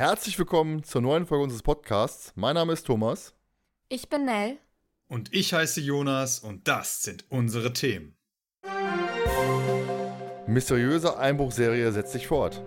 [0.00, 2.32] Herzlich willkommen zur neuen Folge unseres Podcasts.
[2.34, 3.34] Mein Name ist Thomas.
[3.90, 4.56] Ich bin Nell.
[5.08, 8.16] Und ich heiße Jonas und das sind unsere Themen.
[10.46, 12.64] Mysteriöse Einbruchserie setzt sich fort.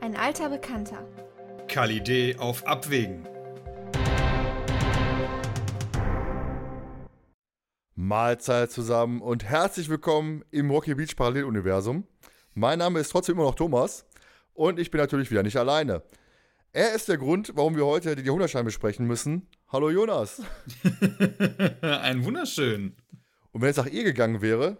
[0.00, 1.06] Ein alter Bekannter.
[1.68, 3.28] Kalidee auf Abwägen.
[7.94, 12.08] Mahlzeit zusammen und herzlich willkommen im Rocky Beach Paralleluniversum.
[12.52, 14.06] Mein Name ist trotzdem immer noch Thomas
[14.54, 16.02] und ich bin natürlich wieder nicht alleine.
[16.76, 19.46] Er ist der Grund, warum wir heute den Jahrhundertschein besprechen müssen.
[19.68, 20.42] Hallo Jonas.
[21.82, 22.96] Ein wunderschön.
[23.52, 24.76] Und wenn es nach ihr gegangen wäre,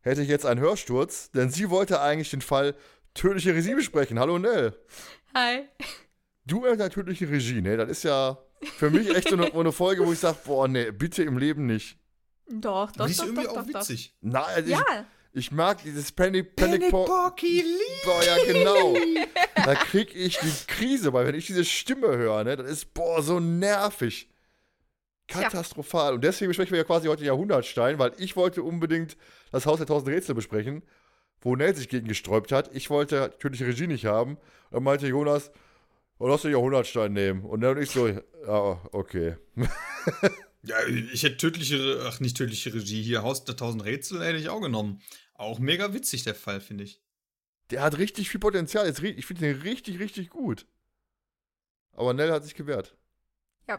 [0.00, 2.74] hätte ich jetzt einen Hörsturz, denn sie wollte eigentlich den Fall
[3.14, 4.18] tödliche Regie besprechen.
[4.18, 4.74] Hallo Nell.
[5.34, 5.68] Hi.
[6.46, 7.76] Du mit deiner tödliche Regie, ne?
[7.76, 8.38] Das ist ja
[8.78, 11.66] für mich echt so eine, eine Folge, wo ich sage, boah, ne, bitte im Leben
[11.66, 11.96] nicht.
[12.48, 13.80] Doch, doch, Die ist doch, irgendwie doch, auch doch, doch.
[13.82, 14.16] witzig.
[14.20, 15.04] Nein, also Ja, ich,
[15.36, 17.62] ich mag dieses Panic, Panic, Po- Porky
[18.04, 18.96] Boah, ja, genau.
[19.54, 23.22] Da krieg ich die Krise, weil wenn ich diese Stimme höre, ne, das ist, boah,
[23.22, 24.28] so nervig.
[25.28, 26.14] Katastrophal.
[26.14, 29.16] Und deswegen besprechen wir ja quasi heute den Jahrhundertstein, weil ich wollte unbedingt
[29.50, 30.82] das Haus der tausend Rätsel besprechen,
[31.40, 32.70] wo Nell sich gegen gesträubt hat.
[32.74, 34.38] Ich wollte natürlich Regie nicht haben.
[34.70, 35.50] Dann meinte Jonas,
[36.18, 37.44] oh, lass den Jahrhundertstein nehmen.
[37.44, 39.36] Und dann ich so, ja, okay.
[40.62, 40.76] Ja,
[41.12, 44.60] ich hätte tödliche, ach nicht tödliche Regie, hier Haus der tausend Rätsel hätte ich auch
[44.60, 45.00] genommen.
[45.38, 47.00] Auch mega witzig der Fall, finde ich.
[47.70, 48.88] Der hat richtig viel Potenzial.
[48.88, 50.66] Ich finde den richtig, richtig gut.
[51.92, 52.96] Aber Nell hat sich gewehrt.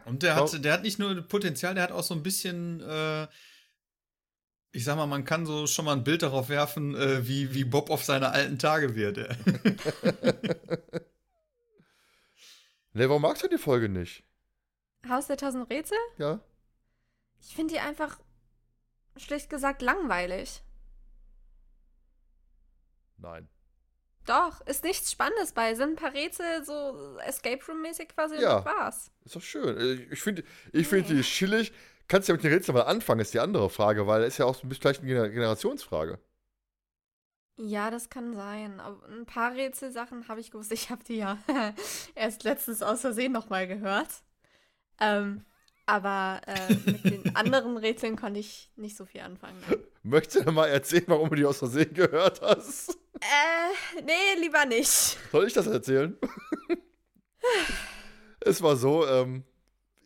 [0.06, 3.28] Und der hat, der hat nicht nur Potenzial, der hat auch so ein bisschen, äh,
[4.72, 7.64] ich sag mal, man kann so schon mal ein Bild darauf werfen, äh, wie, wie
[7.64, 9.18] Bob auf seine alten Tage wird.
[12.92, 14.24] Nell, warum magst du die Folge nicht?
[15.08, 15.98] Haus der tausend Rätsel?
[16.18, 16.42] Ja?
[17.40, 18.20] Ich finde die einfach,
[19.16, 20.62] schlicht gesagt, langweilig.
[23.18, 23.50] Nein.
[24.26, 25.74] Doch, ist nichts Spannendes bei.
[25.76, 28.58] Sind ein paar Rätsel so Escape Room-mäßig quasi Ja.
[28.58, 29.12] und das war's.
[29.24, 29.78] Ist doch schön.
[29.78, 31.16] Äh, Ich finde ich find Nee.
[31.16, 31.72] die chillig.
[32.10, 34.46] Kannst ja mit den Rätseln mal anfangen, ist die andere Frage, weil es ist ja
[34.46, 36.20] auch so ein bisschen vielleicht eine Gener- Generationsfrage.
[37.58, 38.80] Ja, das kann sein.
[38.80, 40.72] Aber ein paar Rätselsachen habe ich gewusst.
[40.72, 41.38] Ich habe die ja
[42.16, 44.10] erst letztens aus Versehen nochmal gehört.
[45.00, 45.44] Ähm,
[45.88, 49.58] aber äh, mit den anderen Rätseln konnte ich nicht so viel anfangen.
[50.04, 52.92] Möchtest du mal erzählen, warum du die aus Versehen gehört hast?
[53.20, 55.18] Äh, nee, lieber nicht.
[55.32, 56.16] Soll ich das erzählen?
[58.42, 59.44] es war so, ähm,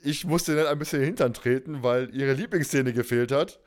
[0.04, 3.60] ich musste dann ein bisschen Hintern treten, weil ihre Lieblingsszene gefehlt hat.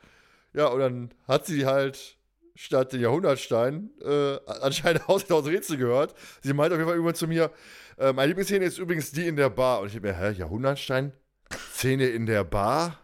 [0.53, 2.17] Ja, und dann hat sie halt
[2.55, 6.15] statt den Jahrhundertstein äh, anscheinend der tausend Rätsel gehört.
[6.41, 7.51] Sie meinte auf jeden Fall irgendwann zu mir,
[7.97, 9.81] äh, meine Lieblingsszene ist übrigens die in der Bar.
[9.81, 11.11] Und ich habe mir, hä, Jahrhundertstein?
[11.51, 12.99] Szene in der Bar?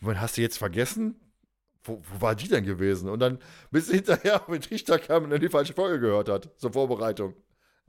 [0.00, 1.20] Wann hast du jetzt vergessen?
[1.82, 3.08] Wo, wo war die denn gewesen?
[3.08, 3.38] Und dann
[3.70, 7.34] bis hinterher mit Richter kam und dann die falsche Folge gehört hat zur Vorbereitung.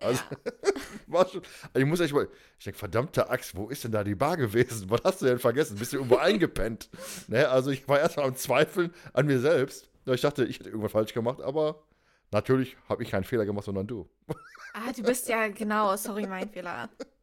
[0.01, 0.23] Also,
[1.07, 1.41] war schon.
[1.73, 2.27] Also ich muss echt mal.
[2.57, 4.89] Ich denke, verdammte Axt, wo ist denn da die Bar gewesen?
[4.89, 5.77] Was hast du denn vergessen?
[5.77, 6.89] Bist du irgendwo eingepennt?
[7.27, 7.47] Ne?
[7.47, 9.89] Also, ich war erst mal am Zweifeln an mir selbst.
[10.05, 11.83] Ich dachte, ich hätte irgendwas falsch gemacht, aber
[12.31, 14.09] natürlich habe ich keinen Fehler gemacht, sondern du.
[14.73, 16.89] Ah, du bist ja genau, sorry, mein Fehler.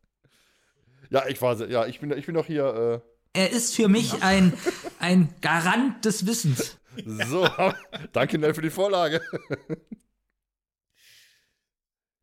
[1.10, 1.56] Ja, ich war.
[1.68, 3.02] Ja, ich bin, ich bin doch hier.
[3.32, 4.52] Er ist für mich ein,
[4.98, 6.78] ein Garant des Wissens.
[6.96, 7.48] Äh, so,
[8.12, 9.20] danke, Nell, für die Vorlage.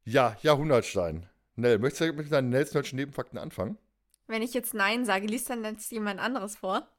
[0.04, 1.30] ja, Jahrhundertstein.
[1.56, 3.78] Nell, möchtest du mit deinen Nelsnötschen Nebenfakten anfangen?
[4.28, 6.90] Wenn ich jetzt Nein sage, liest dann jetzt jemand anderes vor.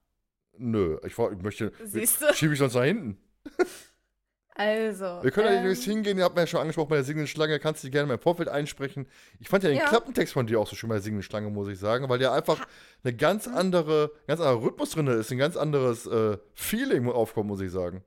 [0.56, 1.72] Nö, ich, ich möchte.
[1.84, 2.32] Siehst du?
[2.32, 3.18] Schiebe ich sonst nach hinten.
[4.58, 5.22] Also.
[5.22, 7.26] Wir können ja ähm, nicht hingehen, ihr habt mir ja schon angesprochen bei der singenden
[7.26, 9.06] Schlange, kannst du die gerne mal im Vorfeld einsprechen.
[9.38, 9.84] Ich fand ja den Ja.
[9.86, 12.32] Klappentext von dir auch so schön bei der singenden Schlange, muss ich sagen, weil der
[12.32, 12.66] einfach
[13.04, 17.60] eine ganz andere, ganz anderer Rhythmus drin ist, ein ganz anderes äh, Feeling aufkommt, muss
[17.60, 18.02] ich sagen.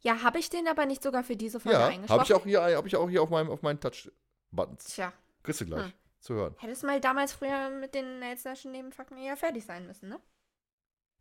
[0.00, 2.10] Ja, habe ich den aber nicht sogar für diese Folge Ja, eingesprochen?
[2.20, 4.84] habe ich auch hier, habe ich auch hier auf meinem, auf meinen Touch-Buttons.
[4.84, 5.12] Tja,
[5.42, 5.92] Kriegst du gleich Hm.
[6.20, 6.54] zu hören.
[6.58, 10.20] hättest mal damals früher mit den Nelson Nebenfakten eher fertig sein müssen, ne?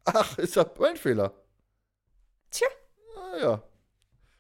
[0.04, 1.34] Ach, ist ja mein Fehler.
[2.52, 2.68] Tja.
[3.18, 3.64] Ah, ja.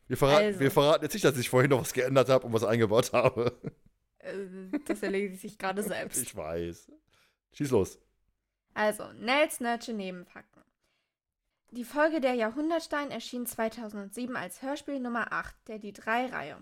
[0.07, 0.59] Wir verraten, Also.
[0.59, 3.59] wir verraten jetzt nicht, dass ich vorhin noch was geändert habe und was eingebaut habe.
[4.19, 6.17] Äh, das erledigt sich gerade selbst.
[6.21, 6.91] Ich weiß.
[7.53, 7.99] Schieß los.
[8.73, 10.61] Also, Nels Nerdsche Nebenfakten.
[11.71, 16.57] Die Folge Der Jahrhundertstein erschien 2007 als Hörspiel Nummer 8 der Die 3-Reihe.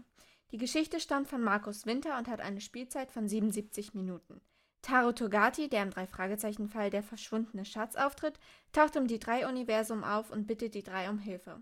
[0.51, 4.42] Die Geschichte stammt von Markus Winter und hat eine Spielzeit von 77 Minuten.
[4.84, 8.40] Taro Togati, der im Drei-Fragezeichen-Fall der verschwundene Schatz auftritt,
[8.72, 11.62] taucht im D3-Universum auf und bittet die drei um Hilfe.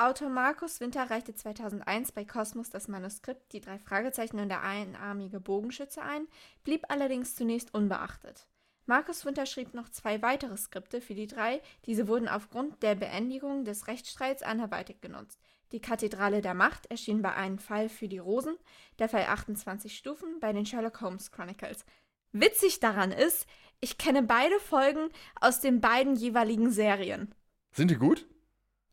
[0.00, 5.40] Autor Markus Winter reichte 2001 bei Kosmos das Manuskript Die drei Fragezeichen und der einarmige
[5.40, 6.28] Bogenschütze ein,
[6.62, 8.46] blieb allerdings zunächst unbeachtet.
[8.86, 13.64] Markus Winter schrieb noch zwei weitere Skripte für die drei, diese wurden aufgrund der Beendigung
[13.64, 15.40] des Rechtsstreits anderweitig genutzt.
[15.72, 18.56] Die Kathedrale der Macht erschien bei einem Fall für die Rosen,
[19.00, 21.84] der Fall 28 Stufen bei den Sherlock Holmes Chronicles.
[22.30, 23.48] Witzig daran ist,
[23.80, 25.08] ich kenne beide Folgen
[25.40, 27.34] aus den beiden jeweiligen Serien.
[27.72, 28.28] Sind die gut?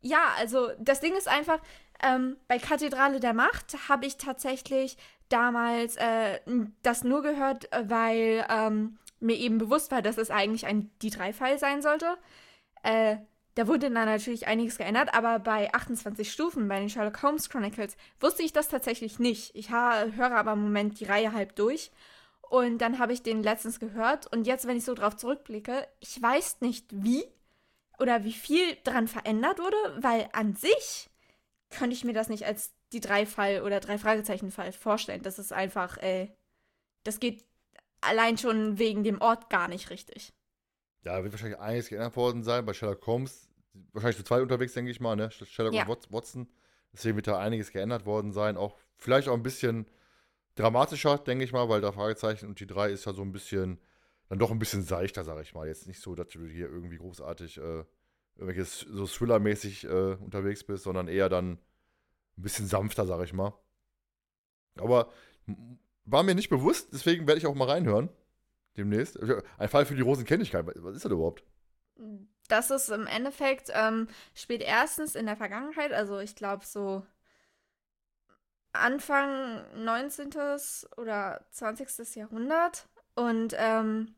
[0.06, 1.58] Ja, also das Ding ist einfach,
[2.00, 4.96] ähm, bei Kathedrale der Macht habe ich tatsächlich
[5.28, 6.38] damals äh,
[6.82, 11.82] das nur gehört, weil ähm, mir eben bewusst war, dass es eigentlich ein Die-3-Fall sein
[11.82, 12.16] sollte.
[12.84, 13.16] Äh,
[13.56, 17.96] da wurde dann natürlich einiges geändert, aber bei 28 Stufen bei den Sherlock Holmes Chronicles
[18.20, 19.56] wusste ich das tatsächlich nicht.
[19.56, 21.90] Ich höre aber im Moment die Reihe halb durch
[22.42, 26.22] und dann habe ich den letztens gehört und jetzt, wenn ich so drauf zurückblicke, ich
[26.22, 27.24] weiß nicht wie
[27.98, 31.08] oder wie viel dran verändert wurde, weil an sich
[31.70, 35.22] könnte ich mir das nicht als die Drei-Fall oder Drei-Fragezeichen-Fall vorstellen.
[35.22, 36.28] Das ist einfach, äh,
[37.02, 37.44] das geht
[38.00, 40.32] allein schon wegen dem Ort gar nicht richtig.
[41.04, 42.64] Ja, wird wahrscheinlich einiges geändert worden sein.
[42.64, 43.48] Bei Sherlock Holmes,
[43.92, 45.30] wahrscheinlich zu zweit unterwegs, denke ich mal, ne?
[45.30, 45.86] Sherlock ja.
[45.86, 46.48] und Watson.
[46.92, 48.56] Deswegen wird da einiges geändert worden sein.
[48.56, 49.86] Auch vielleicht auch ein bisschen
[50.54, 53.78] dramatischer, denke ich mal, weil da Fragezeichen und die drei ist ja so ein bisschen,
[54.28, 55.66] dann doch ein bisschen seichter, sage ich mal.
[55.66, 57.84] Jetzt nicht so, dass du hier irgendwie großartig äh,
[58.36, 63.54] irgendwelches so Thriller-mäßig äh, unterwegs bist, sondern eher dann ein bisschen sanfter, sage ich mal.
[64.76, 65.10] Aber
[66.04, 68.10] war mir nicht bewusst, deswegen werde ich auch mal reinhören.
[68.76, 69.18] Demnächst.
[69.58, 70.66] Ein Fall für die Rosen kenne ich keinen.
[70.66, 71.42] Was ist das überhaupt?
[72.48, 77.04] Das ist im Endeffekt, ähm, spielt erstens in der Vergangenheit, also ich glaube so
[78.72, 80.30] Anfang 19.
[80.98, 82.16] oder 20.
[82.16, 84.14] Jahrhundert und ähm,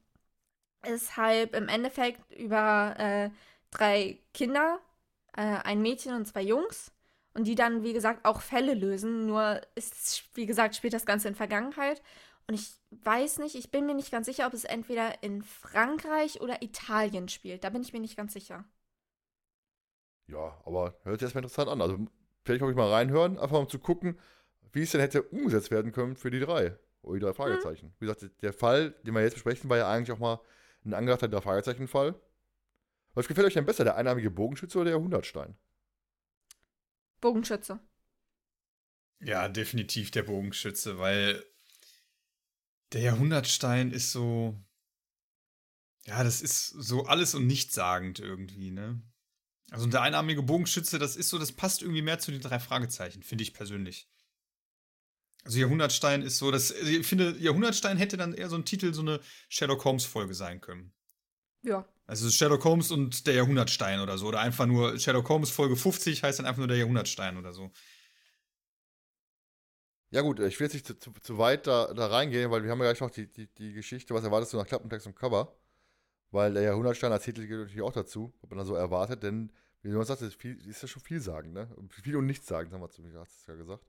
[0.87, 3.31] ist halt im Endeffekt über äh,
[3.71, 4.81] drei Kinder,
[5.37, 6.93] äh, ein Mädchen und zwei Jungs
[7.35, 9.27] und die dann, wie gesagt, auch Fälle lösen.
[9.27, 12.03] Nur ist, wie gesagt, spielt das Ganze in Vergangenheit.
[12.47, 16.41] Und ich weiß nicht, ich bin mir nicht ganz sicher, ob es entweder in Frankreich
[16.41, 17.63] oder Italien spielt.
[17.63, 18.65] Da bin ich mir nicht ganz sicher.
[20.27, 21.83] Ja, aber hört sich erstmal interessant an.
[21.83, 21.99] Also
[22.45, 24.19] vielleicht auch ich mal reinhören, einfach um zu gucken,
[24.73, 26.77] wie es denn hätte umgesetzt werden können für die drei.
[27.03, 27.87] Oder die drei Fragezeichen.
[27.87, 27.93] Mhm.
[27.99, 30.41] Wie gesagt, der Fall, den wir jetzt besprechen, war ja eigentlich auch mal
[30.85, 32.21] ein angedachter drei Fragezeichen-Fall.
[33.15, 35.57] Was gefällt euch denn besser, der einarmige Bogenschütze oder der Hundertstein?
[37.21, 37.81] Bogenschütze.
[39.21, 41.45] Ja, definitiv der Bogenschütze, weil
[42.93, 44.57] der Jahrhundertstein ist so.
[46.05, 49.03] Ja, das ist so alles und nichtssagend irgendwie, ne?
[49.71, 53.23] Also der einarmige Bogenschütze, das ist so, das passt irgendwie mehr zu den drei Fragezeichen,
[53.23, 54.09] finde ich persönlich.
[55.45, 58.93] Also Jahrhundertstein ist so, das, also ich finde, Jahrhundertstein hätte dann eher so ein Titel,
[58.93, 60.93] so eine Sherlock Holmes-Folge sein können.
[61.63, 61.87] Ja.
[62.07, 64.27] Also Sherlock Holmes und der Jahrhundertstein oder so.
[64.27, 67.71] Oder einfach nur Sherlock Holmes Folge 50 heißt dann einfach nur der Jahrhundertstein oder so.
[70.11, 72.71] Ja gut, ich will jetzt nicht zu, zu, zu weit da, da, reingehen, weil wir
[72.71, 75.55] haben ja gleich noch die, die, die Geschichte, was erwartest du nach Klappentext und Cover?
[76.31, 79.53] Weil der Jahrhundertstein als Titel geht natürlich auch dazu, was man da so erwartet, denn
[79.83, 81.69] wie du sagst, ist, ist ja schon viel sagen, ne?
[82.03, 83.85] Viel und nichts sagen, haben wir zu mir ja gesagt.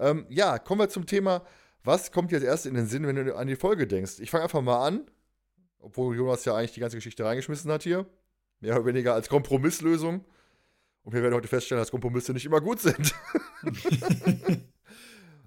[0.00, 1.44] Ähm, ja, kommen wir zum Thema,
[1.84, 4.18] was kommt dir als erstes in den Sinn, wenn du an die Folge denkst?
[4.20, 5.02] Ich fange einfach mal an,
[5.78, 8.06] obwohl Jonas ja eigentlich die ganze Geschichte reingeschmissen hat hier.
[8.60, 10.24] Mehr oder weniger als Kompromisslösung.
[11.02, 13.14] Und wir werden heute feststellen, dass Kompromisse nicht immer gut sind.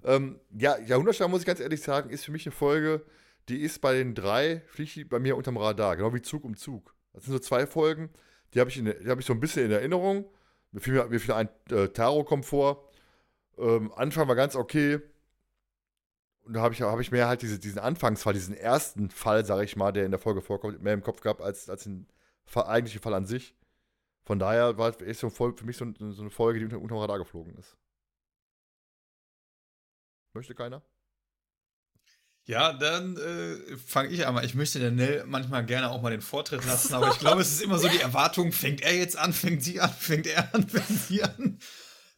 [0.04, 3.04] ähm, ja, Jahrhundertstein, muss ich ganz ehrlich sagen, ist für mich eine Folge,
[3.48, 6.94] die ist bei den drei, fliegt bei mir unterm Radar, genau wie Zug um Zug.
[7.12, 8.10] Das sind so zwei Folgen,
[8.52, 10.28] die habe ich, hab ich so ein bisschen in Erinnerung.
[10.72, 12.90] Mir fiel, mir fiel ein äh, Taro kommt vor.
[13.58, 15.00] Ähm, Anfang war ganz okay.
[16.42, 19.64] Und da habe ich, hab ich mehr halt diese, diesen Anfangsfall, diesen ersten Fall, sage
[19.64, 22.06] ich mal, der in der Folge vorkommt, mehr im Kopf gehabt als, als den
[22.54, 23.54] eigentlichen Fall an sich.
[24.24, 27.56] Von daher war es für mich so, so, eine Folge, die unter, unter Radar geflogen
[27.56, 27.76] ist.
[30.34, 30.82] Möchte keiner?
[32.46, 34.44] Ja, dann äh, fange ich an.
[34.44, 37.52] Ich möchte der Nell manchmal gerne auch mal den Vortritt lassen, aber ich glaube, es
[37.52, 40.68] ist immer so die Erwartung, fängt er jetzt an, fängt sie an, fängt er an,
[40.68, 41.58] fängt sie an.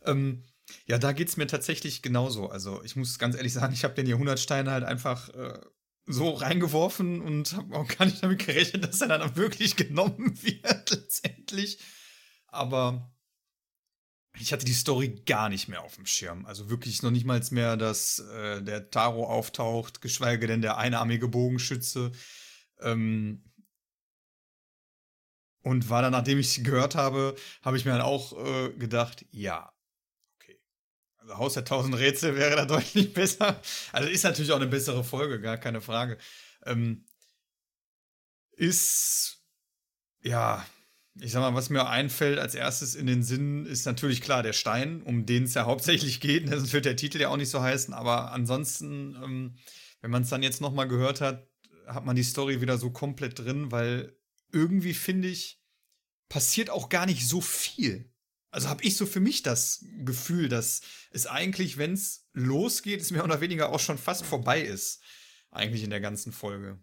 [0.04, 0.42] Ähm,
[0.86, 2.48] ja, da geht es mir tatsächlich genauso.
[2.48, 5.60] Also ich muss ganz ehrlich sagen, ich habe den Jahrhundertstein halt einfach äh,
[6.06, 10.90] so reingeworfen und habe auch gar nicht damit gerechnet, dass er dann wirklich genommen wird
[10.90, 11.78] letztendlich.
[12.48, 13.12] Aber
[14.38, 16.46] ich hatte die Story gar nicht mehr auf dem Schirm.
[16.46, 21.28] Also wirklich noch nicht mal mehr, dass äh, der Taro auftaucht, geschweige denn der einarmige
[21.28, 22.12] Bogenschütze.
[22.80, 23.42] Ähm,
[25.62, 29.72] und war dann, nachdem ich gehört habe, habe ich mir dann auch äh, gedacht, ja,
[31.28, 33.60] Haus der tausend Rätsel wäre da deutlich besser.
[33.92, 36.18] Also ist natürlich auch eine bessere Folge, gar keine Frage.
[36.64, 37.04] Ähm,
[38.52, 39.42] ist,
[40.22, 40.64] ja,
[41.20, 44.52] ich sag mal, was mir einfällt als erstes in den Sinn, ist natürlich klar der
[44.52, 46.48] Stein, um den es ja hauptsächlich geht.
[46.48, 47.94] Sonst wird der Titel ja auch nicht so heißen.
[47.94, 49.56] Aber ansonsten, ähm,
[50.00, 51.48] wenn man es dann jetzt nochmal gehört hat,
[51.86, 54.16] hat man die Story wieder so komplett drin, weil
[54.52, 55.60] irgendwie finde ich,
[56.28, 58.12] passiert auch gar nicht so viel.
[58.56, 63.10] Also habe ich so für mich das Gefühl, dass es eigentlich, wenn es losgeht, es
[63.10, 65.02] mehr oder weniger auch schon fast vorbei ist.
[65.50, 66.82] Eigentlich in der ganzen Folge.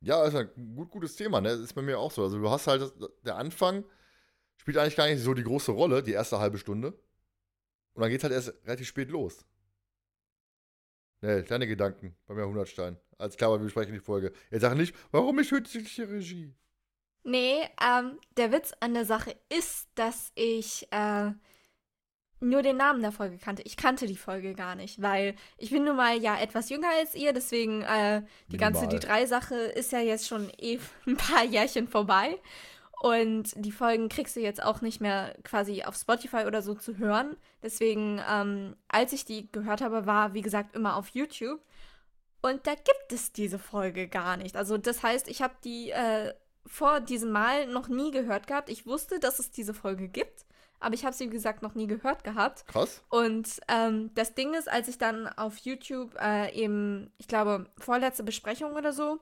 [0.00, 1.50] Ja, ist ein gut, gutes Thema, ne?
[1.50, 2.22] Ist bei mir auch so.
[2.22, 2.94] Also du hast halt,
[3.26, 3.84] der Anfang
[4.56, 6.98] spielt eigentlich gar nicht so die große Rolle, die erste halbe Stunde.
[7.92, 9.44] Und dann geht es halt erst relativ spät los.
[11.20, 12.96] Ne, deine Gedanken bei mir 100 Stein.
[13.18, 14.32] Als klar, wir besprechen die Folge.
[14.48, 16.54] Er sagt nicht, warum ich künstliche Regie?
[17.24, 21.32] Nee, ähm, der Witz an der Sache ist, dass ich äh,
[22.40, 23.62] nur den Namen der Folge kannte.
[23.62, 27.14] Ich kannte die Folge gar nicht, weil ich bin nun mal ja etwas jünger als
[27.14, 29.00] ihr, deswegen äh, die ganze Minimal.
[29.00, 32.38] Die drei Sache ist ja jetzt schon eh ein paar Jährchen vorbei.
[33.00, 36.96] Und die Folgen kriegst du jetzt auch nicht mehr quasi auf Spotify oder so zu
[36.96, 37.36] hören.
[37.62, 41.60] Deswegen, ähm, als ich die gehört habe, war, wie gesagt, immer auf YouTube.
[42.40, 44.56] Und da gibt es diese Folge gar nicht.
[44.56, 46.32] Also das heißt, ich habe die äh,
[46.66, 48.70] vor diesem Mal noch nie gehört gehabt.
[48.70, 50.46] Ich wusste, dass es diese Folge gibt,
[50.80, 52.66] aber ich habe sie, wie gesagt, noch nie gehört gehabt.
[52.66, 53.02] Krass.
[53.08, 58.22] Und ähm, das Ding ist, als ich dann auf YouTube äh, eben, ich glaube, vorletzte
[58.22, 59.18] Besprechung oder so,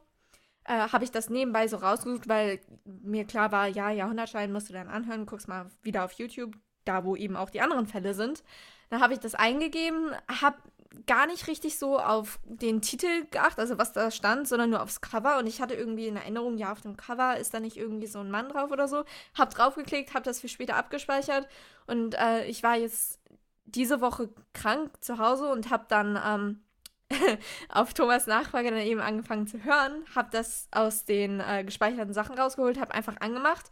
[0.64, 4.72] äh, habe ich das nebenbei so rausgesucht, weil mir klar war, ja, Jahrhundertschein musst du
[4.72, 8.42] dann anhören, guckst mal wieder auf YouTube, da wo eben auch die anderen Fälle sind.
[8.90, 10.58] Dann habe ich das eingegeben, habe
[11.06, 15.00] gar nicht richtig so auf den Titel geachtet, also was da stand, sondern nur aufs
[15.00, 15.38] Cover.
[15.38, 18.20] Und ich hatte irgendwie in Erinnerung, ja, auf dem Cover ist da nicht irgendwie so
[18.20, 19.04] ein Mann drauf oder so.
[19.34, 21.48] Hab draufgeklickt, hab das für später abgespeichert.
[21.86, 23.20] Und äh, ich war jetzt
[23.64, 26.62] diese Woche krank zu Hause und hab dann ähm,
[27.68, 32.38] auf Thomas Nachfrage dann eben angefangen zu hören, hab das aus den äh, gespeicherten Sachen
[32.38, 33.70] rausgeholt, hab einfach angemacht,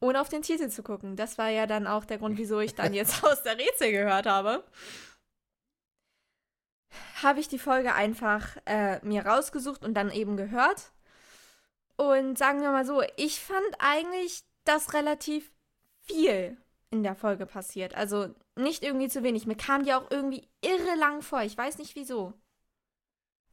[0.00, 1.16] ohne auf den Titel zu gucken.
[1.16, 4.26] Das war ja dann auch der Grund, wieso ich dann jetzt aus der Rätsel gehört
[4.26, 4.64] habe
[7.22, 10.92] habe ich die Folge einfach äh, mir rausgesucht und dann eben gehört.
[11.96, 15.52] Und sagen wir mal so, ich fand eigentlich, dass relativ
[16.02, 16.56] viel
[16.90, 17.94] in der Folge passiert.
[17.94, 19.46] Also nicht irgendwie zu wenig.
[19.46, 21.42] Mir kam die auch irgendwie irre lang vor.
[21.42, 22.34] Ich weiß nicht wieso.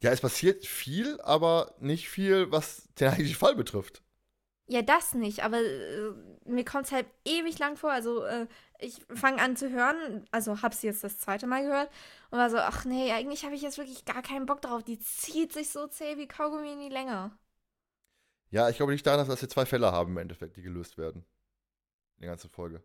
[0.02, 4.02] Ja, es passiert viel, aber nicht viel, was den eigentlichen Fall betrifft.
[4.66, 6.12] Ja, das nicht, aber äh,
[6.44, 7.90] mir kommt es halt ewig lang vor.
[7.90, 8.46] Also, äh,
[8.80, 11.90] ich fange an zu hören, also habe sie jetzt das zweite Mal gehört
[12.30, 14.82] und war so, ach nee, eigentlich habe ich jetzt wirklich gar keinen Bock drauf.
[14.82, 17.32] Die zieht sich so zäh wie Kaugummi in die Länge.
[18.50, 21.24] Ja, ich glaube nicht daran, dass wir zwei Fälle haben im Endeffekt, die gelöst werden.
[22.16, 22.82] In der ganzen Folge.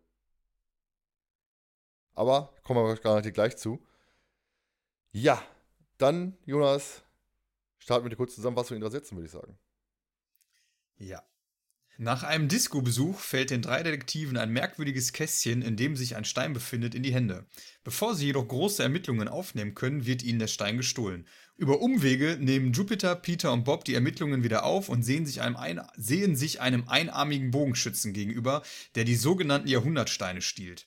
[2.14, 3.84] Aber kommen wir garantiert gleich zu.
[5.12, 5.42] Ja,
[5.98, 7.02] dann, Jonas,
[7.78, 9.58] starten wir eine kurze Zusammenfassung in drei Sätzen, würde ich sagen.
[10.98, 11.22] Ja.
[11.98, 16.52] Nach einem Disco-Besuch fällt den drei Detektiven ein merkwürdiges Kästchen, in dem sich ein Stein
[16.52, 17.46] befindet, in die Hände.
[17.84, 21.26] Bevor sie jedoch große Ermittlungen aufnehmen können, wird ihnen der Stein gestohlen.
[21.56, 25.56] Über Umwege nehmen Jupiter, Peter und Bob die Ermittlungen wieder auf und sehen sich einem,
[25.56, 28.62] ein sehen sich einem einarmigen Bogenschützen gegenüber,
[28.94, 30.86] der die sogenannten Jahrhundertsteine stiehlt.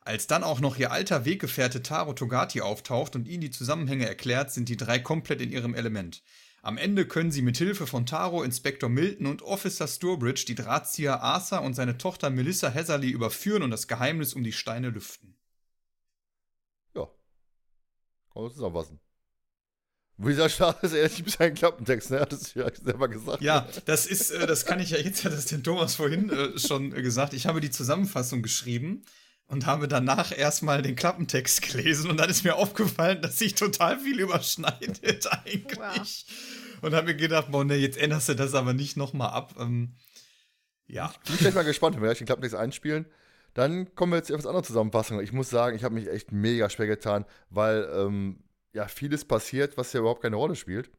[0.00, 4.50] Als dann auch noch ihr alter Weggefährte Taro Togati auftaucht und ihnen die Zusammenhänge erklärt,
[4.50, 6.24] sind die drei komplett in ihrem Element.
[6.68, 11.22] Am Ende können sie mit Hilfe von Taro, Inspektor Milton und Officer Sturbridge die Drahtzieher
[11.22, 15.34] Arthur und seine Tochter Melissa Heatherly überführen und das Geheimnis um die Steine lüften.
[16.94, 17.08] Ja.
[18.34, 19.00] Kann man zusammenfassen.
[20.18, 22.20] Wie gesagt, schade ist ehrlich ein bisschen ein Klappentext, ne?
[22.20, 23.40] Hat es ja selber gesagt.
[23.40, 26.58] Ja, das ist, äh, das kann ich ja jetzt, hat das den Thomas vorhin äh,
[26.58, 27.32] schon äh, gesagt.
[27.32, 29.06] Ich habe die Zusammenfassung geschrieben
[29.48, 33.98] und habe danach erstmal den Klappentext gelesen und dann ist mir aufgefallen, dass sich total
[33.98, 36.26] viel überschneidet eigentlich.
[36.28, 36.82] Wow.
[36.82, 39.54] Und habe mir gedacht, boah, ne, jetzt änderst du das aber nicht nochmal ab.
[39.58, 39.94] Ähm,
[40.86, 41.12] ja.
[41.24, 43.06] Bin ich gleich mal gespannt, wenn wir gleich den Klappentext einspielen.
[43.54, 45.20] Dann kommen wir jetzt auf das andere Zusammenfassung.
[45.20, 49.76] Ich muss sagen, ich habe mich echt mega schwer getan, weil ähm, ja vieles passiert,
[49.76, 50.90] was ja überhaupt keine Rolle spielt.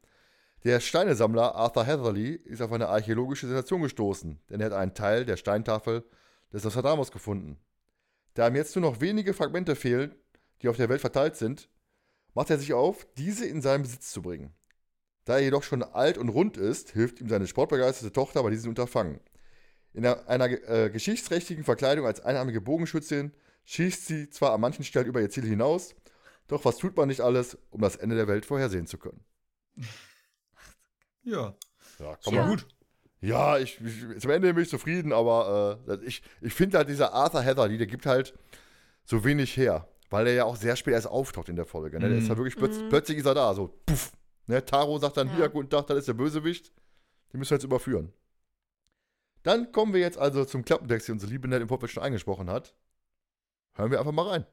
[0.64, 5.24] Der Steinesammler Arthur Heatherly ist auf eine archäologische Sensation gestoßen, denn er hat einen Teil
[5.24, 6.04] der Steintafel
[6.52, 7.56] des Nostradamus gefunden.
[8.40, 10.14] Da ihm jetzt nur noch wenige Fragmente fehlen,
[10.62, 11.68] die auf der Welt verteilt sind,
[12.32, 14.54] macht er sich auf, diese in seinen Besitz zu bringen.
[15.26, 18.70] Da er jedoch schon alt und rund ist, hilft ihm seine sportbegeisterte Tochter bei diesem
[18.70, 19.20] Unterfangen.
[19.92, 23.34] In einer, äh, geschichtsträchtigen Verkleidung als einarmige Bogenschützin
[23.66, 25.94] schießt sie zwar an manchen Stellen über ihr Ziel hinaus,
[26.46, 29.22] doch was tut man nicht alles, um das Ende der Welt vorhersehen zu können?
[31.24, 31.54] Ja.
[31.98, 32.66] Ja, Schon mal gut.
[33.20, 37.12] Ja, ich, ich, zum Ende bin ich zufrieden, aber äh, ich, ich finde halt dieser
[37.12, 38.32] Arthur Heatherly, der gibt halt
[39.04, 41.98] so wenig her, weil er ja auch sehr spät erst auftaucht in der Folge.
[41.98, 42.08] Ne?
[42.08, 42.22] Der Mhm.
[42.22, 42.88] ist ja wirklich plötz Mhm.
[42.88, 44.12] plötzlich ist er da, so puff.
[44.46, 45.36] Ne, Taro sagt dann, Ja.
[45.36, 46.72] hier, guten Tag, das ist der Bösewicht.
[47.32, 48.12] Den müssen wir jetzt überführen.
[49.42, 52.50] Dann kommen wir jetzt also zum Klappentext, den unsere liebe Nett im Vorfeld schon angesprochen
[52.50, 52.74] hat.
[53.74, 54.46] Hören wir einfach mal rein.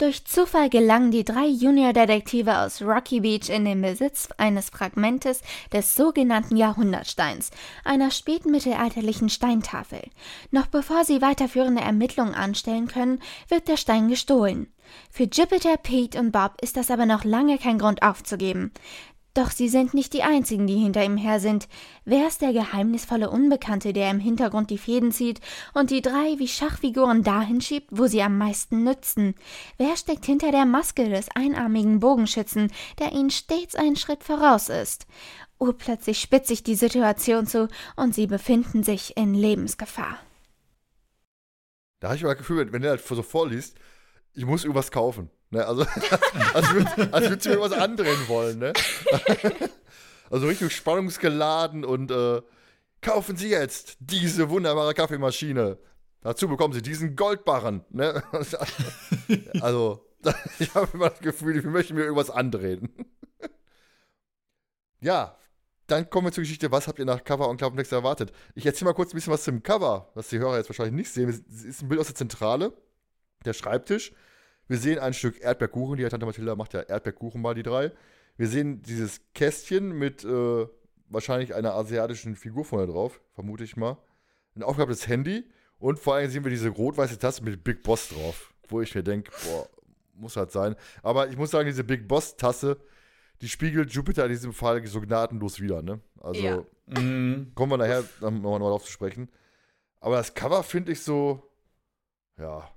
[0.00, 5.42] Durch Zufall gelangen die drei Junior-Detektive aus Rocky Beach in den Besitz eines Fragmentes
[5.74, 7.50] des sogenannten Jahrhundertsteins,
[7.84, 10.00] einer spätmittelalterlichen Steintafel.
[10.50, 14.72] Noch bevor sie weiterführende Ermittlungen anstellen können, wird der Stein gestohlen.
[15.10, 18.72] Für Jupiter, Pete und Bob ist das aber noch lange kein Grund aufzugeben.
[19.34, 21.68] Doch sie sind nicht die einzigen, die hinter ihm her sind.
[22.04, 25.40] Wer ist der geheimnisvolle Unbekannte, der im Hintergrund die Fäden zieht
[25.72, 29.34] und die drei wie Schachfiguren dahin schiebt, wo sie am meisten nützen?
[29.78, 35.06] Wer steckt hinter der Maske des einarmigen Bogenschützen, der ihnen stets einen Schritt voraus ist?
[35.60, 40.18] Urplötzlich spitzt sich die Situation zu und sie befinden sich in Lebensgefahr.
[42.00, 43.78] Da habe ich mal das Gefühl, wenn, der halt so vorliest,
[44.32, 45.30] ich muss irgendwas kaufen.
[45.50, 45.66] Ne?
[45.66, 45.84] Also,
[46.54, 48.58] als würde als würd sie mir irgendwas andrehen wollen.
[48.58, 48.72] Ne?
[50.30, 52.40] also richtig spannungsgeladen und äh,
[53.00, 55.78] kaufen Sie jetzt diese wunderbare Kaffeemaschine.
[56.20, 57.84] Dazu bekommen Sie diesen Goldbarren.
[57.90, 58.22] Ne?
[59.60, 60.06] also,
[60.58, 62.88] ich habe immer das Gefühl, ich möchte mir irgendwas andrehen.
[65.00, 65.36] ja,
[65.86, 68.32] dann kommen wir zur Geschichte, was habt ihr nach Cover und Klappentext erwartet?
[68.54, 71.12] Ich erzähle mal kurz ein bisschen was zum Cover, was die Hörer jetzt wahrscheinlich nicht
[71.12, 71.28] sehen.
[71.28, 72.72] Es ist ein Bild aus der Zentrale,
[73.44, 74.12] der Schreibtisch.
[74.70, 77.90] Wir sehen ein Stück Erdbeerkuchen, die Tante Mathilda macht ja Erdbeerkuchen mal, die drei.
[78.36, 80.66] Wir sehen dieses Kästchen mit äh,
[81.08, 83.98] wahrscheinlich einer asiatischen Figur vorne drauf, vermute ich mal.
[84.54, 85.42] Ein aufgeklapptes Handy
[85.80, 89.02] und vor allem sehen wir diese rot-weiße Tasse mit Big Boss drauf, wo ich mir
[89.02, 89.68] denke, boah,
[90.14, 90.76] muss halt sein.
[91.02, 92.76] Aber ich muss sagen, diese Big Boss-Tasse,
[93.42, 95.98] die spiegelt Jupiter in diesem Fall so gnadenlos wieder, ne?
[96.20, 96.64] Also Ja.
[96.86, 97.50] Mhm.
[97.56, 99.30] kommen wir nachher nochmal drauf zu sprechen.
[99.98, 101.42] Aber das Cover finde ich so,
[102.38, 102.70] ja,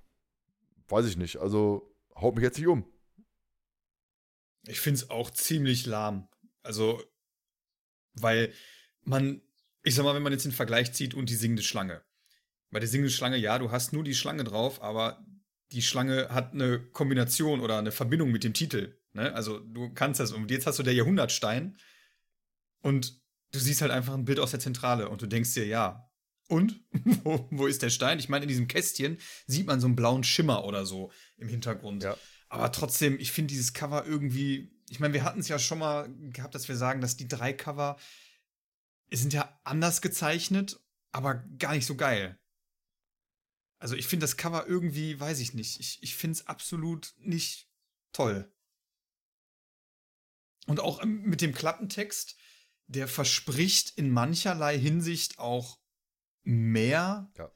[0.94, 1.38] weiß ich nicht.
[1.38, 2.86] Also haut mich jetzt nicht um.
[4.68, 6.30] Ich finde es auch ziemlich lahm.
[6.62, 7.04] Also,
[8.14, 8.54] weil
[9.02, 9.42] man,
[9.84, 12.04] ich sag mal, wenn man jetzt den Vergleich zieht und die singende Schlange.
[12.70, 15.26] Bei der singenden Schlange, ja, du hast nur die Schlange drauf, aber
[15.72, 19.00] die Schlange hat eine Kombination oder eine Verbindung mit dem Titel.
[19.14, 19.34] Ne?
[19.34, 21.78] Also du kannst das, und jetzt hast du der Jahrhundertstein
[22.82, 26.10] und du siehst halt einfach ein Bild aus der Zentrale und du denkst dir, ja,
[26.54, 26.80] und?
[27.24, 28.20] wo, wo ist der Stein?
[28.20, 32.04] Ich meine, in diesem Kästchen sieht man so einen blauen Schimmer oder so im Hintergrund.
[32.04, 32.16] Ja.
[32.48, 36.08] Aber trotzdem, ich finde dieses Cover irgendwie, ich meine, wir hatten es ja schon mal
[36.30, 37.98] gehabt, dass wir sagen, dass die drei Cover
[39.12, 40.80] sind ja anders gezeichnet,
[41.12, 42.40] aber gar nicht so geil.
[43.80, 47.68] Also ich finde das Cover irgendwie, weiß ich nicht, ich, ich finde es absolut nicht
[48.14, 48.52] toll.
[50.68, 52.38] Und auch ähm, mit dem Klappentext,
[52.88, 55.83] der verspricht in mancherlei Hinsicht auch
[56.44, 57.52] mehr, Ja.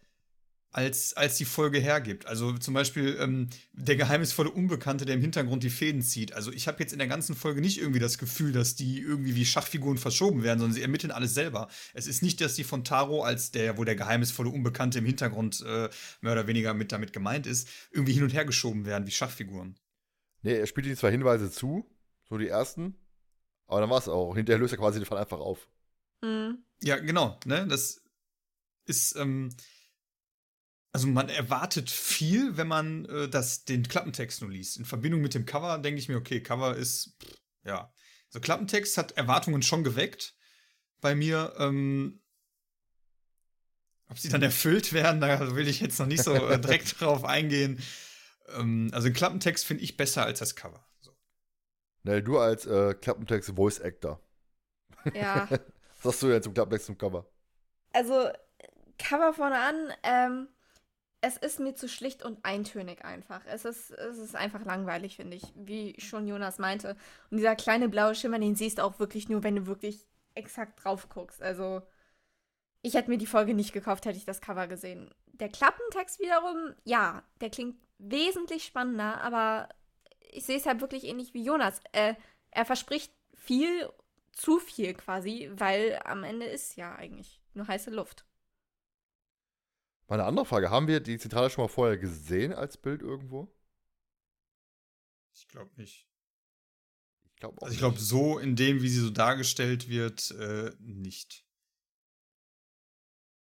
[0.72, 2.26] als, als die Folge hergibt.
[2.28, 6.34] Also zum Beispiel ähm, der geheimnisvolle Unbekannte, der im Hintergrund die Fäden zieht.
[6.34, 9.36] Also ich habe jetzt in der ganzen Folge nicht irgendwie das Gefühl, dass die irgendwie
[9.36, 11.68] wie Schachfiguren verschoben werden, sondern sie ermitteln alles selber.
[11.94, 15.64] Es ist nicht, dass die von Taro als der, wo der geheimnisvolle Unbekannte im Hintergrund
[15.66, 15.90] äh,
[16.22, 19.80] mehr oder weniger mit damit gemeint ist, irgendwie hin und her geschoben werden wie Schachfiguren.
[20.44, 21.90] Nee, er spielt die zwei Hinweise zu,
[22.30, 22.96] so die ersten.
[23.66, 24.36] Aber dann war es auch.
[24.36, 25.68] Hinterher löst er quasi den Fall einfach auf.
[26.24, 26.60] Hm.
[26.84, 27.66] Ja, genau, ne?
[27.68, 28.02] Das
[28.88, 29.50] ist, ähm,
[30.92, 34.78] also man erwartet viel, wenn man äh, das, den Klappentext nur liest.
[34.78, 37.94] In Verbindung mit dem Cover denke ich mir, okay, Cover ist, pff, ja.
[38.30, 40.36] So Klappentext hat Erwartungen schon geweckt
[41.00, 41.54] bei mir.
[41.58, 42.22] Ähm,
[44.10, 47.26] ob sie dann erfüllt werden, da will ich jetzt noch nicht so äh, direkt drauf
[47.26, 47.82] eingehen.
[48.56, 50.86] Ähm, also den Klappentext finde ich besser als das Cover.
[51.02, 51.12] So.
[52.04, 54.22] Nee, du als äh, Klappentext Voice Actor.
[55.14, 55.48] Ja.
[56.04, 57.30] Was hast du denn zum Klappentext zum Cover?
[57.92, 58.30] Also,
[58.98, 60.48] Cover vorne an, ähm,
[61.22, 63.42] es ist mir zu schlicht und eintönig einfach.
[63.48, 66.96] Es ist, es ist einfach langweilig, finde ich, wie schon Jonas meinte.
[67.32, 70.84] Und dieser kleine blaue Schimmer, den siehst du auch wirklich nur, wenn du wirklich exakt
[70.84, 71.42] drauf guckst.
[71.42, 71.82] Also,
[72.84, 75.14] ich hätte mir die Folge nicht gekauft, hätte ich das Cover gesehen.
[75.26, 79.70] Der Klappentext wiederum, ja, der klingt wesentlich spannender, aber
[80.32, 81.82] ich sehe es halt wirklich ähnlich wie Jonas.
[81.94, 82.14] Äh,
[82.52, 83.90] er verspricht viel,
[84.34, 88.27] zu viel quasi, weil am Ende ist ja eigentlich nur heiße Luft.
[90.08, 93.54] Meine andere Frage: Haben wir die Zentrale schon mal vorher gesehen als Bild irgendwo?
[95.34, 96.08] Ich glaube nicht.
[97.26, 97.64] Ich glaube auch.
[97.64, 101.46] Also ich glaube, so in dem, wie sie so dargestellt wird, äh, nicht.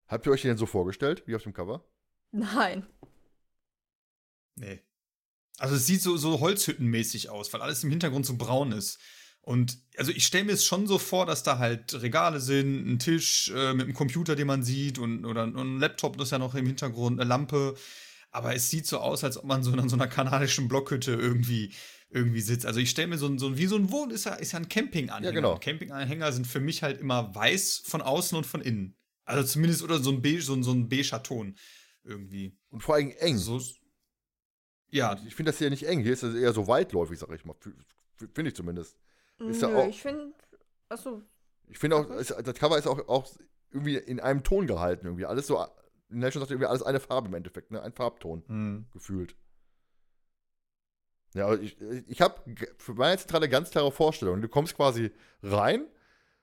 [0.07, 1.87] Habt ihr euch den denn so vorgestellt, wie auf dem Cover?
[2.31, 2.85] Nein.
[4.55, 4.83] Nee.
[5.57, 8.99] Also es sieht so, so holzhüttenmäßig aus, weil alles im Hintergrund so braun ist.
[9.45, 12.97] Und also ich stelle mir es schon so vor, dass da halt Regale sind, ein
[12.97, 16.39] Tisch äh, mit einem Computer, den man sieht, und, oder ein Laptop, das ist ja
[16.39, 17.75] noch im Hintergrund, eine Lampe.
[18.31, 21.71] Aber es sieht so aus, als ob man so in so einer kanadischen Blockhütte irgendwie
[22.09, 22.65] irgendwie sitzt.
[22.65, 24.53] Also ich stelle mir so ein, so ein, wie so ein Wohn, ist ja, ist
[24.53, 25.27] ja ein Campinganhänger.
[25.27, 25.59] Ja, genau.
[25.59, 28.97] Campinganhänger sind für mich halt immer weiß von außen und von innen.
[29.25, 31.55] Also zumindest oder so ein beige, so ein, so ein beiger Ton
[32.03, 32.57] irgendwie.
[32.69, 33.37] Und vor allem eng.
[33.37, 33.61] So,
[34.89, 36.01] ja, Ich finde das hier nicht eng.
[36.01, 37.55] Hier ist das eher so weitläufig, sag ich mal.
[38.33, 38.97] Finde ich zumindest.
[39.39, 40.33] Ist Nö, auch- ich finde.
[40.89, 41.21] Achso,
[41.67, 43.27] Ich finde auch, es, das Cover ist auch, auch
[43.71, 45.05] irgendwie in einem Ton gehalten.
[45.07, 45.65] Irgendwie alles so.
[46.09, 47.81] Nation sagt irgendwie alles eine Farbe im Endeffekt, ne?
[47.81, 48.85] Ein Farbton hm.
[48.93, 49.35] gefühlt.
[51.33, 51.75] Ja, aber ich,
[52.07, 52.39] ich habe
[52.77, 54.41] für meine zentrale ganz klare Vorstellung.
[54.41, 55.11] Du kommst quasi
[55.43, 55.81] rein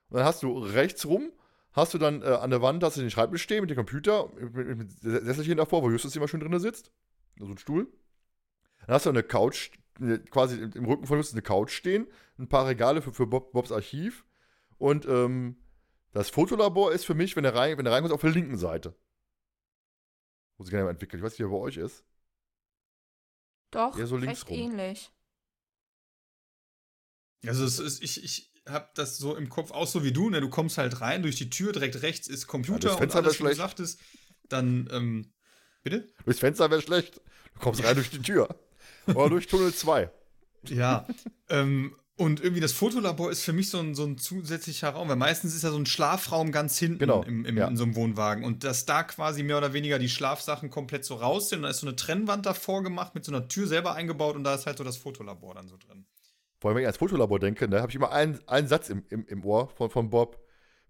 [0.09, 1.33] und dann hast du rechts rum,
[1.73, 4.29] hast du dann äh, an der Wand hast du den Schreibtisch stehen mit dem Computer,
[4.35, 6.91] mit, mit, mit Sesselchen davor, wo Justus immer schön drin sitzt.
[7.39, 7.87] So ein Stuhl.
[8.87, 9.71] Dann hast du eine Couch,
[10.31, 12.07] quasi im, Rücken von Justus eine Couch stehen,
[12.39, 14.25] ein paar Regale für, für Bob, Bobs Archiv
[14.79, 15.57] und ähm,
[16.13, 18.95] das Fotolabor ist für mich, wenn er rein, wenn er reinkommt, auf der linken Seite.
[20.59, 21.21] Wo sie gerne mal entwickelt.
[21.21, 22.05] Ich weiß nicht, wie er bei euch ist.
[23.71, 24.59] doch, Eher so links recht rum.
[24.59, 25.11] ähnlich.
[27.47, 30.41] Also es ist, ich, ich habe das so im Kopf auch so wie du, ne?
[30.41, 33.19] Du kommst halt rein, durch die Tür, direkt rechts ist Computer Ja, das und Fenster
[33.19, 33.57] alles, wie du schlecht.
[33.57, 34.01] sagtest.
[34.49, 35.33] Dann, ähm,
[35.83, 36.07] bitte?
[36.25, 37.21] Durchs Fenster wäre schlecht.
[37.55, 38.49] Du kommst rein durch die Tür.
[39.07, 40.11] Oder durch Tunnel 2.
[40.69, 41.07] Ja.
[41.49, 45.17] ähm, und irgendwie das Fotolabor ist für mich so ein, so ein zusätzlicher Raum, weil
[45.17, 47.67] meistens ist ja so ein Schlafraum ganz hinten Genau, im, im, ja.
[47.67, 48.45] in so einem Wohnwagen.
[48.45, 51.59] Und dass da quasi mehr oder weniger die Schlafsachen komplett so raus sind.
[51.59, 54.45] Und da ist so eine Trennwand davor gemacht, mit so einer Tür selber eingebaut und
[54.45, 56.05] da ist halt so das Fotolabor dann so drin.
[56.61, 59.05] Vor allem, wenn ich ans Fotolabor denke, ne, habe ich immer einen, einen Satz im,
[59.09, 60.39] im, im Ohr von, von Bob.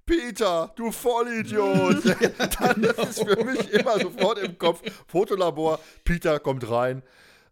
[0.05, 2.05] Peter, du Vollidiot!
[2.61, 4.83] Dann ist es für mich immer sofort im Kopf.
[5.07, 7.03] Fotolabor, Peter kommt rein.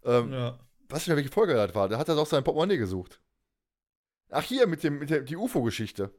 [0.04, 0.58] Ähm, Ja.
[0.88, 1.88] Was für welche Folge das war?
[1.88, 3.20] Da hat er doch sein Portemonnaie gesucht.
[4.30, 6.12] Ach, hier, mit dem, mit der die UFO-Geschichte.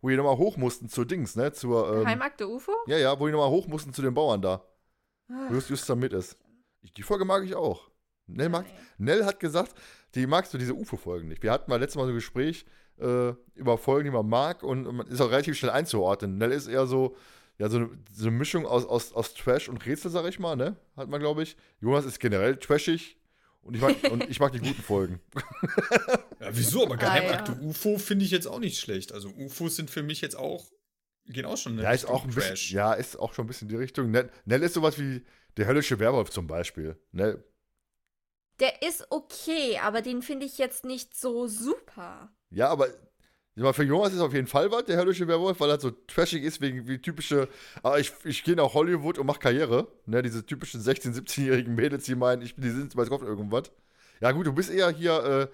[0.00, 1.52] Wo die nochmal hoch mussten zur Dings, ne?
[1.52, 2.72] Zur, ähm, Heimakte UFO?
[2.86, 4.64] ja, ja, wo die nochmal hoch mussten zu den Bauern da.
[5.28, 6.36] Ah, Wo Just, just da mit ist.
[6.82, 7.90] Ich, die Folge mag ich auch.
[8.26, 8.66] Nell, mag.
[8.98, 9.74] Nell hat gesagt,
[10.14, 11.42] die magst du diese UFO-Folgen nicht.
[11.42, 12.64] Wir hatten mal letztes Mal so ein Gespräch
[13.00, 16.38] äh, über Folgen, die man mag und man ist auch relativ schnell einzuordnen.
[16.38, 17.16] Nell ist eher so,
[17.58, 20.56] ja, so eine, so eine Mischung aus, aus, aus Trash und Rätsel, sag ich mal,
[20.56, 20.76] ne?
[20.96, 21.56] Hat man, glaube ich.
[21.80, 23.16] Jonas ist generell trashig
[23.62, 25.20] und ich mag, und ich mag die guten Folgen.
[26.40, 26.84] Ja, wieso?
[26.84, 27.58] Aber Ah, Geheimakte ja.
[27.68, 29.12] UFO finde ich jetzt auch nicht schlecht.
[29.12, 30.66] Also UFOs sind für mich jetzt auch,
[31.26, 32.70] gehen auch schon in Ja, ist Richtung auch ein bisschen, Trash.
[32.72, 34.10] ja, ist auch schon ein bisschen die Richtung.
[34.10, 35.24] Nell, Nell ist sowas wie
[35.56, 36.96] der höllische Werwolf zum Beispiel.
[37.12, 37.42] Ne?
[38.60, 42.32] Der ist okay, aber den finde ich jetzt nicht so super.
[42.50, 42.88] Ja, aber
[43.64, 46.44] mal, für Jonas ist auf jeden Fall was, der höllische Werwolf, weil er so trashig
[46.44, 47.48] ist, wegen wie typische,
[47.82, 49.88] ah, ich, ich gehe nach Hollywood und mache Karriere.
[50.06, 53.72] Ne, diese typischen 16-, 17-jährigen Mädels, die meinen, ich bin die sind weiß Gott irgendwas.
[54.20, 55.50] Ja, gut, du bist eher hier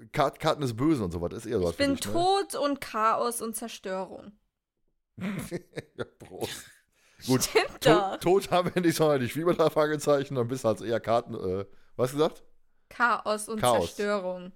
[0.00, 1.32] äh, Kart, Karten des Bösen und sowas.
[1.32, 2.12] Ist eher sowas Ich bin dich, ne?
[2.12, 4.32] Tod und Chaos und Zerstörung.
[5.18, 6.66] ja, Prost.
[7.26, 8.16] Gut, Stimmt doch.
[8.18, 11.34] Tod haben wir nicht sonderlich viel mit drei Fragezeichen, dann bist du halt eher Karten,
[11.34, 12.42] äh, was gesagt?
[12.88, 13.94] Chaos und Chaos.
[13.94, 14.52] Zerstörung.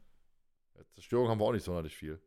[0.95, 2.21] Zerstörung haben wir auch nicht sonderlich viel.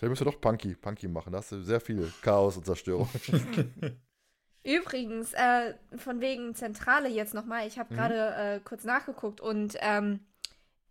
[0.00, 1.30] Vielleicht müssen wir doch Punky, Punky machen.
[1.30, 3.06] Da hast du sehr viel Chaos und Zerstörung.
[4.64, 7.66] Übrigens, äh, von wegen Zentrale jetzt nochmal.
[7.66, 7.80] Ich Mhm.
[7.80, 10.20] habe gerade äh, kurz nachgeguckt und ähm,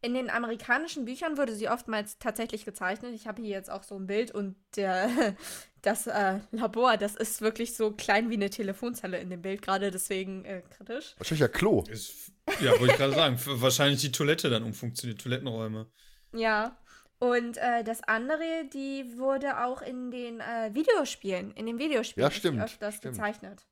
[0.02, 3.16] in den amerikanischen Büchern wurde sie oftmals tatsächlich gezeichnet.
[3.16, 5.10] Ich habe hier jetzt auch so ein Bild und der,
[5.82, 9.90] das äh, Labor, das ist wirklich so klein wie eine Telefonzelle in dem Bild, gerade
[9.90, 11.16] deswegen äh, kritisch.
[11.18, 11.84] Wahrscheinlich ja Klo.
[11.90, 13.40] Ist, ja, wollte ich gerade sagen.
[13.62, 15.88] Wahrscheinlich die Toilette dann umfunktioniert, Toilettenräume.
[16.34, 16.78] Ja.
[17.20, 22.32] Und äh, das andere, die wurde auch in den äh, Videospielen, in den Videospielen Ja,
[22.36, 23.16] stimmt, öfters stimmt.
[23.16, 23.66] gezeichnet.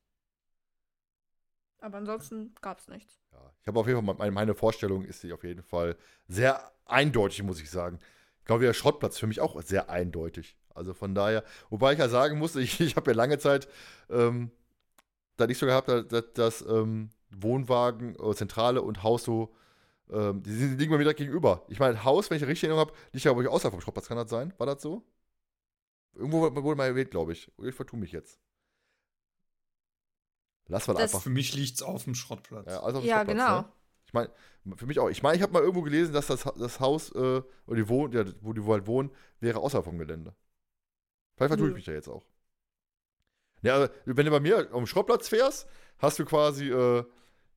[1.79, 3.21] Aber ansonsten gab es nichts.
[3.31, 5.95] Ja, ich habe auf jeden Fall, meine, meine Vorstellung ist sie auf jeden Fall
[6.27, 7.99] sehr eindeutig, muss ich sagen.
[8.39, 10.57] Ich glaube, der Schrottplatz für mich auch sehr eindeutig.
[10.73, 13.69] Also von daher, wobei ich ja sagen muss, ich, ich habe ja lange Zeit
[14.09, 14.51] ähm,
[15.37, 19.53] da nicht so gehabt, dass, dass, dass ähm, Wohnwagen, äh, Zentrale und Haus so,
[20.11, 21.65] ähm, die, die liegen mir direkt gegenüber.
[21.69, 24.17] Ich meine, Haus, wenn ich richtig Erinnerung habe, liegt ja aber außerhalb vom Schrottplatz, kann
[24.17, 24.53] das sein?
[24.57, 25.03] War das so?
[26.13, 27.51] Irgendwo wurde mal erwähnt, glaube ich.
[27.63, 28.39] Ich vertue mich jetzt.
[30.67, 31.21] Lass mal Das- einfach.
[31.21, 32.65] Für mich liegt's auf dem Schrottplatz.
[32.67, 33.61] Ja, also auf dem Ja, Schrottplatz, genau.
[33.61, 33.71] Ne?
[34.05, 34.31] Ich meine,
[34.77, 35.09] für mich auch.
[35.09, 37.17] Ich meine, ich habe mal irgendwo gelesen, dass das, das Haus, äh,
[37.65, 40.33] oder die Wohn ja, wo die wo halt wohnen, wäre außerhalb vom Gelände.
[41.35, 41.75] Vielleicht vertue ich Nö.
[41.75, 42.25] mich da jetzt auch.
[43.61, 45.67] Ja, aber wenn du bei mir am Schrottplatz fährst,
[45.99, 47.03] hast du quasi äh,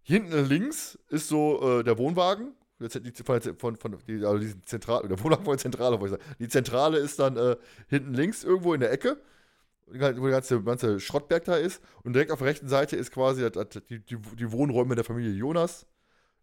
[0.03, 2.55] hinten links ist so äh, der Wohnwagen.
[2.81, 5.09] Die- Zentrale.
[6.39, 7.57] Die Zentrale ist dann äh,
[7.89, 9.21] hinten links irgendwo in der Ecke,
[9.87, 11.83] wo der ganze, ganze Schrottberg da ist.
[12.05, 13.49] Und direkt auf der rechten Seite ist quasi
[13.89, 15.87] die, die, die Wohnräume der Familie Jonas.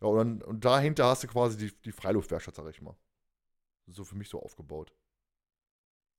[0.02, 2.96] Ja, und, dann, und dahinter hast du quasi die, die Freiluftwerkstatt, sag ich mal.
[3.88, 4.94] So für mich so aufgebaut.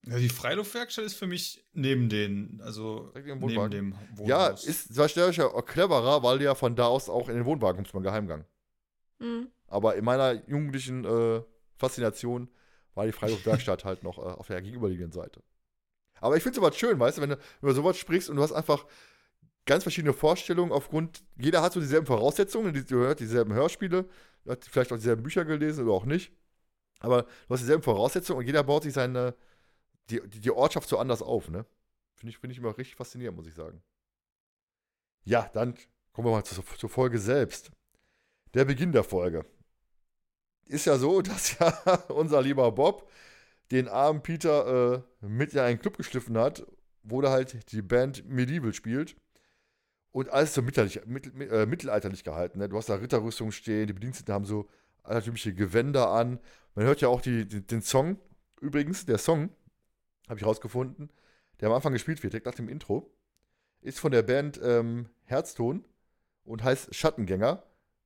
[0.06, 3.70] Ja, die Freiluftwerkstatt ist für mich neben den, also neben Wohnwagen.
[3.70, 4.64] dem Wohnhaus.
[4.64, 7.44] Ja, ist zwar störrisch auch cleverer, weil du ja von da aus auch in den
[7.44, 8.44] Wohnwagen kommst beim Geheimgang.
[9.20, 9.48] Hm.
[9.66, 11.42] Aber in meiner jugendlichen äh,
[11.76, 12.48] Faszination
[12.94, 15.42] war die Freiluftwerkstatt halt noch äh, auf der gegenüberliegenden Seite.
[16.20, 18.42] Aber ich finde es aber schön, weißt du, wenn du über sowas sprichst und du
[18.42, 18.86] hast einfach
[19.66, 24.08] ganz verschiedene Vorstellungen aufgrund, jeder hat so dieselben Voraussetzungen, die, du hörst dieselben Hörspiele,
[24.48, 26.32] hat vielleicht auch dieselben Bücher gelesen oder auch nicht.
[27.00, 29.34] Aber du hast dieselben Voraussetzungen und jeder baut sich seine,
[30.10, 31.64] die, die, die Ortschaft so anders auf, ne?
[32.14, 33.82] Finde ich, find ich immer richtig faszinierend, muss ich sagen.
[35.24, 35.74] Ja, dann
[36.12, 37.70] kommen wir mal zur, zur Folge selbst.
[38.54, 39.44] Der Beginn der Folge.
[40.66, 41.68] Ist ja so, dass ja
[42.08, 43.08] unser lieber Bob
[43.70, 46.66] den armen Peter äh, mit in einen Club geschliffen hat,
[47.02, 49.16] wo da halt die Band Medieval spielt.
[50.10, 52.58] Und alles so mittelalterlich, mittel, äh, mittelalterlich gehalten.
[52.58, 52.68] Ne?
[52.68, 54.68] Du hast da Ritterrüstung stehen, die Bediensteten haben so
[55.02, 56.40] altertümliche Gewänder an.
[56.74, 58.18] Man hört ja auch die, die, den Song,
[58.60, 59.50] übrigens, der Song,
[60.28, 61.10] habe ich rausgefunden,
[61.60, 63.10] der am Anfang gespielt wird, direkt nach dem Intro,
[63.80, 65.84] ist von der Band ähm, Herzton
[66.44, 67.64] und heißt Schattengänger.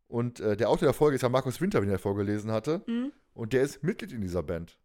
[0.08, 2.82] Und äh, der Autor der Folge ist ja Markus Winter, den er vorgelesen hatte.
[2.87, 3.12] Hm?
[3.35, 4.78] Und der ist Mitglied in dieser Band.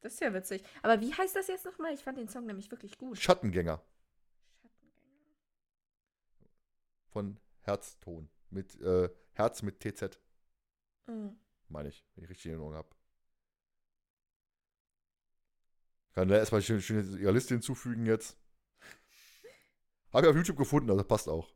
[0.00, 0.64] Das ist ja witzig.
[0.82, 1.92] Aber wie heißt das jetzt nochmal?
[1.94, 3.18] Ich fand den Song nämlich wirklich gut.
[3.18, 3.80] Schattengänger
[7.10, 8.28] von Herzton.
[8.50, 10.18] Mit äh, Herz mit TZ,
[11.06, 11.36] Mhm.
[11.68, 12.88] meine ich, wenn ich richtig in Erinnerung habe.
[16.14, 18.36] Kann da erstmal schön, schön ihrer Liste hinzufügen jetzt.
[20.12, 21.48] Habe ich auf YouTube gefunden, also passt auch.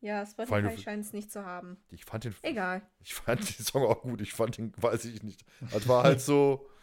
[0.00, 1.78] Ja, Spotify scheint es nicht zu haben.
[1.90, 2.82] Ich fand den, Egal.
[3.00, 4.20] ich fand den Song auch gut.
[4.20, 5.44] Ich fand den, weiß ich nicht.
[5.72, 6.68] Das war halt so,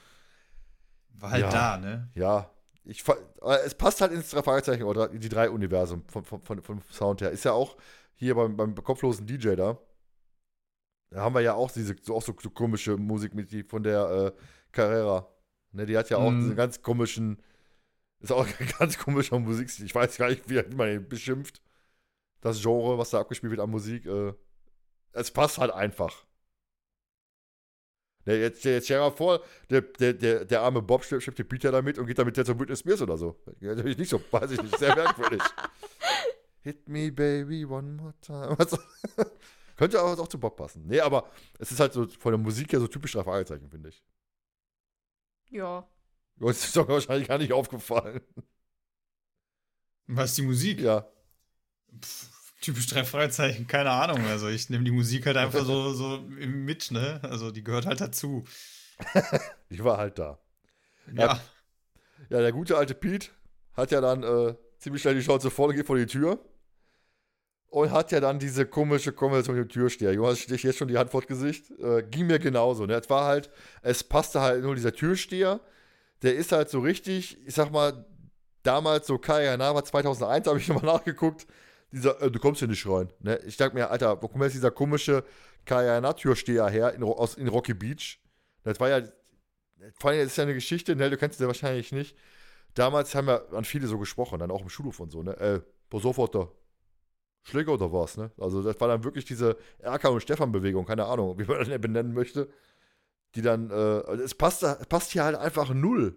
[1.19, 1.49] War halt Ja.
[1.51, 2.09] da, ne?
[2.15, 2.49] ja.
[2.85, 3.05] Ich,
[3.63, 6.81] es passt halt ins drei Fragezeichen oder in die drei Universum vom, vom, vom, vom
[6.91, 7.31] Sound her.
[7.31, 7.77] Ist ja auch
[8.13, 9.79] hier beim, beim kopflosen DJ da.
[11.09, 13.83] Da haben wir ja auch diese so, auch so, so komische Musik mit die von
[13.83, 14.41] der äh,
[14.73, 15.32] Carrera.
[15.73, 16.39] Ne, die hat ja auch Mhm.
[16.41, 17.41] diesen ganz komischen,
[18.19, 19.85] ist auch ein ganz komischer Musikstil.
[19.85, 21.61] Ich weiß gar nicht, wie man ihn beschimpft.
[22.41, 24.05] Das Genre, was da abgespielt wird an Musik.
[24.05, 24.33] Äh,
[25.13, 26.25] es passt halt einfach.
[28.25, 31.39] Ne, jetzt, jetzt stell dir mal vor, der, der, der, der arme Bob schleppt schleppt
[31.39, 33.37] den Peter damit und geht damit jetzt zu Britney Spears oder so.
[33.59, 35.41] Natürlich nicht so, weiß ich nicht, sehr merkwürdig.
[36.61, 38.55] Hit me, baby, one more time.
[38.57, 38.79] Was?
[39.75, 40.85] Könnte auch, auch zu Bob passen.
[40.87, 43.89] Nee, aber es ist halt so von der Musik her so typisch drei Fragezeichen, finde
[43.89, 44.01] ich.
[45.53, 45.87] Ja.
[46.39, 48.21] Uns ist doch wahrscheinlich gar nicht aufgefallen.
[50.07, 50.81] Was die Musik?
[50.81, 51.07] Ja.
[52.01, 54.25] Pff, typisch drei Fragezeichen, keine Ahnung.
[54.25, 57.21] Also ich nehme die Musik halt einfach so, so mit, ne?
[57.23, 58.43] Also die gehört halt dazu.
[59.69, 60.39] Ich war halt da.
[61.11, 61.41] Ja.
[62.29, 63.29] Ja, der gute alte Pete
[63.73, 66.39] hat ja dann äh, ziemlich schnell die Schnauze voll, geht vor die Tür.
[67.73, 70.13] Und hat ja dann diese komische Konversation mit dem Türsteher.
[70.13, 71.71] Jonas steht jetzt schon die Hand vor Gesicht.
[71.79, 72.85] Äh, ging mir genauso.
[72.85, 72.93] Ne?
[72.93, 73.49] Es war halt,
[73.81, 75.59] es passte halt nur dieser Türsteher.
[76.21, 78.05] Der ist halt so richtig, ich sag mal,
[78.61, 81.47] damals so Kaya war 2001, habe ich nochmal nachgeguckt.
[81.91, 83.11] Dieser, äh, du kommst hier nicht rein.
[83.21, 83.39] Ne?
[83.47, 85.23] Ich dachte mir, Alter, wo kommt jetzt dieser komische
[85.65, 88.19] Kaya Türsteher her in, aus, in Rocky Beach?
[88.63, 89.01] Das war ja,
[89.99, 91.09] vor allem, das ist ja eine Geschichte, ne?
[91.09, 92.15] du kennst sie wahrscheinlich nicht.
[92.75, 95.35] Damals haben ja an viele so gesprochen, dann auch im Schulhof und so, ne?
[95.39, 96.51] Äh, auf, Alter.
[97.43, 98.31] Schläger oder was, ne?
[98.37, 102.13] Also das war dann wirklich diese Erkan und Stefan-Bewegung, keine Ahnung, wie man das benennen
[102.13, 102.49] möchte.
[103.35, 106.15] Die dann, äh, also es passt, passt hier halt einfach null.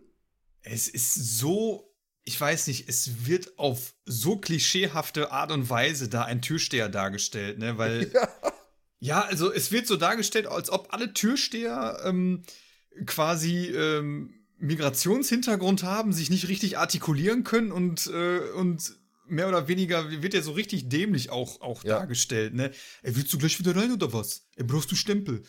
[0.62, 1.92] Es ist so,
[2.24, 7.58] ich weiß nicht, es wird auf so klischeehafte Art und Weise da ein Türsteher dargestellt,
[7.58, 7.78] ne?
[7.78, 8.28] Weil, Ja.
[9.00, 12.42] ja, also es wird so dargestellt, als ob alle Türsteher ähm,
[13.06, 18.96] quasi ähm, Migrationshintergrund haben, sich nicht richtig artikulieren können und, äh, und
[19.28, 21.98] mehr oder weniger wird er so richtig dämlich auch, auch Ja.
[21.98, 22.70] dargestellt, ne?
[23.02, 24.46] Ey, willst du gleich wieder rein oder was?
[24.56, 25.42] Ey, brauchst du Stempel?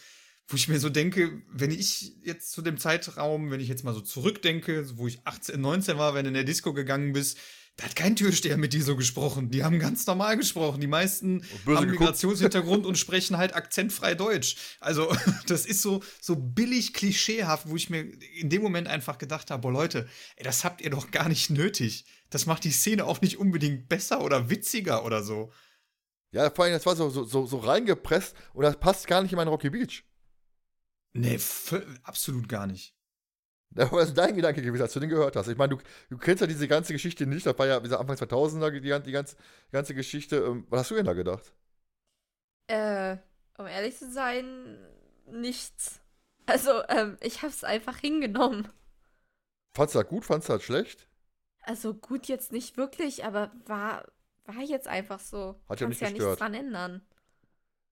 [0.50, 3.94] Wo ich mir so denke, wenn ich jetzt zu dem Zeitraum, wenn ich jetzt mal
[3.94, 7.38] so zurückdenke, wo ich 18, 19 war, wenn du in der Disco gegangen bist,
[7.78, 9.52] da hat kein Türsteher mit dir so gesprochen.
[9.52, 10.82] Die haben ganz normal gesprochen.
[10.82, 12.00] Die meisten böse haben geguckt.
[12.00, 14.56] Migrationshintergrund und sprechen halt akzentfrei Deutsch.
[14.80, 15.16] Also,
[15.48, 18.02] das ist so, so billig klischeehaft, wo ich mir
[18.36, 21.52] in dem Moment einfach gedacht habe, boah Leute, ey, das habt ihr doch gar nicht
[21.52, 22.06] nötig.
[22.32, 25.52] Das macht die Szene auch nicht unbedingt besser oder witziger oder so.
[26.32, 29.38] Ja, vor allem, das war so, so, so, reingepresst und das passt gar nicht in
[29.38, 30.04] meinen Rocky Beach.
[31.14, 31.40] Nee,
[32.04, 32.97] absolut gar nicht.
[33.76, 35.48] Ja, Was ist dein Gedanke gewesen, als du den gehört hast?
[35.48, 37.46] Ich meine, du, du kennst ja diese ganze Geschichte nicht.
[37.46, 40.38] Das war ja dieser Anfang 2000er, die, die, ganze, die ganze Geschichte.
[40.38, 41.54] Ähm, was hast du denn da gedacht?
[42.68, 43.18] Äh,
[43.58, 44.78] um ehrlich zu sein,
[45.32, 46.02] nichts.
[46.46, 48.68] Also, ähm, ich hab's einfach hingenommen.
[49.74, 50.26] Fandst du das gut?
[50.26, 51.08] Fandst du das schlecht?
[51.62, 54.06] Also gut jetzt nicht wirklich, aber war,
[54.46, 55.60] war jetzt einfach so.
[55.70, 56.10] Hat ja Kannst nicht ja gestört.
[56.10, 57.02] nichts dran ändern.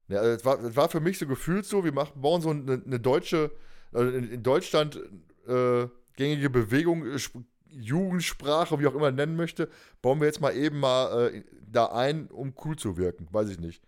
[0.07, 2.49] Ja, also es war, es war für mich so gefühlt so, wir machen, bauen so
[2.51, 3.51] eine, eine deutsche,
[3.91, 4.99] also in, in Deutschland
[5.47, 9.69] äh, gängige Bewegung, äh, Sp- Jugendsprache, wie auch immer man nennen möchte,
[10.01, 13.27] bauen wir jetzt mal eben mal äh, da ein, um cool zu wirken.
[13.31, 13.83] Weiß ich nicht.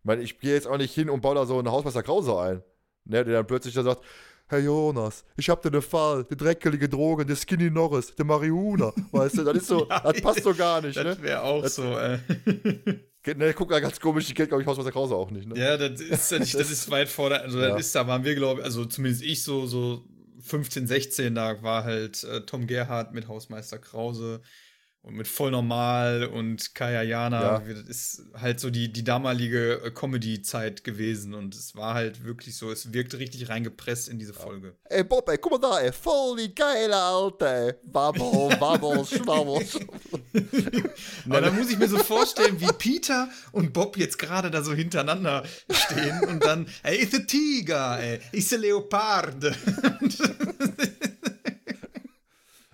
[0.00, 2.38] Ich meine, ich gehe jetzt auch nicht hin und baue da so ein Hausmeister Krause
[2.38, 2.62] ein.
[3.06, 4.02] Ne, der dann plötzlich da sagt,
[4.48, 8.92] Herr Jonas, ich hab dir den Fall, die dreckelige Drogen, der Skinny Norris, der Marihuana,
[9.12, 11.22] weißt du, das ist so, Ja, das passt so gar nicht, Das ne?
[11.22, 12.18] wäre auch Das- so, äh.
[13.36, 15.58] Ne, guck mal ganz komisch, die kennt, glaube ich, Hausmeister Krause auch nicht, ne?
[15.58, 17.68] Ja, das ist ja nicht, das ist weit vor der, also Ja.
[17.70, 20.04] das ist, da waren wir, glaube ich, also zumindest ich so, so
[20.44, 24.42] 15, 16, da war halt äh, Tom Gerhardt mit Hausmeister Krause
[25.04, 27.42] und mit Voll Normal und Kaya Jana.
[27.42, 27.74] Ja.
[27.74, 32.56] Das ist halt so die, die damalige äh, Comedy-Zeit gewesen und es war halt wirklich
[32.56, 34.74] so, es wirkte richtig reingepresst in diese Folge.
[34.84, 37.74] Ey, Bob, ey, guck mal da, ey, voll die geile Alte, ey.
[37.92, 39.66] Wabbel, wabbel, schwabbel.
[41.26, 44.72] Aber da muss ich mir so vorstellen, wie Peter und Bob jetzt gerade da so
[44.72, 49.54] hintereinander stehen und dann, ey, ist ein Tiger, ey, ist ein Leopard.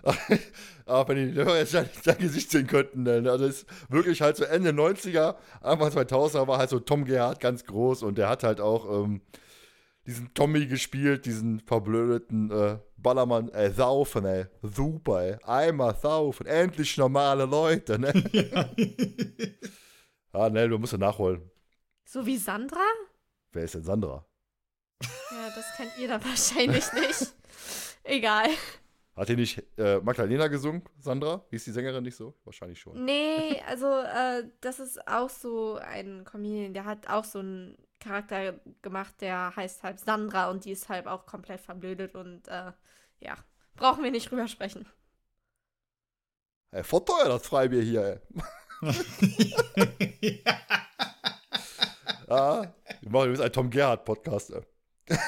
[0.90, 3.22] Aber wenn die Hörer jetzt sein, sein Gesicht sehen könnten, ne?
[3.30, 7.40] also es ist wirklich halt so Ende 90er, Anfang 2000er war halt so Tom Gerhardt
[7.40, 9.20] ganz groß und der hat halt auch ähm,
[10.06, 16.96] diesen Tommy gespielt, diesen verblödeten äh, Ballermann, äh, saufen, ey, super, ey, einmal saufen, endlich
[16.96, 18.12] normale Leute, ne?
[20.32, 21.50] ah, ne, du musst ja nachholen.
[22.04, 22.84] So wie Sandra?
[23.52, 24.26] Wer ist denn Sandra?
[25.02, 27.32] Ja, das kennt ihr dann wahrscheinlich nicht.
[28.02, 28.48] Egal.
[29.20, 31.44] Hat die nicht äh, Magdalena gesungen, Sandra?
[31.50, 32.34] Hieß die Sängerin nicht so?
[32.44, 33.04] Wahrscheinlich schon.
[33.04, 38.58] Nee, also äh, das ist auch so ein Comedian, der hat auch so einen Charakter
[38.80, 42.72] gemacht, der heißt halb Sandra und die ist halb auch komplett verblödet und äh,
[43.18, 43.36] ja,
[43.76, 44.86] brauchen wir nicht drüber sprechen.
[46.70, 48.20] Ey, voll teuer das Freibier hier, ey.
[52.26, 54.52] Ah, wir machen übrigens einen Tom Gerhardt-Podcast.
[54.52, 54.62] ey.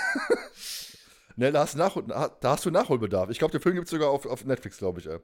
[1.43, 1.97] ne, da hast, du nach,
[2.41, 3.31] da hast du Nachholbedarf.
[3.31, 5.07] Ich glaube, den Film gibt es sogar auf, auf Netflix, glaube ich.
[5.07, 5.19] Ey.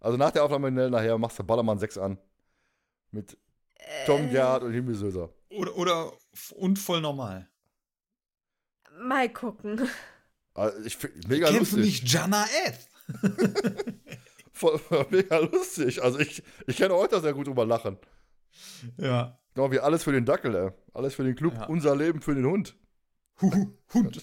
[0.00, 2.18] Also nach der Aufnahme ne, nachher machst du Ballermann 6 an.
[3.10, 3.36] Mit
[4.06, 5.30] Tom Äh, Gerhardt und Himmelsöser.
[5.50, 6.12] Oder, oder
[6.56, 7.48] und voll normal.
[9.00, 9.88] Mal gucken.
[10.54, 12.02] Also ich mega Kämpfe lustig.
[12.02, 12.88] mich Jana Eth.
[14.52, 14.80] Voll,
[15.10, 16.00] mega lustig.
[16.02, 17.98] Also ich, ich kann heute sehr gut drüber lachen.
[18.98, 19.36] Ja.
[19.54, 20.70] Genau wie alles für den Dackel, ey.
[20.92, 21.66] Alles für den Club, Ja.
[21.66, 22.76] unser Leben für den Hund.
[23.40, 23.72] Hund.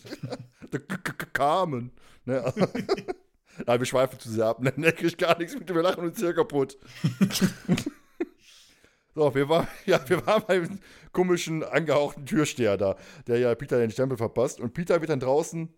[0.72, 1.92] Der K- K- K- Carmen.
[2.26, 2.54] Ne?
[3.66, 4.62] Nein, wir schweifen zu sehr ab.
[4.62, 6.78] Ne, ne, ich gar nichts mit, wir lachen uns hier kaputt.
[9.16, 10.80] so, wir waren, ja, wir waren beim
[11.12, 12.96] komischen, angehauchten Türsteher da,
[13.28, 14.60] der ja Peter den Stempel verpasst.
[14.60, 15.74] Und Peter wird dann draußen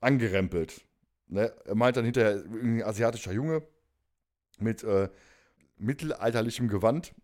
[0.00, 0.84] angerempelt.
[1.28, 1.52] Ne?
[1.64, 3.66] Er meint dann hinterher, ein asiatischer Junge
[4.58, 5.08] mit äh,
[5.78, 7.14] mittelalterlichem Gewand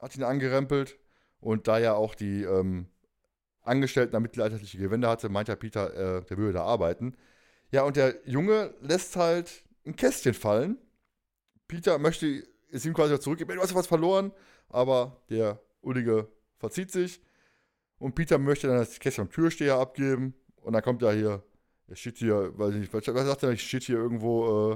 [0.00, 0.98] hat ihn angerempelt.
[1.40, 2.88] Und da ja auch die ähm,
[3.64, 7.16] Angestellten da mittelalterliche Gewände hatte, meint ja Peter, äh, der würde da arbeiten.
[7.72, 10.78] Ja, und der Junge lässt halt ein Kästchen fallen.
[11.66, 13.54] Peter möchte es ihm quasi zurückgeben.
[13.56, 14.32] Du hast was verloren,
[14.68, 17.20] aber der Ullige verzieht sich.
[17.98, 20.34] Und Peter möchte dann das Kästchen am Türsteher abgeben.
[20.60, 21.42] Und dann kommt er hier,
[21.88, 24.72] er steht hier, weiß ich nicht, was sagt er, ich steht hier irgendwo,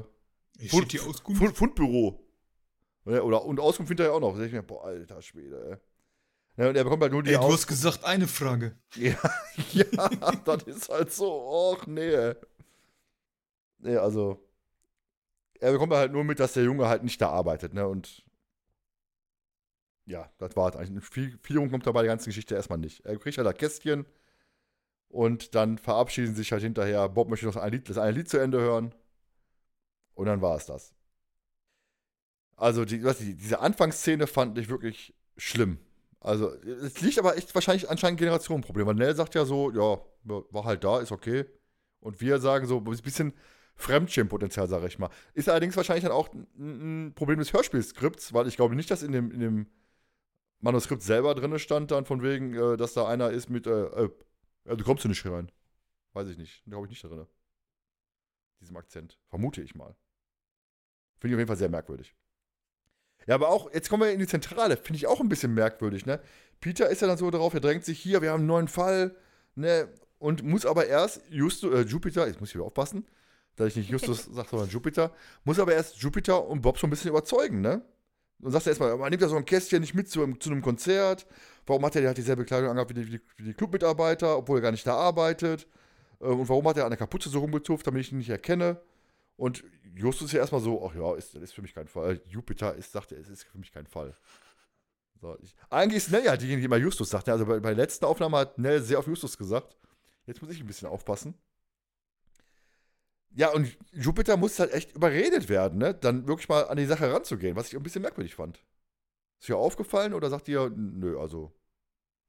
[0.58, 1.40] äh, Ich Fund- steht hier Auskunft.
[1.40, 2.24] Fund, Fundbüro.
[3.04, 4.36] Ja, Oder, und Auskunft hinterher auch noch.
[4.36, 5.76] Da ich mir, boah, alter Schwede, ey.
[6.58, 8.76] Ja, und er bekommt halt nur die Ey, du Aus- hast gesagt, eine Frage.
[8.96, 9.16] ja,
[9.72, 12.34] ja, das ist halt so, och nee.
[13.78, 14.38] Nee, also.
[15.60, 17.86] Er bekommt halt nur mit, dass der Junge halt nicht da arbeitet, ne?
[17.86, 18.24] Und.
[20.06, 21.04] Ja, das war eigentlich.
[21.04, 23.04] Viel, viel kommt dabei der ganzen Geschichte erstmal nicht.
[23.04, 24.06] Er kriegt halt das Kästchen
[25.08, 27.08] und dann verabschieden sich halt hinterher.
[27.08, 28.94] Bob möchte noch ein Lied, das eine Lied zu Ende hören.
[30.14, 30.92] Und dann war es das.
[32.56, 35.78] Also, die, was, die, diese Anfangsszene fand ich wirklich schlimm.
[36.20, 38.86] Also, es liegt aber echt wahrscheinlich anscheinend ein Generationenproblem.
[38.86, 41.44] Weil Nell sagt ja so, ja, war halt da, ist okay.
[42.00, 43.32] Und wir sagen so, ein bisschen
[43.76, 45.10] Fremdschirmpotenzial, sage ich mal.
[45.34, 49.12] Ist allerdings wahrscheinlich dann auch ein, Problem des Hörspielskripts, weil ich glaube nicht, dass in
[49.12, 49.66] dem, in dem
[50.60, 54.10] Manuskript selber drin stand, dann von wegen, äh, dass da einer ist mit, äh, äh,
[54.64, 55.52] du kommst du nicht rein.
[56.12, 56.64] Weiß ich nicht.
[56.64, 57.26] Glaube ich nicht drin.
[58.60, 59.18] Diesem Akzent.
[59.28, 59.94] Vermute ich mal.
[61.18, 62.14] Finde ich auf jeden Fall sehr merkwürdig.
[63.28, 66.06] Ja, aber auch, jetzt kommen wir in die Zentrale, finde ich auch ein bisschen merkwürdig,
[66.06, 66.18] ne?
[66.60, 69.14] Peter ist ja dann so darauf, er drängt sich hier, wir haben einen neuen Fall,
[69.54, 69.86] ne?
[70.18, 73.06] Und muss aber erst Justo, äh, Jupiter, jetzt muss ich wieder aufpassen,
[73.56, 75.12] dass ich nicht Justus sage, sondern Jupiter,
[75.44, 77.82] muss aber erst Jupiter und Bob so ein bisschen überzeugen, ne?
[78.40, 80.62] Und sagt er erstmal, man nimmt ja so ein Kästchen nicht mit zu, zu einem
[80.62, 81.26] Konzert.
[81.66, 84.70] Warum hat er halt dieselbe Kleidung angehabt wie die, wie die, Clubmitarbeiter, obwohl er gar
[84.70, 85.66] nicht da arbeitet?
[86.20, 88.80] Äh, Und warum hat er an der Kapuze so rumgetupft, damit ich ihn nicht erkenne?
[89.38, 89.62] Und
[89.94, 92.20] Justus ist ja erstmal so, ach ja, ist, das ist für mich kein Fall.
[92.26, 94.12] Jupiter ist, sagt er, es ist für mich kein Fall.
[95.20, 97.28] So, ich, eigentlich ist Nell ja diejenige, die immer Justus sagt.
[97.28, 99.76] Also bei, bei der letzten Aufnahme hat Nell sehr auf Justus gesagt.
[100.26, 101.34] Jetzt muss ich ein bisschen aufpassen.
[103.30, 105.94] Ja, und Jupiter muss halt echt überredet werden, ne?
[105.94, 108.60] Dann wirklich mal an die Sache ranzugehen, was ich ein bisschen merkwürdig fand.
[109.38, 111.52] Ist dir aufgefallen oder sagt ihr, nö, also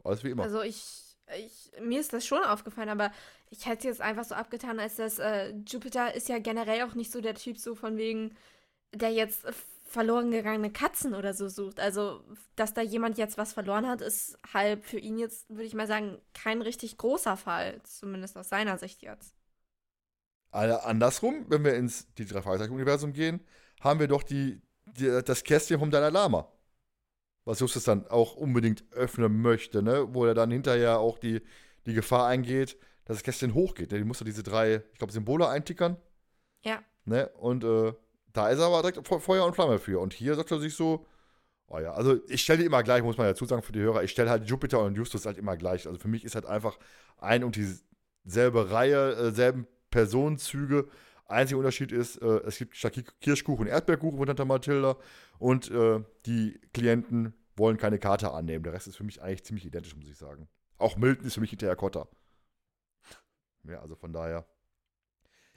[0.03, 0.43] alles wie immer?
[0.43, 3.11] Also ich ich, mir ist das schon aufgefallen, aber
[3.49, 6.95] ich hätte es jetzt einfach so abgetan, als dass äh, Jupiter ist ja generell auch
[6.95, 8.35] nicht so der Typ, so von wegen,
[8.93, 9.45] der jetzt
[9.89, 11.79] verloren gegangene Katzen oder so sucht.
[11.79, 12.23] Also,
[12.55, 15.87] dass da jemand jetzt was verloren hat, ist halt für ihn jetzt, würde ich mal
[15.87, 17.81] sagen, kein richtig großer Fall.
[17.83, 19.33] Zumindest aus seiner Sicht jetzt.
[20.51, 23.39] Also andersrum, wenn wir ins die drei Fragezeichen-Universum gehen,
[23.81, 26.51] haben wir doch die, die, das Kästchen vom Dalai Lama.
[27.45, 30.13] Was Justus dann auch unbedingt öffnen möchte, ne?
[30.13, 31.41] Wo er dann hinterher auch die,
[31.85, 33.91] die Gefahr eingeht, dass das Kästchen hochgeht.
[33.91, 33.97] Ne?
[33.97, 35.97] Die muss doch diese drei, ich glaube, Symbole eintickern.
[36.63, 36.83] Ja.
[37.05, 37.27] Ne?
[37.29, 37.93] Und äh,
[38.33, 39.99] da ist er aber direkt Feuer und Flamme für.
[39.99, 41.05] Und hier sagt er sich so,
[41.67, 44.03] oh ja, also ich stelle die immer gleich, muss man ja sagen für die Hörer,
[44.03, 45.87] ich stelle halt Jupiter und Justus halt immer gleich.
[45.87, 46.77] Also für mich ist halt einfach
[47.17, 47.57] ein und
[48.25, 50.87] dieselbe Reihe, äh, selben Personenzüge.
[51.29, 52.73] Einziger Unterschied ist, äh, es gibt
[53.21, 54.97] Kirschkuchen Erdbeerkuchen von Tante Mathilda
[55.37, 58.63] und äh, die Klienten wollen keine Karte annehmen.
[58.63, 60.47] Der Rest ist für mich eigentlich ziemlich identisch, muss ich sagen.
[60.77, 62.07] Auch Milton ist für mich hinterher Kotter.
[63.63, 64.45] Ja, also von daher.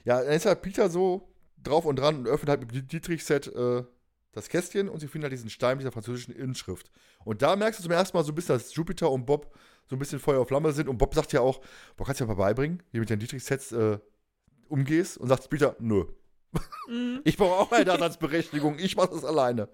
[0.05, 3.85] Ja, dann ist halt Peter so drauf und dran und öffnet halt mit Dietrich-Set äh,
[4.33, 6.91] das Kästchen und sie finden halt diesen Stein dieser französischen Inschrift.
[7.25, 9.55] Und da merkst du zum ersten Mal so ein bisschen, dass Jupiter und Bob
[9.89, 10.89] so ein bisschen Feuer auf Flamme sind.
[10.89, 11.61] Und Bob sagt ja auch,
[11.97, 13.99] Bob, kannst du mir mal beibringen, du mit den Dietrich-Sets äh,
[14.73, 15.19] umgehst?
[15.19, 16.07] Und sagt Peter, nö.
[16.89, 17.21] Mhm.
[17.25, 19.69] ich brauche auch eine Ersatzberechtigung, ich mache das alleine.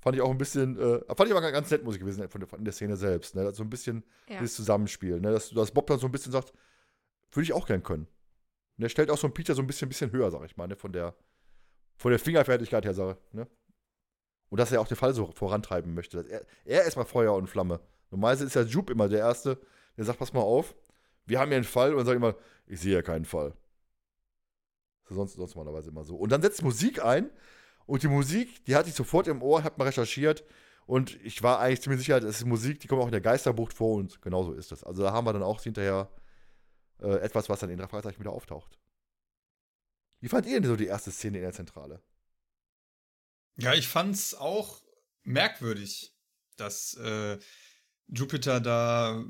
[0.00, 2.40] Fand ich auch ein bisschen, äh, fand ich aber ganz nett, muss ich gewesen von
[2.40, 3.34] der, von der Szene selbst.
[3.34, 3.52] Ne?
[3.52, 4.38] So ein bisschen ja.
[4.38, 5.20] dieses Zusammenspiel.
[5.20, 5.32] Ne?
[5.32, 6.52] Dass, dass Bob dann so ein bisschen sagt,
[7.32, 8.06] würde ich auch gern können.
[8.76, 10.68] Und er stellt auch so einen Peter so ein bisschen, bisschen höher, sag ich mal,
[10.68, 10.76] ne?
[10.76, 11.14] von, der,
[11.96, 13.48] von der Fingerfertigkeit her, sag, ne?
[14.50, 16.24] Und dass er auch den Fall so vorantreiben möchte.
[16.26, 17.80] Er, er ist mal Feuer und Flamme.
[18.10, 19.58] Normalerweise ist ja Jupe immer der Erste,
[19.96, 20.74] der sagt, pass mal auf,
[21.26, 22.34] wir haben hier einen Fall und dann sagt immer,
[22.66, 23.52] ich sehe ja keinen Fall.
[25.10, 26.16] Sonst, sonst normalerweise immer so.
[26.16, 27.30] Und dann setzt Musik ein
[27.86, 30.44] und die Musik, die hatte ich sofort im Ohr, hab mal recherchiert
[30.86, 33.74] und ich war eigentlich ziemlich sicher, das ist Musik, die kommt auch in der Geisterbucht
[33.74, 34.84] vor und genauso ist das.
[34.84, 36.10] Also da haben wir dann auch hinterher
[37.00, 38.78] äh, etwas, was dann in drei Fragezeichen wieder auftaucht.
[40.20, 42.02] Wie fand ihr denn so die erste Szene in der Zentrale?
[43.56, 44.82] Ja, ich fand's auch
[45.22, 46.16] merkwürdig,
[46.56, 47.38] dass äh,
[48.08, 49.24] Jupiter da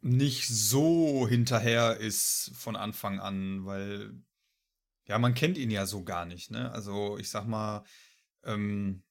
[0.00, 4.22] nicht so hinterher ist von Anfang an, weil
[5.08, 6.70] ja, man kennt ihn ja so gar nicht, ne?
[6.72, 7.84] Also ich sag mal,
[8.44, 9.02] ähm,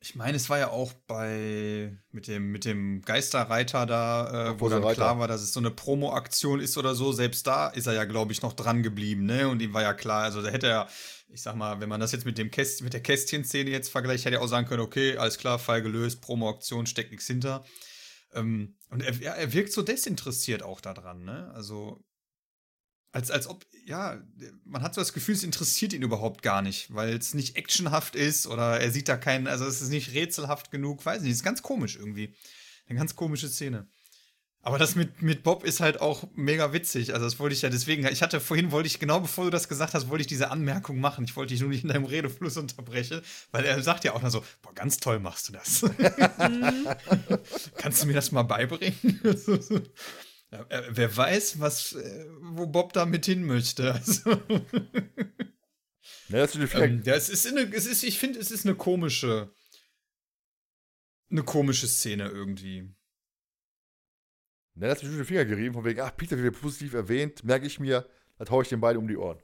[0.00, 4.68] ich meine, es war ja auch bei mit dem mit dem Geisterreiter da, äh, wo
[4.68, 4.96] dann Reiter.
[4.96, 7.12] klar war, dass es so eine Promo-Aktion ist oder so.
[7.12, 9.48] Selbst da ist er ja, glaube ich, noch dran geblieben, ne?
[9.48, 10.88] Und ihm war ja klar, also da hätte er,
[11.28, 14.24] ich sag mal, wenn man das jetzt mit dem Käst mit der Kästchen-Szene jetzt vergleicht,
[14.24, 17.64] hätte er auch sagen können, okay, alles klar, Fall gelöst, Promo-Aktion, steckt nichts hinter.
[18.34, 21.52] Ähm, und er, er wirkt so desinteressiert auch daran, ne?
[21.54, 22.02] Also
[23.12, 24.20] als, als ob, ja,
[24.64, 28.16] man hat so das Gefühl, es interessiert ihn überhaupt gar nicht, weil es nicht actionhaft
[28.16, 31.38] ist oder er sieht da keinen, also es ist nicht rätselhaft genug, weiß nicht, es
[31.38, 32.34] ist ganz komisch irgendwie.
[32.88, 33.86] Eine ganz komische Szene.
[34.64, 37.14] Aber das mit, mit Bob ist halt auch mega witzig.
[37.14, 38.06] Also, das wollte ich ja deswegen.
[38.06, 41.00] Ich hatte vorhin, wollte ich, genau bevor du das gesagt hast, wollte ich diese Anmerkung
[41.00, 41.24] machen.
[41.24, 44.30] Ich wollte dich nur nicht in deinem Redefluss unterbrechen, weil er sagt ja auch noch
[44.30, 45.84] so: Boah, ganz toll machst du das.
[47.76, 48.94] Kannst du mir das mal beibringen?
[50.52, 53.92] Ja, äh, wer weiß, was, äh, wo Bob damit hin möchte.
[53.94, 54.30] Also.
[56.28, 58.74] Ja, das ist, ähm, ja, es ist, eine, es ist ich finde, es ist eine
[58.74, 59.54] komische,
[61.30, 62.94] eine komische Szene irgendwie.
[64.74, 67.66] Ne, das ist mir den Finger gerieben, von wegen, ach, Peter wird positiv erwähnt, merke
[67.66, 69.42] ich mir, da haue ich den beiden um die Ohren.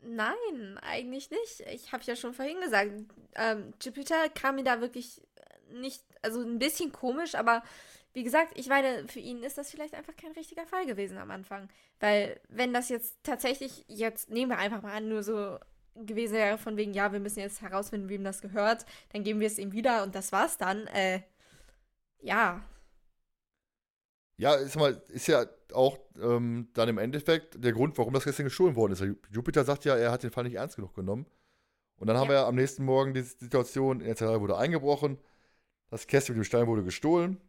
[0.00, 1.60] Nein, eigentlich nicht.
[1.72, 2.92] Ich habe ja schon vorhin gesagt,
[3.34, 5.20] ähm, Jupiter kam mir da wirklich
[5.72, 7.62] nicht, also ein bisschen komisch, aber
[8.16, 11.30] wie gesagt, ich meine, für ihn ist das vielleicht einfach kein richtiger Fall gewesen am
[11.30, 11.68] Anfang.
[12.00, 15.58] Weil, wenn das jetzt tatsächlich, jetzt nehmen wir einfach mal an, nur so
[15.94, 19.46] gewesen wäre, von wegen, ja, wir müssen jetzt herausfinden, wem das gehört, dann geben wir
[19.46, 21.20] es ihm wieder und das war's dann, äh,
[22.22, 22.64] ja.
[24.38, 25.44] Ja, ist, mal, ist ja
[25.74, 29.04] auch ähm, dann im Endeffekt der Grund, warum das gestern gestohlen worden ist.
[29.30, 31.26] Jupiter sagt ja, er hat den Fall nicht ernst genug genommen.
[31.98, 32.36] Und dann haben ja.
[32.36, 35.18] wir am nächsten Morgen die Situation, in der Zentrale wurde eingebrochen,
[35.90, 37.42] das Kästchen mit dem Stein wurde gestohlen,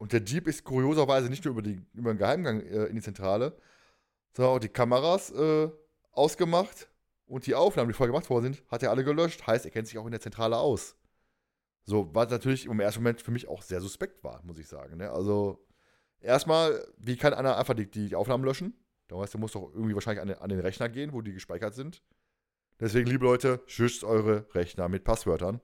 [0.00, 3.02] und der Jeep ist kurioserweise nicht nur über, die, über den Geheimgang äh, in die
[3.02, 3.54] Zentrale,
[4.34, 5.68] sondern auch die Kameras äh,
[6.12, 6.88] ausgemacht
[7.26, 9.46] und die Aufnahmen, die vorher gemacht worden sind, hat er alle gelöscht.
[9.46, 10.96] Heißt, er kennt sich auch in der Zentrale aus.
[11.84, 14.96] So, was natürlich im ersten Moment für mich auch sehr suspekt war, muss ich sagen.
[14.96, 15.10] Ne?
[15.10, 15.66] Also,
[16.18, 18.72] erstmal, wie kann einer einfach die, die Aufnahmen löschen?
[19.06, 21.34] Da heißt, der muss doch irgendwie wahrscheinlich an den, an den Rechner gehen, wo die
[21.34, 22.02] gespeichert sind.
[22.80, 25.60] Deswegen, liebe Leute, schützt eure Rechner mit Passwörtern,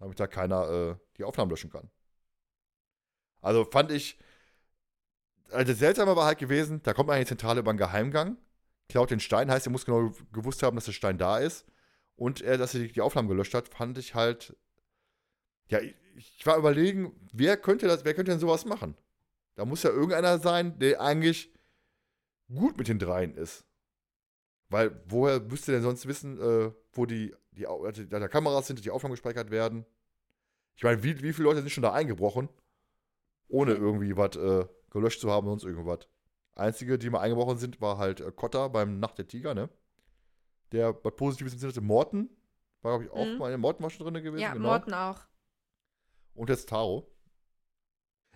[0.00, 1.88] damit da keiner äh, die Aufnahmen löschen kann.
[3.44, 4.18] Also fand ich,
[5.50, 8.36] also das Seltsame war halt gewesen, da kommt man in die Zentrale über einen Geheimgang,
[8.88, 11.64] klaut den Stein, heißt, er muss genau gewusst haben, dass der Stein da ist.
[12.16, 14.54] Und er, dass er die Aufnahmen gelöscht hat, fand ich halt
[15.68, 18.96] Ja, ich, ich war überlegen, wer könnte das, wer könnte denn sowas machen?
[19.56, 21.52] Da muss ja irgendeiner sein, der eigentlich
[22.48, 23.64] gut mit den dreien ist.
[24.68, 28.84] Weil, woher müsste denn sonst wissen, äh, wo die, die, Au- also da Kameras sind,
[28.84, 29.84] die Aufnahmen gespeichert werden?
[30.76, 32.48] Ich meine, wie, wie viele Leute sind schon da eingebrochen,
[33.48, 36.00] ohne irgendwie was äh, gelöscht zu haben, sonst irgendwas?
[36.54, 39.68] Einzige, die mal eingebrochen sind, war halt äh, Kotta beim Nacht der Tiger, ne?
[40.72, 42.30] Der was Positives im Sinne hatte, Morten.
[42.82, 43.38] War, glaube ich, auch Mhm.
[43.38, 44.68] mal, Morten war schon drin gewesen, Ja, genau.
[44.68, 45.20] Morten auch.
[46.34, 47.10] Und jetzt Taro.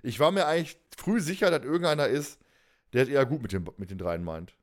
[0.02, 2.38] Ich war mir eigentlich früh sicher, dass irgendeiner ist,
[2.92, 4.56] der es eher gut mit den, mit den dreien meint.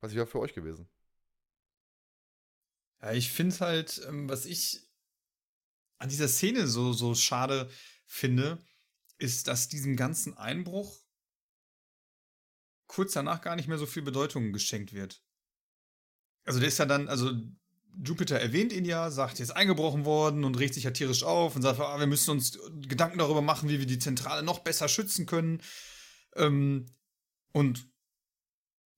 [0.00, 0.88] Was wäre für euch gewesen?
[3.02, 4.86] Ja, ich finde halt, ähm, was ich
[5.98, 7.70] an dieser Szene so, so schade
[8.06, 8.58] finde,
[9.20, 11.04] ist, dass diesem ganzen Einbruch
[12.86, 15.22] kurz danach gar nicht mehr so viel Bedeutung geschenkt wird.
[16.44, 17.32] Also der ist ja dann, also
[18.02, 21.54] Jupiter erwähnt ihn ja, sagt, er ist eingebrochen worden und regt sich ja tierisch auf
[21.54, 22.58] und sagt, ah, wir müssen uns
[22.88, 25.62] Gedanken darüber machen, wie wir die Zentrale noch besser schützen können.
[26.36, 26.86] Ähm,
[27.52, 27.88] und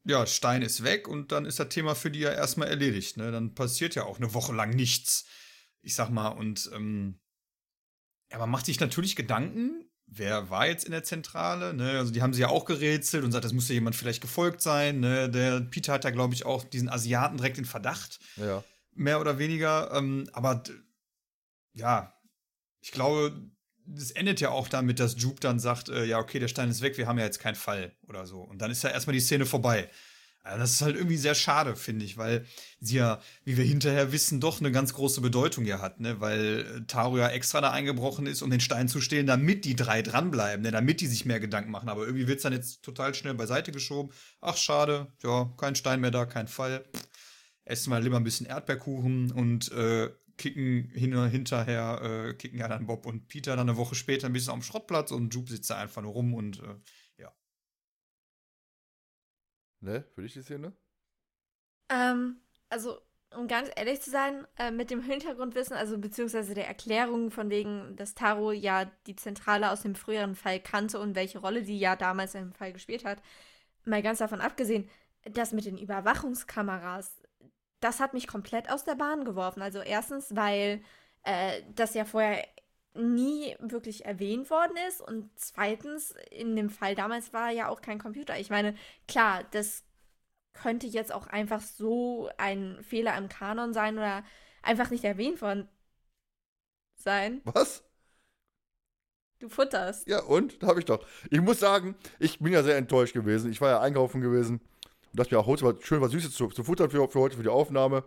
[0.05, 3.17] ja, Stein ist weg und dann ist das Thema für die ja erstmal erledigt.
[3.17, 3.31] Ne?
[3.31, 5.27] Dann passiert ja auch eine Woche lang nichts.
[5.81, 7.21] Ich sag mal, und ähm,
[8.31, 11.73] ja, man macht sich natürlich Gedanken, wer war jetzt in der Zentrale?
[11.75, 11.99] Ne?
[11.99, 15.01] Also die haben sie ja auch gerätselt und sagt, das müsste jemand vielleicht gefolgt sein.
[15.01, 15.31] Ne?
[15.31, 18.63] Der Peter hat ja, glaube ich, auch diesen Asiaten direkt in Verdacht Ja.
[18.95, 19.91] mehr oder weniger.
[19.95, 20.63] Ähm, aber
[21.75, 22.13] ja,
[22.81, 23.33] ich glaube,
[23.87, 26.83] das endet ja auch damit, dass Jupe dann sagt, äh, ja, okay, der Stein ist
[26.83, 28.41] weg, wir haben ja jetzt keinen Fall oder so.
[28.43, 29.89] Und dann ist ja erstmal die Szene vorbei.
[30.45, 32.45] Also das ist halt irgendwie sehr schade, finde ich, weil
[32.81, 36.21] sie ja, wie wir hinterher wissen, doch eine ganz große Bedeutung ja hat, ne?
[36.21, 39.77] Weil äh, Taro ja extra da eingebrochen ist, um den Stein zu stehlen, damit die
[39.77, 40.73] drei dranbleiben, ne?
[40.73, 41.89] Damit die sich mehr Gedanken machen.
[41.89, 44.13] Aber irgendwie wird es dann jetzt total schnell beiseite geschoben.
[44.41, 46.85] Ach, schade, ja, kein Stein mehr da, kein Fall.
[47.65, 52.87] Essen wir lieber ein bisschen Erdbeerkuchen und äh, kicken hin, hinterher, äh, kicken ja dann
[52.87, 55.77] Bob und Peter dann eine Woche später ein bisschen am Schrottplatz und Jupe sitzt da
[55.77, 56.75] einfach nur rum und äh,
[59.83, 60.05] Ne?
[60.15, 60.73] Für dich die Szene?
[61.89, 62.99] Ähm, also,
[63.37, 67.97] um ganz ehrlich zu sein, äh, mit dem Hintergrundwissen, also beziehungsweise der Erklärung von wegen,
[67.97, 71.97] dass Taro ja die Zentrale aus dem früheren Fall kannte und welche Rolle die ja
[71.97, 73.21] damals im Fall gespielt hat,
[73.85, 74.89] mal ganz davon abgesehen,
[75.25, 77.21] das mit den Überwachungskameras,
[77.81, 79.63] das hat mich komplett aus der Bahn geworfen.
[79.63, 80.83] Also erstens, weil
[81.25, 82.47] äh, das ja vorher
[82.95, 87.99] nie wirklich erwähnt worden ist und zweitens, in dem Fall damals war ja auch kein
[87.99, 88.39] Computer.
[88.39, 88.75] Ich meine,
[89.09, 89.85] klar, das
[90.53, 94.25] könnte jetzt auch einfach so ein Fehler im Kanon sein oder
[94.63, 95.69] einfach nicht erwähnt worden
[96.97, 97.41] sein.
[97.45, 97.83] Was?
[99.39, 100.07] Du futterst.
[100.07, 100.63] Ja, und?
[100.63, 101.05] Da habe ich doch.
[101.31, 103.51] Ich muss sagen, ich bin ja sehr enttäuscht gewesen.
[103.51, 104.61] Ich war ja einkaufen gewesen
[105.11, 107.43] und dachte mir auch, heute schön was Süßes zu, zu futtern für, für heute, für
[107.43, 108.05] die Aufnahme.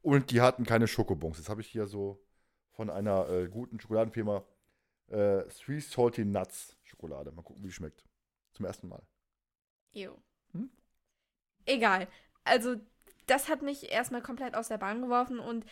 [0.00, 1.38] Und die hatten keine Schokobons.
[1.38, 2.23] Jetzt habe ich hier so
[2.74, 4.44] von einer äh, guten Schokoladenfirma
[5.08, 7.32] äh, Three Salty Nuts Schokolade.
[7.32, 8.04] Mal gucken, wie die schmeckt.
[8.52, 9.02] Zum ersten Mal.
[9.92, 10.14] Ew.
[10.52, 10.70] Hm?
[11.66, 12.08] Egal.
[12.44, 12.76] Also,
[13.26, 15.64] das hat mich erstmal komplett aus der Bahn geworfen und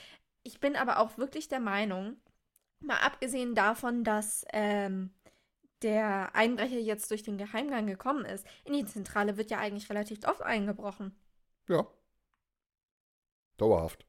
[0.43, 2.17] ich bin aber auch wirklich der Meinung,
[2.81, 5.13] mal abgesehen davon, dass ähm,
[5.83, 10.25] der Einbrecher jetzt durch den Geheimgang gekommen ist, in die Zentrale wird ja eigentlich relativ
[10.27, 11.17] oft eingebrochen.
[11.69, 11.87] Ja.
[13.57, 14.07] Dauerhaft.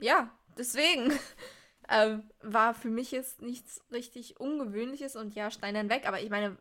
[0.00, 1.12] Ja, deswegen
[1.88, 6.06] ähm, war für mich jetzt nichts richtig Ungewöhnliches und ja, Stein weg.
[6.06, 6.58] Aber ich meine,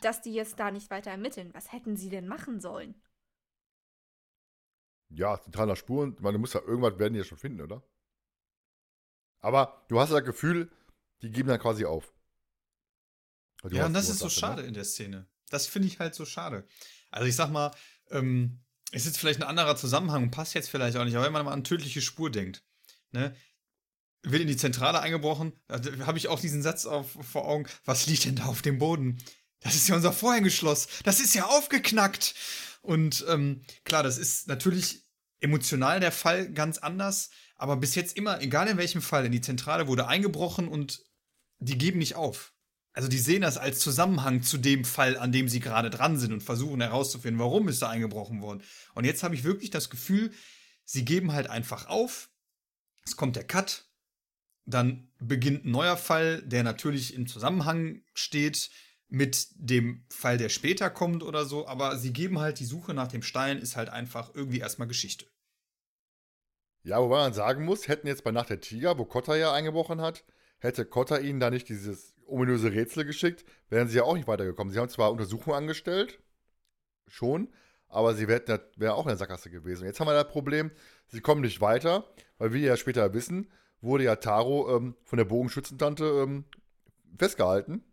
[0.00, 2.94] dass die jetzt da nicht weiter ermitteln, was hätten sie denn machen sollen?
[5.08, 6.14] Ja, zentraler Spuren.
[6.14, 7.82] Ich meine, du musst ja irgendwas werden die ja schon finden, oder?
[9.40, 10.70] Aber du hast ja das Gefühl,
[11.22, 12.12] die geben dann quasi auf.
[13.62, 14.68] Also, Ja, und das ist so das, schade ne?
[14.68, 15.26] in der Szene.
[15.50, 16.64] Das finde ich halt so schade.
[17.10, 17.72] Also ich sag mal,
[18.10, 18.60] ähm,
[18.92, 21.44] ist jetzt vielleicht ein anderer Zusammenhang und passt jetzt vielleicht auch nicht, aber wenn man
[21.44, 22.62] mal an tödliche Spur denkt,
[23.10, 23.34] ne?
[24.22, 28.06] Wird in die Zentrale eingebrochen, da habe ich auch diesen Satz auf, vor Augen, was
[28.06, 29.18] liegt denn da auf dem Boden?
[29.60, 32.34] Das ist ja unser Vorhängeschloss, das ist ja aufgeknackt.
[32.82, 35.06] Und ähm, klar, das ist natürlich
[35.40, 39.40] emotional der Fall ganz anders, aber bis jetzt immer, egal in welchem Fall, in die
[39.40, 41.02] Zentrale wurde eingebrochen und
[41.58, 42.54] die geben nicht auf.
[42.92, 46.32] Also die sehen das als Zusammenhang zu dem Fall, an dem sie gerade dran sind
[46.32, 48.62] und versuchen herauszufinden, warum ist da eingebrochen worden.
[48.94, 50.32] Und jetzt habe ich wirklich das Gefühl,
[50.84, 52.30] sie geben halt einfach auf.
[53.04, 53.89] Es kommt der Cut.
[54.70, 58.70] Dann beginnt ein neuer Fall, der natürlich im Zusammenhang steht
[59.08, 61.66] mit dem Fall, der später kommt oder so.
[61.66, 65.26] Aber sie geben halt die Suche nach dem Stein, ist halt einfach irgendwie erstmal Geschichte.
[66.82, 70.00] Ja, wobei man sagen muss, hätten jetzt bei Nacht der Tiger, wo Kotta ja eingebrochen
[70.00, 70.24] hat,
[70.58, 74.72] hätte Kotta ihnen da nicht dieses ominöse Rätsel geschickt, wären sie ja auch nicht weitergekommen.
[74.72, 76.20] Sie haben zwar Untersuchungen angestellt,
[77.06, 77.52] schon,
[77.88, 79.84] aber sie wäre wär auch in der Sackgasse gewesen.
[79.84, 80.70] Jetzt haben wir das Problem,
[81.08, 82.08] sie kommen nicht weiter,
[82.38, 83.50] weil wir ja später wissen,
[83.80, 86.44] wurde ja Taro ähm, von der Bogenschützentante ähm,
[87.18, 87.84] festgehalten.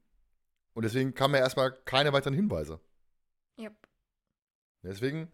[0.73, 2.79] Und deswegen kamen ja erstmal keine weiteren Hinweise.
[3.57, 3.73] Yep.
[4.83, 5.31] Deswegen,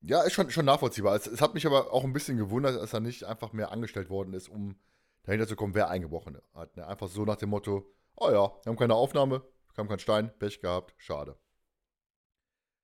[0.00, 1.16] ja, ist schon, schon nachvollziehbar.
[1.16, 4.10] Es, es, hat mich aber auch ein bisschen gewundert, dass er nicht einfach mehr angestellt
[4.10, 4.76] worden ist, um
[5.24, 6.76] dahinter zu kommen, wer eingebrochen hat.
[6.76, 6.86] Ne?
[6.86, 9.42] Einfach so nach dem Motto, oh ja, wir haben keine Aufnahme,
[9.74, 11.36] kam kein Stein, Pech gehabt, schade.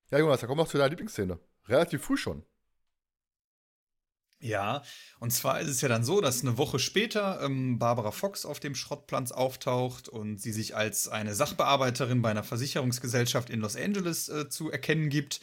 [0.09, 1.39] Ja, Jonas, da kommen wir noch zu deiner Lieblingsszene.
[1.67, 2.43] Relativ früh schon.
[4.41, 4.81] Ja,
[5.19, 8.59] und zwar ist es ja dann so, dass eine Woche später ähm, Barbara Fox auf
[8.59, 14.29] dem Schrottplatz auftaucht und sie sich als eine Sachbearbeiterin bei einer Versicherungsgesellschaft in Los Angeles
[14.29, 15.41] äh, zu erkennen gibt.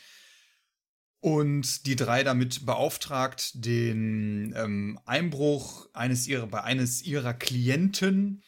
[1.21, 8.43] Und die drei damit beauftragt, den ähm, Einbruch eines ihrer, bei eines ihrer Klienten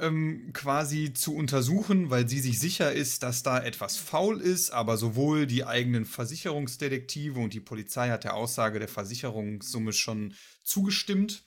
[0.00, 4.96] ähm, quasi zu untersuchen, weil sie sich sicher ist, dass da etwas faul ist, aber
[4.96, 10.34] sowohl die eigenen Versicherungsdetektive und die Polizei hat der Aussage der Versicherungssumme schon
[10.64, 11.44] zugestimmt.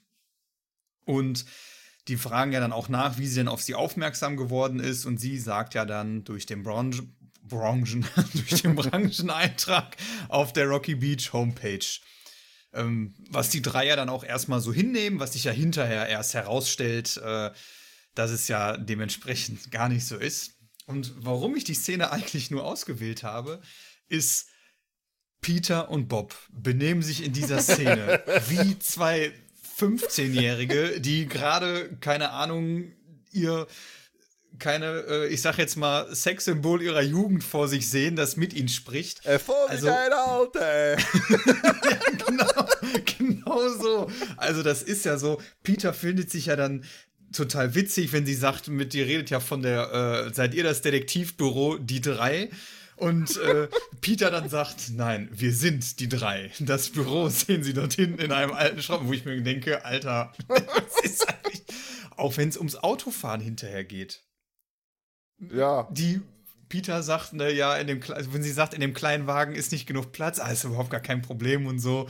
[1.04, 1.44] Und
[2.08, 5.04] die fragen ja dann auch nach, wie sie denn auf sie aufmerksam geworden ist.
[5.04, 7.02] Und sie sagt ja dann durch den Branche,
[7.42, 9.96] Branchen, durch den Brancheneintrag
[10.28, 11.86] auf der Rocky Beach Homepage.
[12.72, 16.34] Ähm, was die drei ja dann auch erstmal so hinnehmen, was sich ja hinterher erst
[16.34, 17.50] herausstellt, äh,
[18.14, 20.52] dass es ja dementsprechend gar nicht so ist.
[20.86, 23.60] Und warum ich die Szene eigentlich nur ausgewählt habe,
[24.08, 24.48] ist,
[25.40, 29.32] Peter und Bob benehmen sich in dieser Szene wie zwei
[29.78, 32.92] 15-Jährige, die gerade, keine Ahnung,
[33.30, 33.66] ihr
[34.58, 38.68] keine, äh, ich sag jetzt mal, Sexsymbol ihrer Jugend vor sich sehen, das mit ihnen
[38.68, 39.24] spricht.
[39.26, 40.96] Äh, vor also, deine Alte.
[41.90, 42.68] ja, genau,
[43.18, 44.10] genau so.
[44.36, 46.84] Also das ist ja so, Peter findet sich ja dann
[47.34, 50.82] total witzig, wenn sie sagt, mit dir redet ja von der, äh, seid ihr das
[50.82, 52.50] Detektivbüro, die drei?
[52.96, 53.68] Und äh,
[54.00, 56.50] Peter dann sagt, nein, wir sind die drei.
[56.60, 60.32] Das Büro sehen sie dort hinten in einem alten Schrott, wo ich mir denke, Alter,
[60.48, 61.62] was ist eigentlich,
[62.16, 64.22] auch wenn es ums Autofahren hinterher geht.
[65.52, 65.88] Ja.
[65.90, 66.20] Die
[66.68, 69.72] Peter sagt, ne, ja, in dem, also wenn sie sagt, in dem kleinen Wagen ist
[69.72, 72.08] nicht genug Platz, ah, ist überhaupt gar kein Problem und so.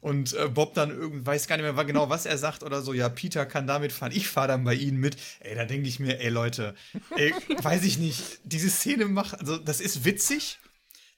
[0.00, 2.92] Und äh, Bob dann irgendwie, weiß gar nicht mehr genau, was er sagt oder so,
[2.92, 5.16] ja, Peter kann damit fahren, ich fahre dann bei ihnen mit.
[5.40, 6.74] Ey, da denke ich mir, ey Leute,
[7.16, 7.32] ey,
[7.62, 10.58] weiß ich nicht, diese Szene macht, also das ist witzig.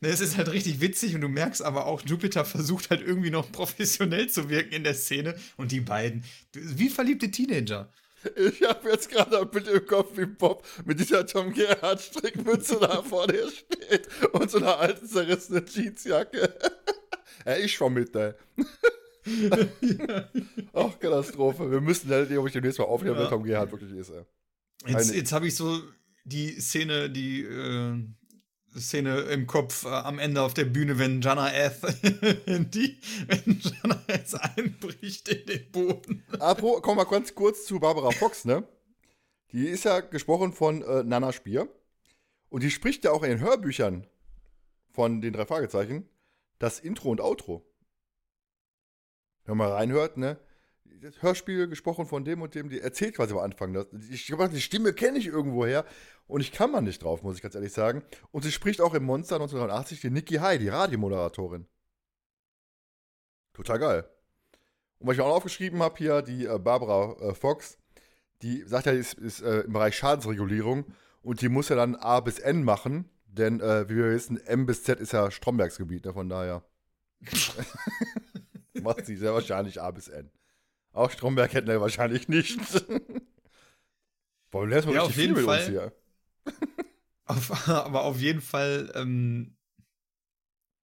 [0.00, 3.30] Ne, es ist halt richtig witzig und du merkst aber auch, Jupiter versucht halt irgendwie
[3.30, 7.90] noch professionell zu wirken in der Szene und die beiden, wie verliebte Teenager.
[8.36, 12.78] Ich habe jetzt gerade ein Bild im Kopf, wie Bob mit dieser Tom Gerhardt Strickmütze
[12.80, 16.52] da vor dir steht und so einer alten zerrissenen Jeansjacke.
[17.48, 18.34] Ey, ich schwamm mit, ey.
[20.74, 21.70] Ach, Katastrophe.
[21.70, 23.22] Wir müssen halt ob ich demnächst mal aufnehmen, ja.
[23.22, 24.22] wer Tom Gerhardt wirklich ist, ey.
[24.86, 25.80] Jetzt, jetzt habe ich so
[26.26, 27.96] die Szene, die äh,
[28.78, 31.80] Szene im Kopf äh, am Ende auf der Bühne, wenn Jana Eth,
[32.46, 36.24] die, wenn Jana Eth einbricht in den Boden.
[36.38, 38.68] Apro, komm mal ganz kurz zu Barbara Fox, ne?
[39.52, 41.66] Die ist ja gesprochen von äh, Nana Spier.
[42.50, 44.06] Und die spricht ja auch in den Hörbüchern
[44.92, 46.06] von den drei Fragezeichen
[46.58, 47.64] das Intro und Outro.
[49.44, 50.38] Wenn man reinhört, ne?
[51.00, 53.72] Das Hörspiel gesprochen von dem und dem, die erzählt quasi am Anfang.
[53.72, 55.84] Das, ich, die Stimme kenne ich irgendwoher
[56.26, 58.02] und ich kann man nicht drauf, muss ich ganz ehrlich sagen.
[58.32, 61.66] Und sie spricht auch im Monster 1980 die Nikki Hai, die Radiomoderatorin.
[63.52, 64.10] Total geil.
[64.98, 67.78] Und was ich auch aufgeschrieben habe hier, die äh, Barbara äh, Fox,
[68.42, 70.84] die sagt ja, ist, ist äh, im Bereich Schadensregulierung
[71.22, 73.08] und die muss ja dann A bis N machen,
[73.38, 76.64] denn äh, wie wir wissen, M bis Z ist ja Strombergs Gebiet, ne, von daher.
[78.82, 80.30] macht sie sehr wahrscheinlich A bis N.
[80.92, 82.58] Auch Stromberg hätten wir wahrscheinlich nicht.
[84.50, 85.58] Boah, du lernst mal ja, richtig viel mit Fall.
[85.58, 85.92] uns hier.
[87.26, 89.56] Auf, aber auf jeden Fall, ähm,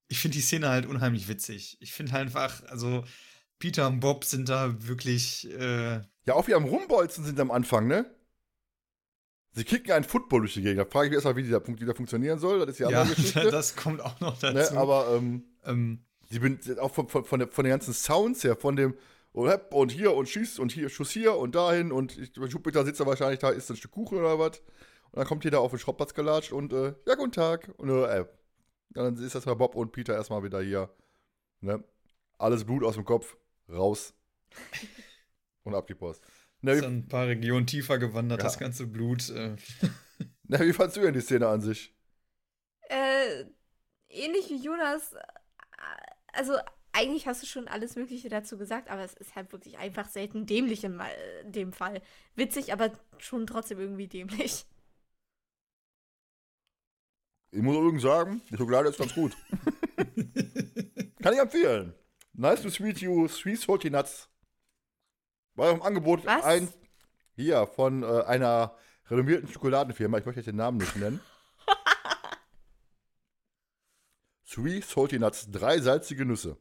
[0.07, 1.77] ich finde die Szene halt unheimlich witzig.
[1.81, 3.03] Ich finde halt einfach, also
[3.59, 5.49] Peter und Bob sind da wirklich.
[5.51, 8.05] Äh ja, auch wie am Rumbolzen sind am Anfang, ne?
[9.55, 10.79] Sie kicken einen Football durch die Gegend.
[10.79, 12.59] Da frage ich mich erstmal, wie dieser Punkt wieder funktionieren soll.
[12.59, 13.39] Das ist die andere ja, Geschichte.
[13.51, 14.73] das kommt auch noch ne, dazu.
[14.73, 15.99] Ne, aber ähm, ähm,
[16.29, 18.95] sie bin auch von, von, von, der, von den ganzen Sounds her, von dem
[19.31, 23.05] und hier und schießt und hier Schuss hier und dahin und ich, Jupiter sitzt da
[23.05, 24.59] wahrscheinlich da, isst ein Stück Kuchen oder was.
[25.11, 27.69] Und dann kommt jeder auf den Schrottplatz gelatscht und äh, ja, guten Tag.
[27.77, 28.25] Und äh,
[28.91, 30.89] dann ist das bei Bob und Peter erstmal wieder hier.
[31.61, 31.83] Ne?
[32.37, 33.37] Alles Blut aus dem Kopf,
[33.69, 34.13] raus.
[35.63, 36.21] und ab die Post.
[36.65, 38.43] Ne, ist ein paar Regionen tiefer gewandert, ja.
[38.43, 39.29] das ganze Blut.
[39.29, 39.55] Äh.
[40.47, 41.95] Na, wie fandst du denn die Szene an sich?
[42.89, 43.45] Äh,
[44.09, 45.13] ähnlich wie Jonas.
[45.13, 45.19] Äh,
[46.33, 46.53] also,
[46.91, 50.47] eigentlich hast du schon alles Mögliche dazu gesagt, aber es ist halt wirklich einfach selten
[50.47, 50.99] dämlich in,
[51.43, 52.01] in dem Fall.
[52.33, 54.65] Witzig, aber schon trotzdem irgendwie dämlich.
[57.51, 59.37] Ich muss übrigens sagen, die Schokolade ist ganz gut.
[61.21, 61.93] Kann ich empfehlen.
[62.33, 64.27] Nice to sweet you, sweet salty nuts.
[65.55, 66.43] War im Angebot Was?
[66.43, 66.69] ein
[67.35, 68.77] hier von äh, einer
[69.07, 70.17] renommierten Schokoladenfirma.
[70.17, 71.19] Ich möchte jetzt den Namen nicht nennen.
[74.45, 76.57] Sweet salty nuts, drei salzige Nüsse.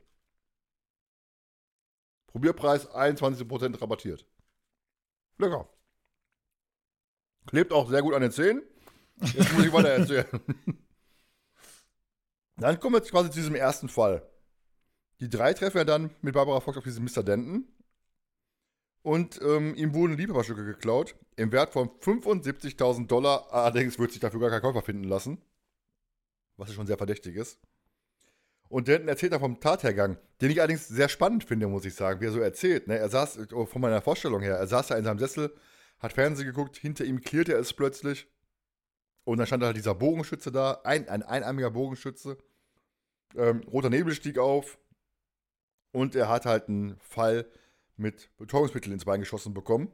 [2.27, 4.27] Probierpreis 21% rabattiert.
[5.39, 5.69] Lecker.
[7.47, 8.63] Klebt auch sehr gut an den Zähnen.
[9.21, 10.27] Jetzt muss ich weiter erzählen.
[12.57, 14.29] Dann kommen wir jetzt quasi zu diesem ersten Fall.
[15.21, 17.23] Die drei treffen ja dann mit Barbara Fox auf diesen Mr.
[17.23, 17.69] Denton.
[19.05, 23.53] Und ähm, ihm wurden Liebhaberstücke geklaut, im Wert von 75.000 Dollar.
[23.53, 25.43] Allerdings wird sich dafür gar kein Käufer finden lassen.
[26.57, 27.59] Was schon sehr verdächtig ist.
[28.71, 32.23] Und Denton erzählt dann vom Tathergang, den ich allerdings sehr spannend finde, muss ich sagen,
[32.23, 32.89] wie er so erzählt.
[32.89, 32.97] Ne?
[32.97, 35.55] Er saß, oh, von meiner Vorstellung her, er saß da in seinem Sessel,
[35.99, 38.27] hat Fernsehen geguckt, hinter ihm klirrte es plötzlich.
[39.25, 42.39] Und dann stand da halt dieser Bogenschütze da, ein, ein einarmiger Bogenschütze.
[43.37, 44.79] Ähm, roter Nebel stieg auf.
[45.93, 47.47] Und er hat halt einen Fall
[47.97, 49.93] mit Betäubungsmittel ins Bein geschossen bekommen.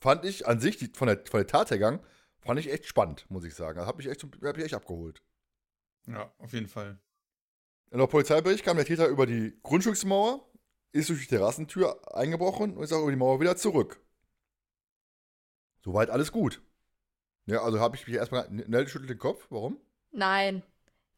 [0.00, 2.04] Fand ich an sich, die, von, der, von der Tathergang,
[2.40, 3.78] fand ich echt spannend, muss ich sagen.
[3.78, 5.22] Also hat mich echt, hat mich echt abgeholt.
[6.06, 6.98] Ja, auf jeden Fall.
[7.90, 10.46] In der Polizeibericht kam der Täter über die Grundstücksmauer,
[10.92, 14.00] ist durch die Terrassentür eingebrochen und ist auch über die Mauer wieder zurück.
[15.82, 16.62] Soweit alles gut.
[17.46, 18.48] Ja, also habe ich mich erstmal.
[18.50, 19.46] Nell schüttelt den Kopf.
[19.50, 19.78] Warum?
[20.12, 20.62] Nein.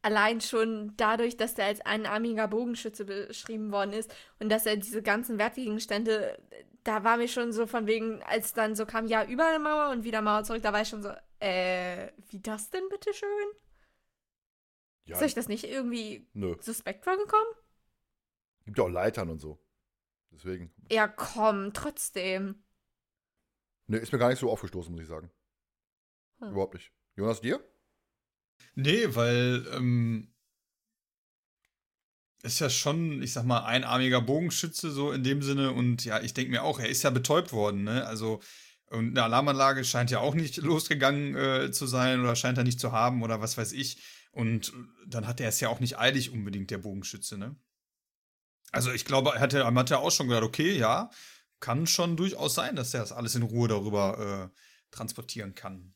[0.07, 5.03] Allein schon dadurch, dass der als einarmiger Bogenschütze beschrieben worden ist und dass er diese
[5.03, 6.41] ganzen Wertgegenstände,
[6.85, 9.91] da war mir schon so von wegen, als dann so kam, ja, über eine Mauer
[9.91, 13.49] und wieder Mauer zurück, da war ich schon so, äh, wie das denn bitteschön?
[15.07, 16.55] Ja, Ist euch das nicht irgendwie nö.
[16.61, 17.55] suspekt vorgekommen?
[18.65, 19.61] Gibt ja auch Leitern und so.
[20.31, 20.73] Deswegen.
[20.89, 22.63] Ja, komm, trotzdem.
[23.89, 25.33] Ne, ist mir gar nicht so aufgestoßen, muss ich sagen.
[26.39, 26.53] Hm.
[26.53, 26.93] Überhaupt nicht.
[27.17, 27.59] Jonas, dir?
[28.75, 30.33] Nee, weil ähm,
[32.43, 36.35] ist ja schon, ich sag mal, einarmiger Bogenschütze so in dem Sinne und ja, ich
[36.35, 38.07] denke mir auch, er ist ja betäubt worden, ne?
[38.07, 38.41] Also
[38.89, 42.81] und eine Alarmanlage scheint ja auch nicht losgegangen äh, zu sein oder scheint er nicht
[42.81, 43.99] zu haben oder was weiß ich.
[44.31, 44.73] Und
[45.07, 47.57] dann hat er es ja auch nicht eilig unbedingt, der Bogenschütze, ne?
[48.73, 51.11] Also ich glaube, er hatte, hat ja auch schon gedacht, okay, ja,
[51.61, 55.95] kann schon durchaus sein, dass er das alles in Ruhe darüber äh, transportieren kann.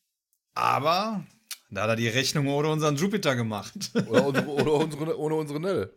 [0.55, 1.27] Aber
[1.71, 3.93] da hat er die Rechnung ohne unseren Jupiter gemacht.
[4.09, 5.93] Oder, unsere, oder unsere, ohne unsere Nell.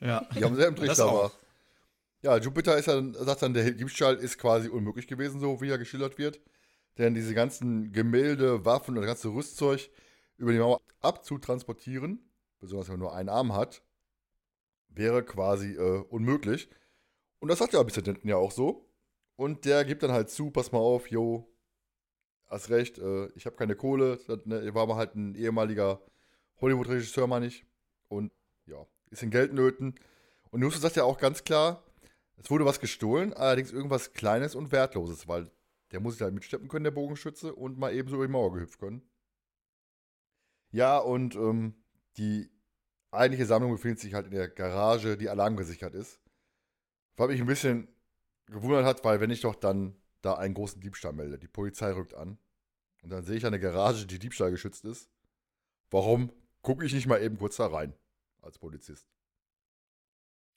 [0.00, 0.26] ja.
[0.34, 1.32] Die haben selben Das Trichter war.
[2.22, 5.78] Ja, Jupiter ist dann, sagt dann, der Diebstahl ist quasi unmöglich gewesen, so wie er
[5.78, 6.40] geschildert wird.
[6.98, 9.88] Denn diese ganzen Gemälde, Waffen und das ganze Rüstzeug
[10.36, 13.82] über die Mauer abzutransportieren, besonders wenn man nur einen Arm hat,
[14.88, 16.68] wäre quasi äh, unmöglich.
[17.38, 18.02] Und das sagt der Mr.
[18.02, 18.88] Denton ja auch so.
[19.36, 21.48] Und der gibt dann halt zu, pass mal auf, yo,
[22.48, 24.18] hast recht, äh, ich habe keine Kohle.
[24.26, 26.00] Das, ne, war mal halt ein ehemaliger
[26.60, 27.64] Hollywood-Regisseur, meine ich.
[28.08, 28.32] Und
[28.66, 29.94] ja, ist in Geldnöten.
[30.50, 31.84] Und Justus sagt ja auch ganz klar,
[32.36, 35.50] es wurde was gestohlen, allerdings irgendwas Kleines und Wertloses, weil
[35.90, 38.52] der muss sich halt mitsteppen können, der Bogenschütze, und mal eben so über die Mauer
[38.52, 39.02] gehüpft können.
[40.70, 41.74] Ja, und ähm,
[42.16, 42.50] die
[43.10, 46.20] eigentliche Sammlung befindet sich halt in der Garage, die alarmgesichert ist.
[47.16, 47.88] Was mich ein bisschen
[48.46, 52.14] gewundert hat, weil wenn ich doch dann da einen großen Diebstahl melde, die Polizei rückt
[52.14, 52.38] an
[53.02, 55.08] und dann sehe ich eine Garage, die Diebstahl geschützt ist.
[55.90, 57.94] Warum gucke ich nicht mal eben kurz da rein
[58.42, 59.06] als Polizist?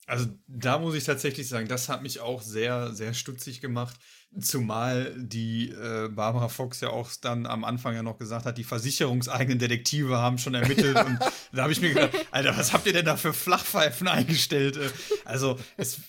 [0.06, 3.96] Also da muss ich tatsächlich sagen, das hat mich auch sehr, sehr stutzig gemacht.
[4.40, 8.64] Zumal die äh, Barbara Fox ja auch dann am Anfang ja noch gesagt hat, die
[8.64, 10.96] versicherungseigenen Detektive haben schon ermittelt.
[11.06, 11.18] und
[11.52, 14.76] da habe ich mir gedacht, Alter, was habt ihr denn da für Flachpfeifen eingestellt?
[14.76, 14.90] Äh,
[15.24, 16.00] Also es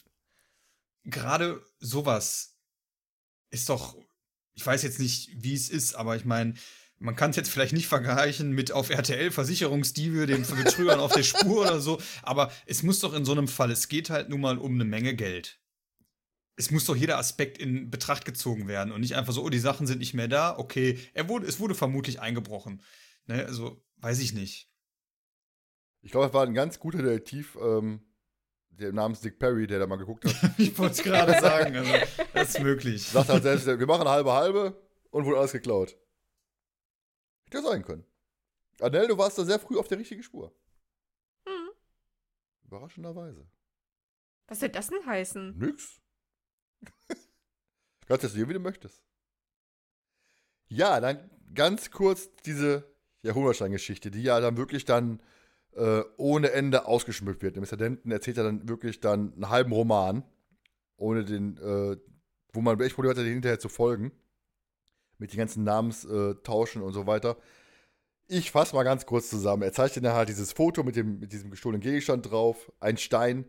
[1.04, 2.53] gerade sowas
[3.54, 3.96] ist doch,
[4.54, 6.56] ich weiß jetzt nicht, wie es ist, aber ich meine,
[7.00, 11.24] man kann es jetzt vielleicht nicht vergleichen mit auf RTL Versicherungsdiebe, den Betrügern auf der
[11.24, 14.42] Spur oder so, aber es muss doch in so einem Fall, es geht halt nun
[14.42, 15.60] mal um eine Menge Geld.
[16.56, 19.60] Es muss doch jeder Aspekt in Betracht gezogen werden und nicht einfach so, oh, die
[19.60, 22.82] Sachen sind nicht mehr da, okay, er wurde, es wurde vermutlich eingebrochen.
[23.26, 24.70] Ne, also, weiß ich nicht.
[26.02, 28.02] Ich glaube, es war ein ganz guter Detektiv, ähm,
[28.78, 30.52] namens Dick Perry, der da mal geguckt hat.
[30.58, 31.94] Ich wollte es gerade sagen, also,
[32.34, 33.08] das ist möglich.
[33.08, 35.96] Sagt halt selbst, wir machen halbe halbe und wurde alles geklaut.
[37.46, 38.06] Hätte ja sein können.
[38.80, 40.54] Adele, du warst da sehr früh auf der richtigen Spur.
[41.48, 41.70] Hm.
[42.66, 43.48] Überraschenderweise.
[44.48, 45.58] Was soll das denn heißen?
[45.58, 46.02] Nix.
[48.08, 49.04] Kannst das sehen, wie du möchtest.
[50.68, 55.22] Ja, dann ganz kurz diese Jahrhundertstein-Geschichte, die ja dann wirklich dann
[55.76, 57.58] äh, ohne Ende ausgeschmückt wird.
[57.58, 57.78] Mr.
[57.78, 60.24] Denton erzählt ja dann wirklich dann einen halben Roman,
[60.98, 61.98] ohne den, äh,
[62.52, 64.12] wo man echt Probleme hatte, den hinterher zu folgen.
[65.18, 67.38] Mit den ganzen Namenstauschen und so weiter.
[68.28, 69.64] Ich fasse mal ganz kurz zusammen.
[69.64, 72.72] Er zeichnet dann halt dieses Foto mit, dem, mit diesem gestohlenen Gegenstand drauf.
[72.80, 73.46] Ein Stein,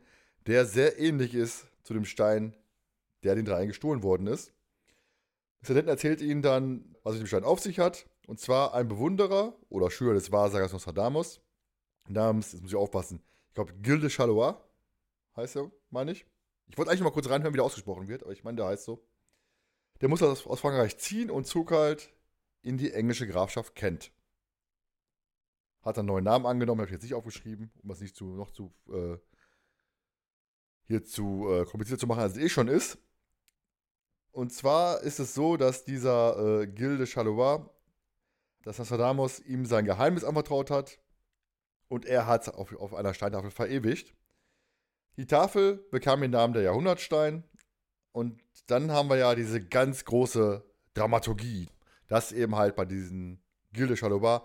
[0.46, 2.54] der sehr ähnlich ist zu dem Stein,
[3.22, 4.52] der den dreien gestohlen worden ist.
[5.62, 5.74] Mr.
[5.74, 8.06] Denton erzählt ihnen dann, was mit dem Stein auf sich hat.
[8.26, 11.40] Und zwar ein Bewunderer oder Schüler des Wahrsagers Nostradamus
[12.08, 14.60] namens, jetzt muss ich aufpassen, ich glaube Gilde Chalois
[15.36, 16.26] heißt er, meine ich.
[16.66, 18.84] Ich wollte eigentlich mal kurz reinhören, wie der ausgesprochen wird, aber ich meine, der heißt
[18.84, 19.06] so.
[20.00, 22.12] Der muss aus, aus Frankreich ziehen und zog halt
[22.62, 24.12] in die englische Grafschaft Kent.
[25.82, 28.50] Hat einen neuen Namen angenommen, habe ich jetzt nicht aufgeschrieben, um das nicht zu, noch
[28.50, 29.18] zu äh,
[30.86, 32.98] hier zu äh, kompliziert zu machen, als es eh schon ist.
[34.32, 37.70] Und zwar ist es so, dass dieser äh, Gilde Chalois,
[38.62, 40.98] dass Nostradamus ihm sein Geheimnis anvertraut hat
[41.94, 44.12] und er hat es auf, auf einer Steintafel verewigt.
[45.16, 47.44] Die Tafel bekam den Namen der Jahrhundertstein
[48.10, 50.64] und dann haben wir ja diese ganz große
[50.94, 51.68] Dramaturgie,
[52.08, 53.40] dass eben halt bei diesen
[53.72, 54.40] Gilde Chalois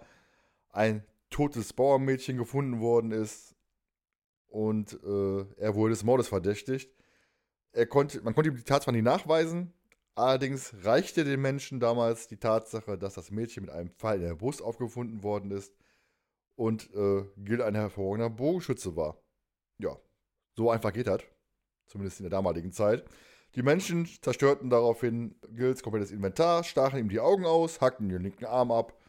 [0.69, 3.55] ein totes Bauernmädchen gefunden worden ist
[4.45, 6.93] und äh, er wurde des Mordes verdächtigt.
[7.71, 9.73] Er konnte, man konnte ihm die Tat zwar nicht nachweisen,
[10.13, 14.35] allerdings reichte den Menschen damals die Tatsache, dass das Mädchen mit einem Pfeil in der
[14.35, 15.73] Brust aufgefunden worden ist
[16.59, 19.17] und äh, Gil ein hervorragender Bogenschütze war.
[19.77, 19.97] Ja,
[20.57, 21.21] so einfach geht das.
[21.85, 23.05] Zumindest in der damaligen Zeit.
[23.55, 28.43] Die Menschen zerstörten daraufhin Gils komplettes Inventar, stachen ihm die Augen aus, hackten den linken
[28.43, 28.99] Arm ab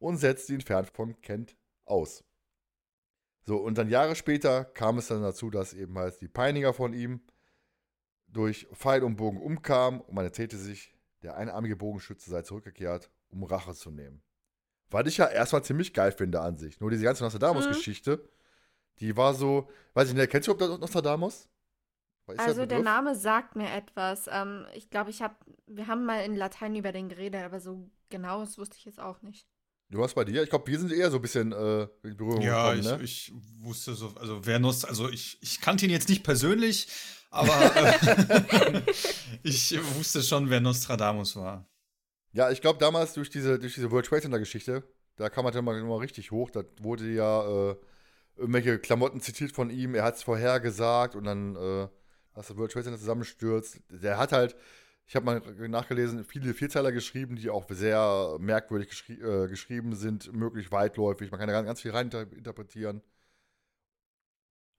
[0.00, 2.24] und setzten ihn fern von Kent aus.
[3.44, 6.92] So, und dann Jahre später kam es dann dazu, dass eben halt die Peiniger von
[6.92, 7.20] ihm
[8.26, 10.92] durch Pfeil und Bogen umkamen und man erzählte sich,
[11.22, 14.25] der einarmige Bogenschütze sei zurückgekehrt, um Rache zu nehmen.
[14.90, 16.80] Was ich ja erstmal ziemlich geil finde an sich.
[16.80, 18.28] Nur diese ganze Nostradamus-Geschichte, mhm.
[19.00, 21.48] die war so, weiß ich nicht, kennst du überhaupt Nostradamus?
[22.38, 24.28] also der, der, Name sagt mir etwas.
[24.30, 27.88] Ähm, ich glaube, ich habe, wir haben mal in Latein über den geredet, aber so
[28.10, 29.46] genau das wusste ich jetzt auch nicht.
[29.88, 30.42] Du hast bei dir?
[30.42, 33.04] Ich glaube, wir sind eher so ein bisschen äh, in Berührung ja, gekommen, ich, ne?
[33.04, 36.88] ich wusste so, also wer Nost also ich, ich kannte ihn jetzt nicht persönlich,
[37.30, 38.82] aber äh,
[39.44, 41.68] ich wusste schon, wer Nostradamus war.
[42.36, 44.82] Ja, ich glaube damals durch diese, durch diese World Trade Center Geschichte,
[45.16, 46.50] da kam man dann mal, mal richtig hoch.
[46.50, 47.76] Da wurde ja äh,
[48.36, 49.94] irgendwelche Klamotten zitiert von ihm.
[49.94, 51.88] Er hat es vorhergesagt und dann, äh,
[52.34, 53.80] dass das World Trade Center zusammenstürzt.
[53.90, 54.54] Der hat halt,
[55.06, 60.30] ich habe mal nachgelesen, viele Vierzeiler geschrieben, die auch sehr merkwürdig geschri äh, geschrieben sind,
[60.34, 61.30] möglich weitläufig.
[61.30, 63.02] Man kann da ganz, ganz viel rein interpretieren.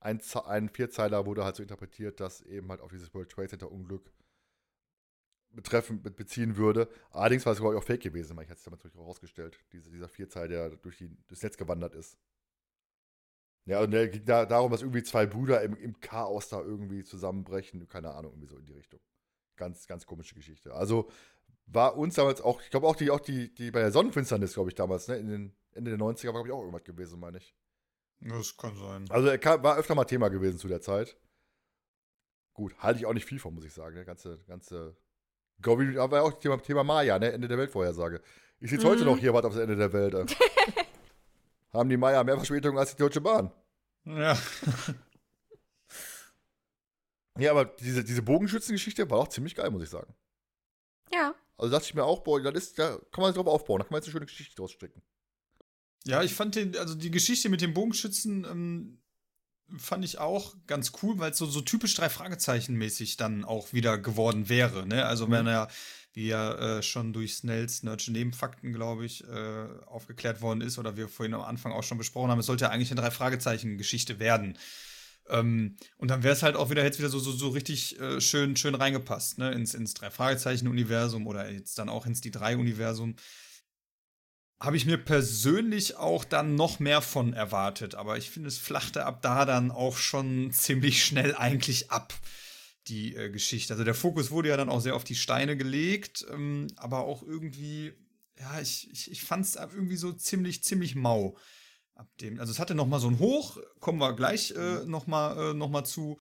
[0.00, 3.70] Ein, ein Vierzeiler wurde halt so interpretiert, dass eben halt auf dieses World Trade Center
[3.72, 4.10] Unglück
[5.50, 6.88] betreffen, beziehen würde.
[7.10, 9.90] Allerdings war es, glaube ich, auch fake gewesen, weil ich hatte es damals herausgestellt, diese,
[9.90, 12.18] dieser Vierzeil, der durch die, durchs Netz gewandert ist.
[13.64, 17.04] Ja, und der ging da darum, dass irgendwie zwei Brüder im, im Chaos da irgendwie
[17.04, 17.86] zusammenbrechen.
[17.88, 19.00] Keine Ahnung, irgendwie so in die Richtung.
[19.56, 20.72] Ganz, ganz komische Geschichte.
[20.72, 21.10] Also
[21.66, 24.70] war uns damals auch, ich glaube auch die, auch die, die bei der Sonnenfinsternis, glaube
[24.70, 27.38] ich, damals, ne, in den Ende der 90er war, glaube ich, auch irgendwas gewesen, meine
[27.38, 27.54] ich.
[28.20, 29.04] Das kann sein.
[29.10, 31.18] Also er war öfter mal Thema gewesen zu der Zeit.
[32.54, 33.94] Gut, halte ich auch nicht viel von, muss ich sagen.
[33.94, 34.96] Der ganze, ganze.
[35.62, 37.32] Gobi war ja auch Thema, Thema Maya, ne?
[37.32, 38.20] Ende der Weltvorhersage.
[38.60, 38.90] Ich sitze mhm.
[38.90, 40.14] heute noch hier, warte aufs Ende der Welt.
[41.72, 43.52] Haben die Maya mehr Verspätungen als die Deutsche Bahn.
[44.04, 44.38] Ja.
[47.38, 50.12] Ja, aber diese, diese Bogenschützengeschichte war auch ziemlich geil, muss ich sagen.
[51.12, 51.34] Ja.
[51.56, 53.84] Also dachte ich mir auch, boah, das ist, da kann man sich drauf aufbauen, da
[53.84, 55.02] kann man jetzt eine schöne Geschichte draus stricken.
[56.04, 59.00] Ja, ich fand den, also die Geschichte mit dem Bogenschützen ähm,
[59.76, 63.72] fand ich auch ganz cool, weil es so, so typisch drei Fragezeichen mäßig dann auch
[63.72, 64.86] wieder geworden wäre.
[64.86, 65.04] Ne?
[65.04, 65.32] Also mhm.
[65.32, 65.68] wenn er,
[66.12, 70.96] wie ja äh, schon durch Snells Nerdsche Nebenfakten, glaube ich, äh, aufgeklärt worden ist oder
[70.96, 73.78] wir vorhin am Anfang auch schon besprochen haben, es sollte ja eigentlich eine drei Fragezeichen
[73.78, 74.56] Geschichte werden.
[75.28, 78.20] Ähm, und dann wäre es halt auch wieder jetzt wieder so, so, so richtig äh,
[78.20, 79.52] schön, schön reingepasst, ne?
[79.52, 83.16] Ins, ins Drei-Fragezeichen-Universum oder jetzt dann auch ins die Drei-Universum.
[84.60, 89.06] Habe ich mir persönlich auch dann noch mehr von erwartet, aber ich finde, es flachte
[89.06, 92.12] ab da dann auch schon ziemlich schnell eigentlich ab,
[92.88, 93.74] die äh, Geschichte.
[93.74, 97.22] Also der Fokus wurde ja dann auch sehr auf die Steine gelegt, ähm, aber auch
[97.22, 97.92] irgendwie,
[98.38, 101.36] ja, ich, ich, ich fand es irgendwie so ziemlich, ziemlich mau
[101.98, 104.90] ab dem, also es hatte noch mal so ein Hoch, kommen wir gleich äh, mhm.
[104.90, 106.18] noch mal, äh, noch mal zu.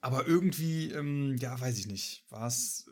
[0.00, 2.90] Aber irgendwie, ähm, ja, weiß ich nicht, war es.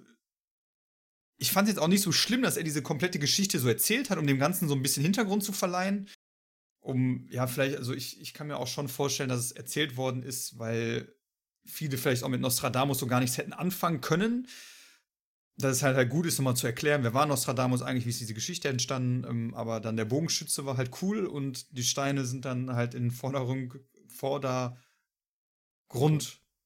[1.43, 4.11] Ich fand es jetzt auch nicht so schlimm, dass er diese komplette Geschichte so erzählt
[4.11, 6.09] hat, um dem Ganzen so ein bisschen Hintergrund zu verleihen.
[6.81, 10.23] Um, ja, vielleicht, also ich, ich kann mir auch schon vorstellen, dass es erzählt worden
[10.23, 11.13] ist, weil
[11.65, 14.47] viele vielleicht auch mit Nostradamus so gar nichts hätten anfangen können
[15.57, 18.21] dass es halt, halt gut ist, nochmal zu erklären, wer war Nostradamus eigentlich, wie ist
[18.21, 22.45] diese Geschichte entstanden, ähm, aber dann der Bogenschütze war halt cool und die Steine sind
[22.45, 23.79] dann halt in Vordergrund,
[24.09, 24.81] Vordergrund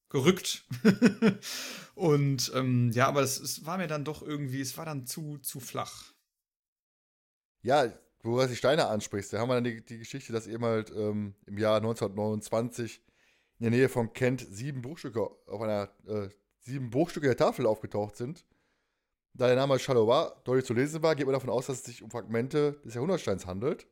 [0.08, 0.64] gerückt.
[1.94, 5.38] und ähm, ja, aber es, es, war mir dann doch irgendwie, es war dann zu,
[5.38, 6.12] zu flach.
[7.62, 7.92] Ja,
[8.22, 10.90] wo du die Steine ansprichst, da haben wir dann die, die Geschichte, dass eben halt
[10.90, 13.02] ähm, im Jahr 1929
[13.58, 16.28] in der Nähe von Kent sieben Bruchstücke auf einer äh,
[16.60, 18.44] sieben Bruchstücke der Tafel aufgetaucht sind.
[19.32, 22.02] Da der Name Charleroi deutlich zu lesen war, geht man davon aus, dass es sich
[22.02, 23.86] um Fragmente des Jahrhundertsteins handelt.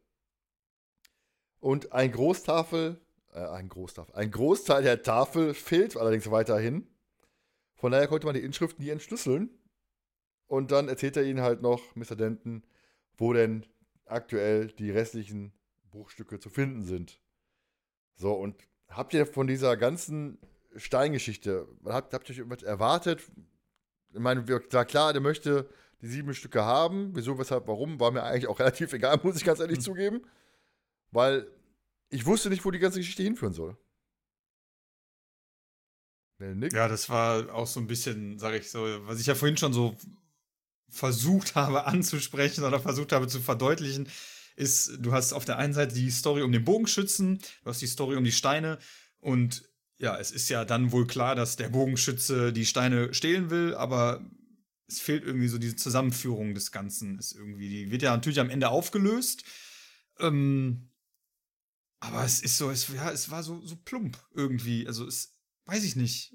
[1.61, 3.01] Und ein Großtafel,
[3.35, 6.87] äh, ein Großtafel, ein Großteil der Tafel fehlt allerdings weiterhin.
[7.75, 9.51] Von daher konnte man die Inschrift nie entschlüsseln.
[10.47, 12.17] Und dann erzählt er ihnen halt noch, Mr.
[12.17, 12.65] Denton,
[13.17, 13.67] wo denn
[14.07, 15.53] aktuell die restlichen
[15.91, 17.21] Bruchstücke zu finden sind.
[18.17, 18.57] So, und
[18.89, 20.39] habt ihr von dieser ganzen
[20.77, 23.23] Steingeschichte, habt, habt ihr irgendwas erwartet?
[24.13, 25.69] Ich meine, war klar, der möchte
[26.01, 27.11] die sieben Stücke haben.
[27.15, 29.83] Wieso, weshalb, warum, war mir eigentlich auch relativ egal, muss ich ganz ehrlich mhm.
[29.83, 30.23] zugeben.
[31.11, 31.51] Weil
[32.15, 33.77] ich wusste nicht, wo die ganze Geschichte hinführen soll.
[36.73, 39.73] Ja, das war auch so ein bisschen, sag ich so, was ich ja vorhin schon
[39.73, 39.97] so
[40.89, 44.09] versucht habe anzusprechen oder versucht habe zu verdeutlichen,
[44.57, 47.89] ist, du hast auf der einen Seite die Story um den Bogenschützen, du hast die
[47.89, 48.79] Story um die Steine
[49.19, 53.75] und ja, es ist ja dann wohl klar, dass der Bogenschütze die Steine stehlen will,
[53.75, 54.25] aber
[54.87, 57.19] es fehlt irgendwie so diese Zusammenführung des Ganzen.
[57.19, 59.45] Ist irgendwie, die wird ja natürlich am Ende aufgelöst.
[60.21, 60.91] Ähm,
[62.07, 64.87] aber es ist so, es, ja, es war so, so plump irgendwie.
[64.87, 65.37] Also es,
[65.67, 66.35] weiß ich nicht.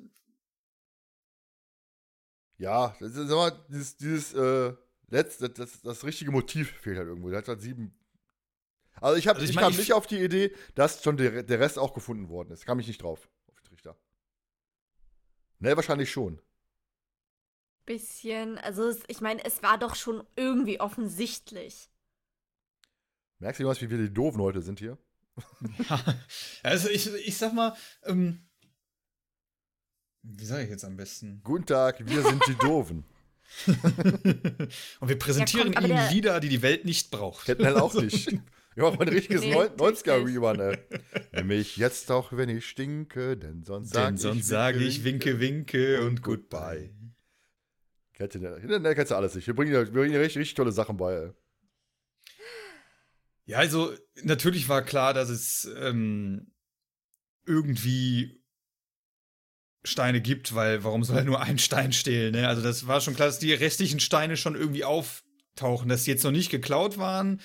[2.58, 4.74] Ja, das ist immer dieses, dieses äh,
[5.08, 7.30] Letz, das, das, das, richtige Motiv fehlt halt irgendwo.
[7.30, 7.94] Der hat halt sieben.
[8.96, 11.18] Also ich, hab, also ich, ich mein, kam ich nicht auf die Idee, dass schon
[11.18, 12.66] der, der Rest auch gefunden worden ist.
[12.66, 13.98] Kam ich nicht drauf, auf den Trichter.
[15.60, 16.42] Ne, wahrscheinlich schon.
[17.86, 21.90] Bisschen, also es, ich meine, es war doch schon irgendwie offensichtlich.
[23.40, 24.98] Merkst du was, wie wir die Doofen heute sind hier?
[25.90, 26.16] Ja,
[26.64, 27.76] also ich, ich sag mal,
[28.06, 28.46] ähm,
[30.22, 31.42] wie sage ich jetzt am besten?
[31.44, 33.06] Guten Tag, wir sind die Doofen.
[33.68, 37.48] Und wir präsentieren ja, komm, Ihnen Lieder, die die Welt nicht braucht.
[37.48, 38.32] Hätten halt auch nicht.
[38.76, 40.78] Ja, auch ein richtiges nee, 90er-Rerun, ey.
[41.34, 46.02] Nämlich jetzt auch, wenn ich stinke, denn sonst sage ich, sonst sag ich winke, winke
[46.06, 46.92] und goodbye.
[48.14, 49.48] Kennst du, ne, kennst du alles nicht.
[49.48, 51.32] Wir bringen, wir bringen richtig, richtig tolle Sachen bei, ey.
[53.50, 53.92] Ja, also
[54.22, 56.52] natürlich war klar, dass es ähm,
[57.48, 58.44] irgendwie
[59.84, 62.34] Steine gibt, weil warum soll er nur einen Stein stehlen?
[62.34, 62.48] Ne?
[62.48, 66.24] Also das war schon klar, dass die restlichen Steine schon irgendwie auftauchen, dass sie jetzt
[66.24, 67.42] noch nicht geklaut waren.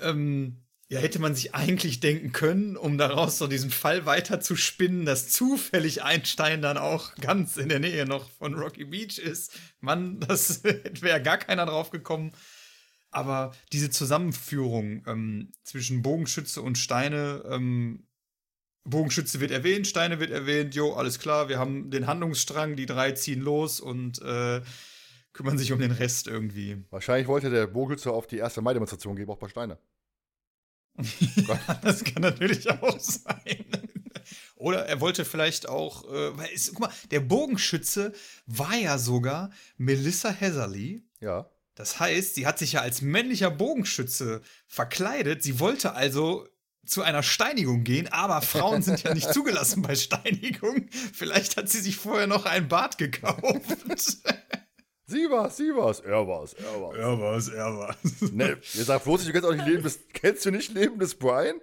[0.00, 4.54] Ähm, ja, hätte man sich eigentlich denken können, um daraus so diesen Fall weiter zu
[4.54, 9.18] spinnen, dass zufällig ein Stein dann auch ganz in der Nähe noch von Rocky Beach
[9.18, 9.58] ist.
[9.80, 12.30] Mann, das wäre gar keiner drauf gekommen.
[13.10, 18.06] Aber diese Zusammenführung ähm, zwischen Bogenschütze und Steine, ähm,
[18.84, 23.12] Bogenschütze wird erwähnt, Steine wird erwähnt, jo, alles klar, wir haben den Handlungsstrang, die drei
[23.12, 24.62] ziehen los und äh,
[25.32, 26.84] kümmern sich um den Rest irgendwie.
[26.90, 29.78] Wahrscheinlich wollte der Bogenschütze auf die erste Mai-Demonstration gehen, auch bei Steine.
[30.98, 33.64] ja, das kann natürlich auch sein.
[34.56, 38.12] Oder er wollte vielleicht auch, äh, weil es, guck mal, der Bogenschütze
[38.46, 41.02] war ja sogar Melissa Heatherly.
[41.20, 41.48] Ja.
[41.80, 45.42] Das heißt, sie hat sich ja als männlicher Bogenschütze verkleidet.
[45.42, 46.46] Sie wollte also
[46.84, 50.90] zu einer Steinigung gehen, aber Frauen sind ja nicht zugelassen bei Steinigung.
[50.90, 53.78] Vielleicht hat sie sich vorher noch ein Bad gekauft.
[55.06, 56.96] Sie war's, sie war's, er war's, er war's.
[56.96, 57.96] Er war's, er war's.
[58.32, 61.16] Ne, ihr sagt bloß, du kennst auch nicht Leben des, kennst du nicht Leben des
[61.16, 61.60] Brian?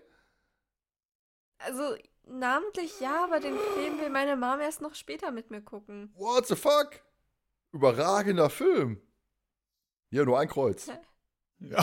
[1.59, 1.95] Also,
[2.25, 6.11] namentlich ja, aber den Film will meine Mom erst noch später mit mir gucken.
[6.17, 6.99] What the fuck?
[7.71, 9.01] Überragender Film.
[10.09, 10.89] Ja, nur ein Kreuz.
[11.59, 11.79] Ja.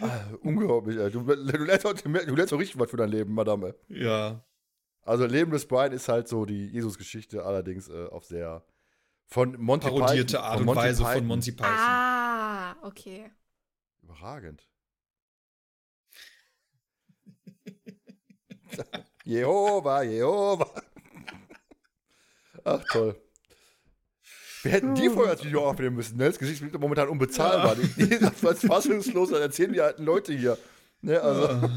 [0.00, 1.10] ah, unglaublich, ey.
[1.10, 3.74] Du, du, lernst heute, du lernst auch richtig was für dein Leben, Madame.
[3.88, 4.44] Ja.
[5.02, 8.64] Also Leben des Brian ist halt so die Jesus-Geschichte, allerdings äh, auf sehr
[9.26, 11.18] von Monty Parodierte Python, Art und Weise Python.
[11.18, 11.72] von Monty Python.
[11.72, 13.30] Ah, okay.
[14.02, 14.68] Überragend.
[19.24, 20.70] Jehova, Jehova.
[22.64, 23.20] Ach, toll.
[24.66, 26.16] Wir hätten die vorher als Video aufnehmen müssen.
[26.16, 26.24] Ne?
[26.24, 27.76] Das Gesicht ist momentan unbezahlbar.
[27.78, 27.84] Ja.
[27.96, 30.58] Die, die als fassungslos, dann erzählen die alten Leute hier.
[31.02, 31.20] Ne?
[31.20, 31.70] Also.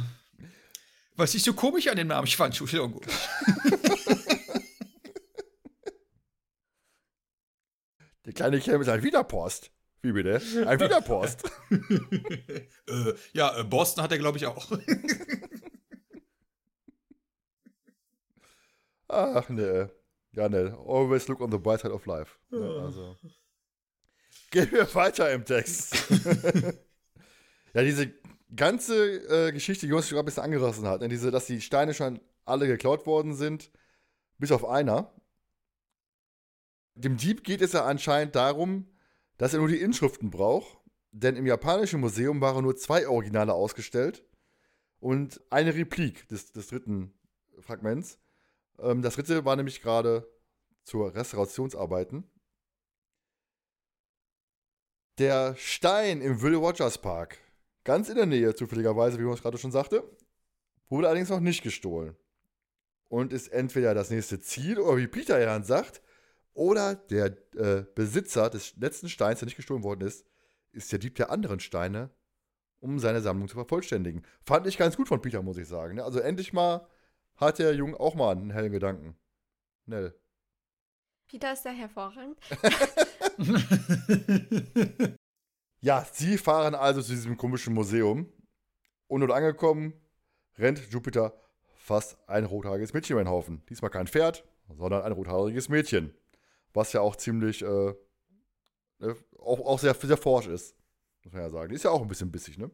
[1.15, 2.25] Was ist so komisch an dem Namen?
[2.25, 3.05] Ich fand gut.
[8.25, 9.69] Der kleine Kerl ist ein Wiederpost.
[10.01, 10.41] Wie bitte?
[10.65, 11.43] Ein Wiederpost.
[11.69, 14.71] äh, ja, äh, Boston hat er, glaube ich, auch.
[19.07, 19.91] Ach, ne.
[20.33, 22.37] Ja, ne, always look on the bright side of life.
[22.49, 23.15] Ne, also.
[24.51, 25.95] Gehen wir weiter im Text.
[27.73, 28.11] ja, diese
[28.55, 31.93] ganze äh, Geschichte, die uns gerade ein bisschen angerissen hat, ne, diese, dass die Steine
[31.93, 33.71] schon alle geklaut worden sind,
[34.37, 35.13] bis auf einer.
[36.95, 38.87] Dem Dieb geht es ja anscheinend darum,
[39.37, 40.79] dass er nur die Inschriften braucht
[41.11, 44.23] denn im japanischen Museum waren nur zwei Originale ausgestellt
[44.99, 47.13] und eine Replik des, des dritten
[47.59, 48.19] Fragments.
[48.81, 50.27] Ähm, das dritte war nämlich gerade
[50.83, 52.29] zur Restaurationsarbeiten.
[55.17, 57.37] Der Stein im Will Rogers Park,
[57.83, 60.03] ganz in der Nähe zufälligerweise, wie man es gerade schon sagte,
[60.87, 62.15] wurde allerdings noch nicht gestohlen.
[63.09, 66.01] Und ist entweder das nächste Ziel, oder wie Peter ja sagt,
[66.53, 70.25] oder der äh, Besitzer des letzten Steins, der nicht gestohlen worden ist,
[70.71, 72.11] ist der Dieb der anderen Steine,
[72.79, 74.23] um seine Sammlung zu vervollständigen.
[74.45, 75.95] Fand ich ganz gut von Peter, muss ich sagen.
[75.95, 76.03] Ne?
[76.03, 76.87] Also endlich mal
[77.39, 79.15] hat der Junge auch mal einen hellen Gedanken.
[79.85, 80.13] Nell.
[81.27, 82.37] Peter ist ja hervorragend.
[85.81, 88.31] ja, sie fahren also zu diesem komischen Museum.
[89.07, 89.93] Und dort angekommen,
[90.57, 91.33] rennt Jupiter
[91.77, 93.63] fast ein rothaariges Mädchen über den Haufen.
[93.69, 96.13] Diesmal kein Pferd, sondern ein rothaariges Mädchen.
[96.73, 97.93] Was ja auch ziemlich, äh,
[98.99, 100.75] ne, auch, auch sehr, sehr forsch ist.
[101.23, 101.69] Muss man ja sagen.
[101.69, 102.69] Die ist ja auch ein bisschen bissig, ne?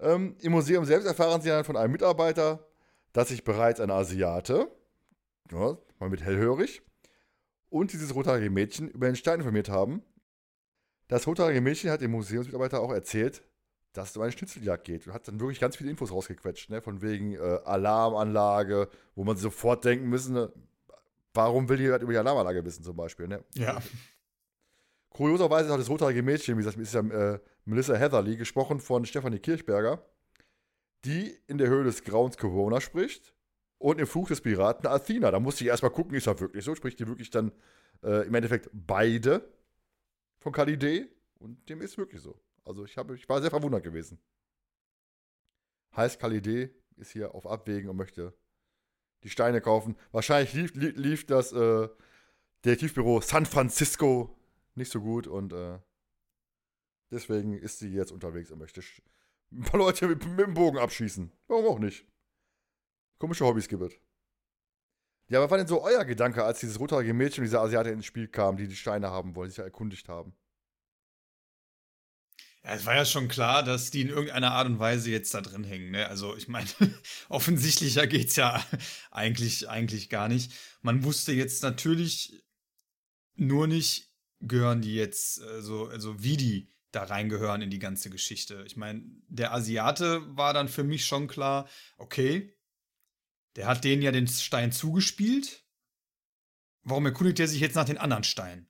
[0.00, 2.66] Ähm, Im Museum selbst erfahren sie dann von einem Mitarbeiter,
[3.12, 4.70] dass sich bereits ein Asiate,
[5.50, 6.82] ja, mal mit hellhörig,
[7.68, 10.02] und dieses rothaarige Mädchen über den Stein informiert haben.
[11.08, 13.42] Das rothaarige Mädchen hat dem Museumsmitarbeiter auch erzählt,
[13.92, 15.06] dass es um eine Schnitzeljagd geht.
[15.06, 16.82] Und hat dann wirklich ganz viele Infos rausgequetscht, ne?
[16.82, 20.52] von wegen äh, Alarmanlage, wo man sofort denken müssen, ne?
[21.34, 23.28] warum will jemand über die Alarmanlage wissen zum Beispiel.
[23.28, 23.42] Ne?
[23.54, 23.82] Ja.
[25.10, 29.38] Kurioserweise auch das rothaarige Mädchen, wie gesagt, ist ja äh, Melissa Heatherly, gesprochen von Stefanie
[29.38, 30.02] Kirchberger,
[31.04, 33.34] die in der Höhle des Grauens Corona spricht
[33.78, 35.30] und im Fluch des Piraten Athena.
[35.30, 36.74] Da musste ich erstmal gucken, ist das wirklich so?
[36.74, 37.52] Spricht die wirklich dann
[38.02, 39.48] äh, im Endeffekt beide
[40.38, 41.08] von Kalidé?
[41.38, 42.40] Und dem ist wirklich so.
[42.64, 44.20] Also ich, hab, ich war sehr verwundert gewesen.
[45.96, 48.32] Heißt, Kalidé ist hier auf Abwägen und möchte
[49.24, 49.96] die Steine kaufen.
[50.12, 51.88] Wahrscheinlich lief, lief, lief das äh,
[52.64, 54.36] Detektivbüro San Francisco
[54.74, 55.78] nicht so gut und äh,
[57.10, 58.82] deswegen ist sie jetzt unterwegs und möchte
[59.52, 61.30] ein paar Leute mit, mit dem Bogen abschießen.
[61.46, 62.06] Warum auch nicht?
[63.18, 63.92] Komische Hobbys gibt es.
[65.28, 68.06] Ja, was war denn so euer Gedanke, als dieses rothaarige Mädchen und diese Asiate ins
[68.06, 70.34] Spiel kamen, die die Steine haben wollen, sich ja erkundigt haben?
[72.64, 75.40] Ja, es war ja schon klar, dass die in irgendeiner Art und Weise jetzt da
[75.40, 75.90] drin hängen.
[75.90, 76.06] Ne?
[76.08, 76.68] Also ich meine,
[77.28, 78.64] offensichtlicher geht es ja
[79.10, 80.52] eigentlich, eigentlich gar nicht.
[80.80, 82.44] Man wusste jetzt natürlich
[83.34, 88.10] nur nicht, gehören die jetzt, äh, so, also wie die da reingehören in die ganze
[88.10, 88.62] Geschichte.
[88.66, 91.66] Ich meine, der Asiate war dann für mich schon klar,
[91.96, 92.54] okay,
[93.56, 95.64] der hat denen ja den Stein zugespielt.
[96.82, 98.68] Warum erkundigt er sich jetzt nach den anderen Steinen?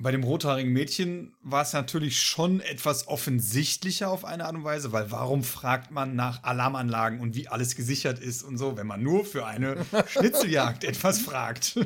[0.00, 4.92] Bei dem rothaarigen Mädchen war es natürlich schon etwas offensichtlicher auf eine Art und Weise,
[4.92, 9.02] weil warum fragt man nach Alarmanlagen und wie alles gesichert ist und so, wenn man
[9.02, 11.80] nur für eine Schnitzeljagd etwas fragt?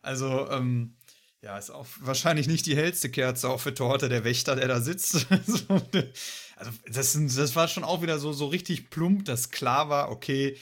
[0.00, 0.96] Also, ähm,
[1.42, 4.80] ja, ist auch wahrscheinlich nicht die hellste Kerze auch für Torte der Wächter, der da
[4.80, 5.26] sitzt.
[5.30, 10.58] also, das, das war schon auch wieder so, so richtig plump, dass klar war, okay,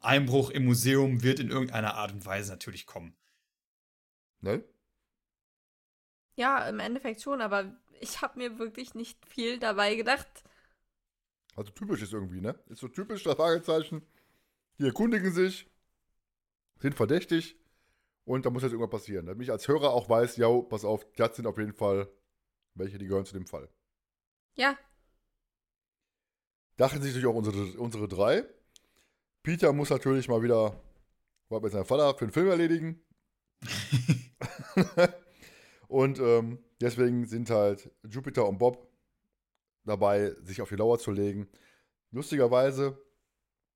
[0.00, 3.16] Einbruch im Museum wird in irgendeiner Art und Weise natürlich kommen.
[4.40, 4.62] Ne?
[6.36, 10.28] Ja, im Endeffekt schon, aber ich habe mir wirklich nicht viel dabei gedacht.
[11.56, 12.58] Also typisch ist irgendwie, ne?
[12.68, 14.02] Ist so typisch das Fragezeichen.
[14.78, 15.66] Die erkundigen sich,
[16.80, 17.56] sind verdächtig
[18.24, 19.26] und da muss jetzt irgendwas passieren.
[19.26, 22.08] Damit ich als Hörer auch weiß, ja, pass auf, das sind auf jeden Fall
[22.74, 23.68] welche, die gehören zu dem Fall.
[24.54, 24.76] Ja.
[26.76, 28.44] Dachten sich natürlich auch unsere, unsere drei.
[29.42, 30.80] Peter muss natürlich mal wieder
[31.48, 33.02] was mit seinem Vater für den Film erledigen.
[35.88, 38.90] und ähm, deswegen sind halt Jupiter und Bob
[39.84, 41.48] dabei, sich auf die Lauer zu legen.
[42.10, 42.98] Lustigerweise,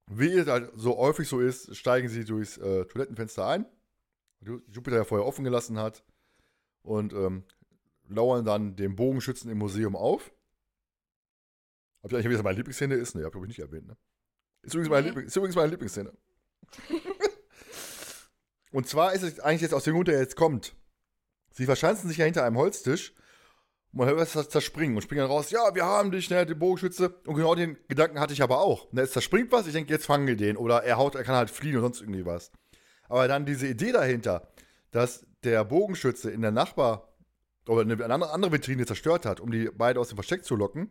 [0.06, 3.66] wie es halt so häufig so ist, steigen sie durchs äh, Toilettenfenster ein.
[4.40, 6.04] Jupiter ja vorher offen gelassen hat.
[6.82, 7.44] Und ähm,
[8.08, 10.32] lauern dann dem Bogenschützen im Museum auf.
[12.02, 13.14] Habt ihr eigentlich was meine Lieblingsszene ist?
[13.14, 13.96] Ne, hab ich nicht erwähnt, ne?
[14.62, 16.12] Ist übrigens, meine, Liebling, ist übrigens meine Lieblingsszene.
[18.72, 20.74] und zwar ist es eigentlich jetzt aus dem Grund, der jetzt kommt.
[21.52, 23.14] Sie verschanzen sich ja hinter einem Holztisch.
[23.92, 25.50] Und man hört das zerspringen und springen dann raus.
[25.50, 27.08] Ja, wir haben dich, ne, den Bogenschütze.
[27.24, 28.92] Und genau den Gedanken hatte ich aber auch.
[28.92, 30.56] Ne, es zerspringt was, ich denke, jetzt fangen wir den.
[30.56, 32.52] Oder er haut, er kann halt fliehen und sonst irgendwie was.
[33.08, 34.48] Aber dann diese Idee dahinter,
[34.90, 37.08] dass der Bogenschütze in der Nachbar-
[37.66, 40.90] oder eine andere Vitrine zerstört hat, um die beiden aus dem Versteck zu locken,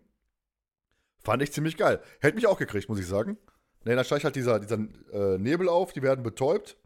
[1.24, 2.02] fand ich ziemlich geil.
[2.20, 3.38] Hätte mich auch gekriegt, muss ich sagen.
[3.84, 4.78] Ne, da steigt halt dieser, dieser
[5.12, 6.78] äh, Nebel auf, die werden betäubt.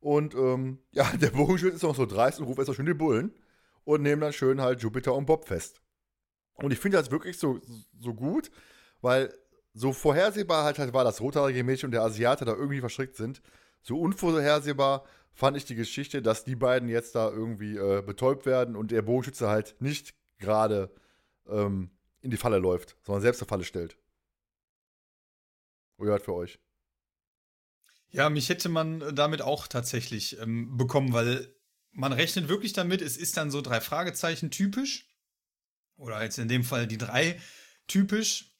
[0.00, 2.94] Und ähm, ja, der Bogenschütze ist noch so dreist und ruft erst so schön die
[2.94, 3.34] Bullen
[3.84, 5.80] und nehmen dann schön halt Jupiter und Bob fest.
[6.54, 7.60] Und ich finde das wirklich so,
[7.98, 8.50] so gut,
[9.00, 9.32] weil
[9.74, 13.42] so vorhersehbar halt, halt war, das rothaarige Mädchen und der Asiate da irgendwie verstrickt sind
[13.82, 15.04] so unvorhersehbar
[15.34, 19.02] fand ich die Geschichte, dass die beiden jetzt da irgendwie äh, betäubt werden und der
[19.02, 20.94] Bogenschütze halt nicht gerade
[21.46, 21.90] ähm,
[22.20, 23.96] in die Falle läuft, sondern selbst eine Falle stellt.
[25.98, 26.58] Oder halt für euch.
[28.10, 31.54] Ja, mich hätte man damit auch tatsächlich ähm, bekommen, weil
[31.92, 35.08] man rechnet wirklich damit, es ist dann so drei Fragezeichen typisch.
[35.96, 37.40] Oder jetzt in dem Fall die drei
[37.86, 38.51] typisch.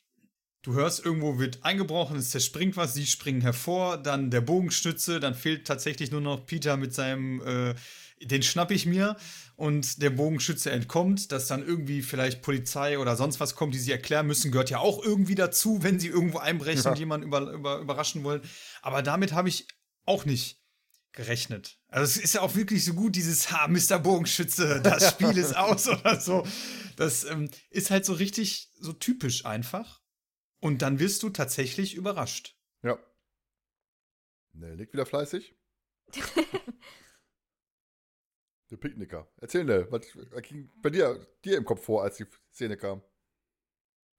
[0.63, 5.35] Du hörst, irgendwo wird eingebrochen, es zerspringt was, sie springen hervor, dann der Bogenstütze, dann
[5.35, 7.75] fehlt tatsächlich nur noch Peter mit seinem, äh,
[8.25, 9.17] den schnapp ich mir
[9.57, 13.91] und der Bogenschütze entkommt, dass dann irgendwie vielleicht Polizei oder sonst was kommt, die sie
[13.91, 16.91] erklären müssen, gehört ja auch irgendwie dazu, wenn sie irgendwo einbrechen Ja.
[16.93, 18.43] und jemanden über, über, überraschen wollen.
[18.83, 19.67] Aber damit habe ich
[20.05, 20.61] auch nicht
[21.11, 21.79] gerechnet.
[21.89, 23.99] Also es ist ja auch wirklich so gut, dieses Ha, Mr.
[23.99, 26.47] Bogenschütze, das Spiel ist aus oder so.
[26.95, 30.02] Das ähm, ist halt so richtig so typisch einfach.
[30.63, 32.57] Und dann wirst du tatsächlich überrascht.
[32.83, 32.97] Ja.
[34.53, 35.57] Ne, liegt wieder fleißig.
[38.71, 39.29] Der Picknicker.
[39.39, 43.03] Erzähl, Nell, was was ging bei dir, dir im Kopf vor, als die Szene kam?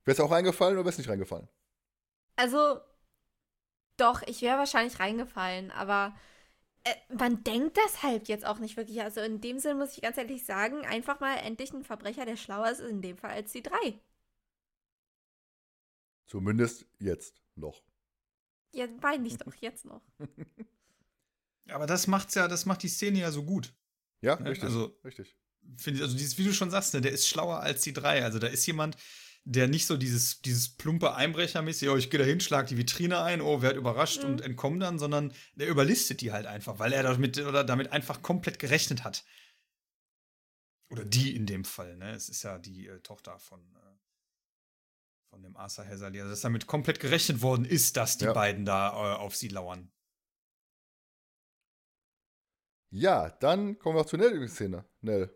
[0.03, 1.47] Wär's auch reingefallen oder wär's nicht reingefallen?
[2.35, 2.81] Also,
[3.95, 6.13] doch, ich wäre wahrscheinlich reingefallen, aber
[6.83, 9.01] äh, man denkt das halt jetzt auch nicht wirklich.
[9.01, 12.35] Also in dem Sinne muss ich ganz ehrlich sagen, einfach mal endlich ein Verbrecher, der
[12.35, 14.01] schlauer ist in dem Fall als die drei.
[16.33, 17.83] Zumindest jetzt noch.
[18.73, 20.01] Ja, meine ich doch jetzt noch.
[21.69, 23.71] Aber das macht's ja, das macht die Szene ja so gut.
[24.21, 24.63] Ja, Ja, richtig.
[24.63, 25.37] also- richtig.
[25.77, 28.23] Finde ich, also dieses, wie du schon sagst, ne, der ist schlauer als die drei.
[28.23, 28.97] Also da ist jemand,
[29.43, 33.21] der nicht so dieses, dieses plumpe Einbrechermäßig, oh, ich gehe da hin, schlag die Vitrine
[33.21, 34.29] ein, oh, werd überrascht Mhm.
[34.31, 38.23] und entkomme dann, sondern der überlistet die halt einfach, weil er damit oder damit einfach
[38.23, 39.23] komplett gerechnet hat.
[40.89, 42.11] Oder die in dem Fall, ne?
[42.13, 43.92] Es ist ja die äh, Tochter von, äh,
[45.33, 46.19] von dem Arthur Hazardly.
[46.19, 48.33] Also dass damit komplett gerechnet worden ist, dass die Ja.
[48.33, 49.91] beiden da äh, auf sie lauern.
[52.91, 54.85] Ja, dann kommen wir auch zur Nell-Szene.
[55.01, 55.33] Nell.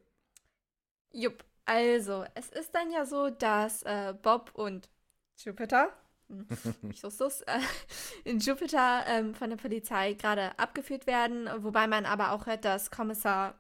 [1.12, 4.88] Jupp, also, es ist dann ja so, dass äh, Bob und
[5.38, 5.92] Jupiter,
[6.30, 6.46] hm,
[6.94, 7.60] so sus, äh,
[8.24, 12.92] in Jupiter ähm, von der Polizei gerade abgeführt werden, wobei man aber auch hört, dass
[12.92, 13.60] Kommissar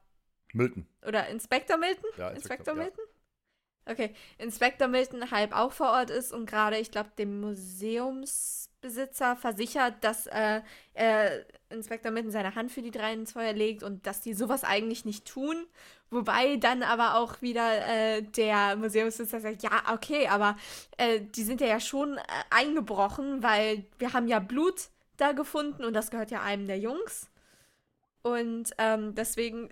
[0.53, 0.85] Milton.
[1.03, 2.05] oder Inspektor Milton?
[2.15, 2.83] Ja, Inspektor ja.
[2.83, 3.03] Milton?
[3.89, 9.95] Okay, Inspektor Milton halb auch vor Ort ist und gerade, ich glaube, dem Museumsbesitzer versichert,
[10.01, 10.61] dass äh,
[10.93, 14.63] äh, Inspektor Milton seine Hand für die drei ins Feuer legt und dass die sowas
[14.63, 15.65] eigentlich nicht tun.
[16.09, 20.57] Wobei dann aber auch wieder äh, der Museumsbesitzer sagt, ja, okay, aber
[20.97, 25.83] äh, die sind ja, ja schon äh, eingebrochen, weil wir haben ja Blut da gefunden
[25.83, 27.29] und das gehört ja einem der Jungs.
[28.21, 29.69] Und ähm, deswegen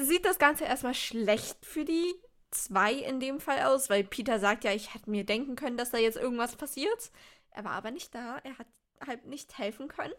[0.00, 2.14] sieht das Ganze erstmal schlecht für die
[2.50, 5.90] zwei in dem Fall aus, weil Peter sagt ja, ich hätte mir denken können, dass
[5.90, 7.10] da jetzt irgendwas passiert.
[7.50, 8.66] Er war aber nicht da, er hat
[9.06, 10.14] halt nicht helfen können.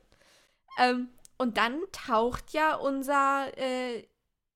[0.80, 4.08] Ähm, und dann taucht ja unser äh,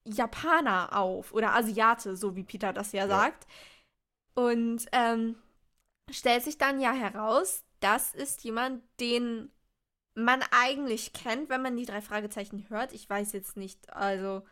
[0.06, 3.08] Japaner auf oder Asiate, so wie Peter das ja, Ja.
[3.08, 3.48] sagt.
[4.36, 5.36] Und ähm,
[6.12, 9.52] stellt sich dann ja heraus, das ist jemand, den
[10.16, 12.94] man eigentlich kennt, wenn man die drei Fragezeichen hört.
[12.94, 14.44] Ich weiß jetzt nicht, also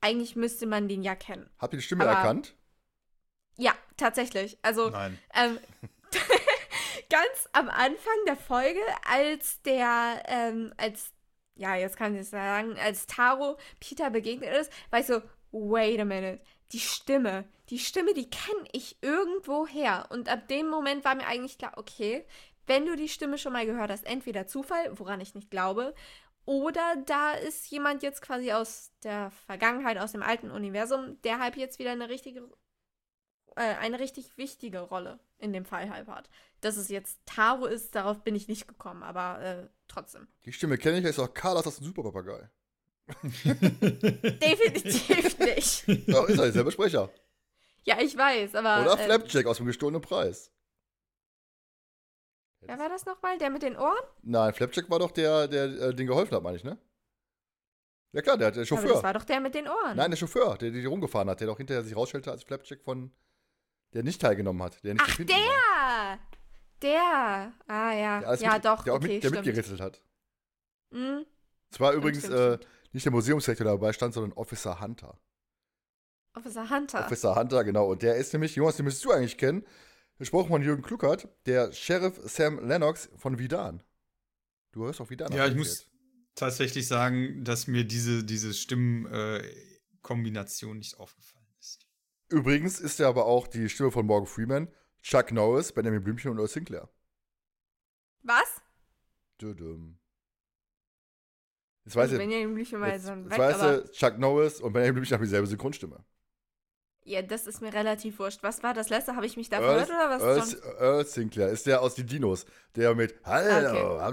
[0.00, 1.48] eigentlich müsste man den ja kennen.
[1.58, 2.54] Habt ihr die Stimme Aber- erkannt?
[3.58, 4.58] Ja, tatsächlich.
[4.62, 5.18] Also Nein.
[5.34, 5.58] ähm,
[7.10, 11.12] ganz am Anfang der Folge, als der, ähm, als,
[11.54, 16.00] ja, jetzt kann ich es sagen, als Taro Peter begegnet ist, war ich so, wait
[16.00, 16.40] a minute,
[16.72, 20.06] die Stimme, die Stimme, die kenne ich irgendwo her.
[20.10, 22.26] Und ab dem Moment war mir eigentlich klar, okay,
[22.66, 25.94] wenn du die Stimme schon mal gehört hast, entweder Zufall, woran ich nicht glaube,
[26.46, 31.56] oder da ist jemand jetzt quasi aus der Vergangenheit, aus dem alten Universum, der halt
[31.56, 32.48] jetzt wieder eine richtige
[33.56, 36.30] äh, eine richtig wichtige Rolle in dem Fall halt hat.
[36.60, 40.28] Dass es jetzt Taro ist, darauf bin ich nicht gekommen, aber äh, trotzdem.
[40.44, 42.48] Die Stimme kenne ich, das ist auch Carlos aus dem Superpapagei.
[44.42, 45.86] Definitiv nicht.
[46.08, 47.10] Ja, ist er derselbe Sprecher.
[47.84, 48.82] Ja, ich weiß, aber.
[48.82, 50.50] Oder äh, Flapjack aus dem gestohlenen Preis.
[52.66, 53.38] Wer war das nochmal?
[53.38, 53.96] Der mit den Ohren?
[54.22, 56.78] Nein, Flapjack war doch der, der äh, den geholfen hat, meine ich, ne?
[58.12, 58.92] Ja klar, der, der Aber Chauffeur.
[58.94, 59.96] das war doch der mit den Ohren.
[59.96, 63.12] Nein, der Chauffeur, der die rumgefahren hat, der doch hinterher sich rausstellte als Flapjack von,
[63.92, 64.82] der nicht teilgenommen hat.
[64.84, 66.18] Der nicht Ach, finden war.
[66.80, 66.90] der!
[66.92, 67.52] Der!
[67.66, 68.20] Ah, ja.
[68.20, 69.46] Der ja, mit, doch, der auch okay, mit, der stimmt.
[69.46, 70.02] mitgerittelt hat.
[70.92, 71.26] Hm,
[71.70, 72.66] Es war Stimmt, übrigens stimmt, äh, stimmt.
[72.92, 75.18] nicht der Museumsdirektor, der dabei stand, sondern Officer Hunter.
[76.34, 77.04] Officer Hunter.
[77.06, 77.86] Officer Hunter, genau.
[77.90, 79.64] Und der ist nämlich, Jonas, den müsstest du eigentlich kennen,
[80.18, 83.82] gesprochen von Jürgen Kluckert, der Sheriff Sam Lennox von Vidan.
[84.72, 85.32] Du hörst auch Vidan.
[85.32, 85.88] Ja, ich muss
[86.34, 91.86] tatsächlich sagen, dass mir diese, diese Stimmenkombination nicht aufgefallen ist.
[92.28, 94.72] Übrigens ist er aber auch die Stimme von Morgan Freeman,
[95.02, 96.88] Chuck Norris, Benjamin Blümchen und Earl Sinclair.
[98.22, 98.62] Was?
[99.40, 99.98] Dödüm.
[101.84, 103.78] Jetzt weiß also ich, Benjamin Blümchen mal jetzt, so jetzt weg, weißt aber.
[103.78, 106.04] du, Chuck Norris und Benjamin Blümchen haben dieselbe Synchronstimme.
[107.06, 108.42] Ja, das ist mir relativ wurscht.
[108.42, 109.14] Was war das letzte?
[109.14, 110.50] Habe ich mich da verhört oder was?
[110.50, 110.64] Sonst?
[110.80, 114.12] Earl Sinclair ist der aus die Dinos, der mit Hallo.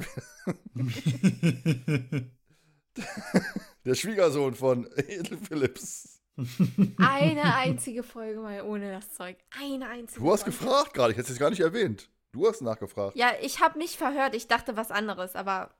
[3.86, 6.22] Der Schwiegersohn von Edel Phillips.
[6.98, 9.38] Eine einzige Folge mal ohne das Zeug.
[9.60, 10.22] Eine einzige.
[10.22, 10.58] Du hast Folge.
[10.58, 12.12] gefragt gerade, ich hätte es gar nicht erwähnt.
[12.32, 13.16] Du hast nachgefragt.
[13.18, 14.36] Ja, ich habe mich verhört.
[14.36, 15.74] Ich dachte was anderes, aber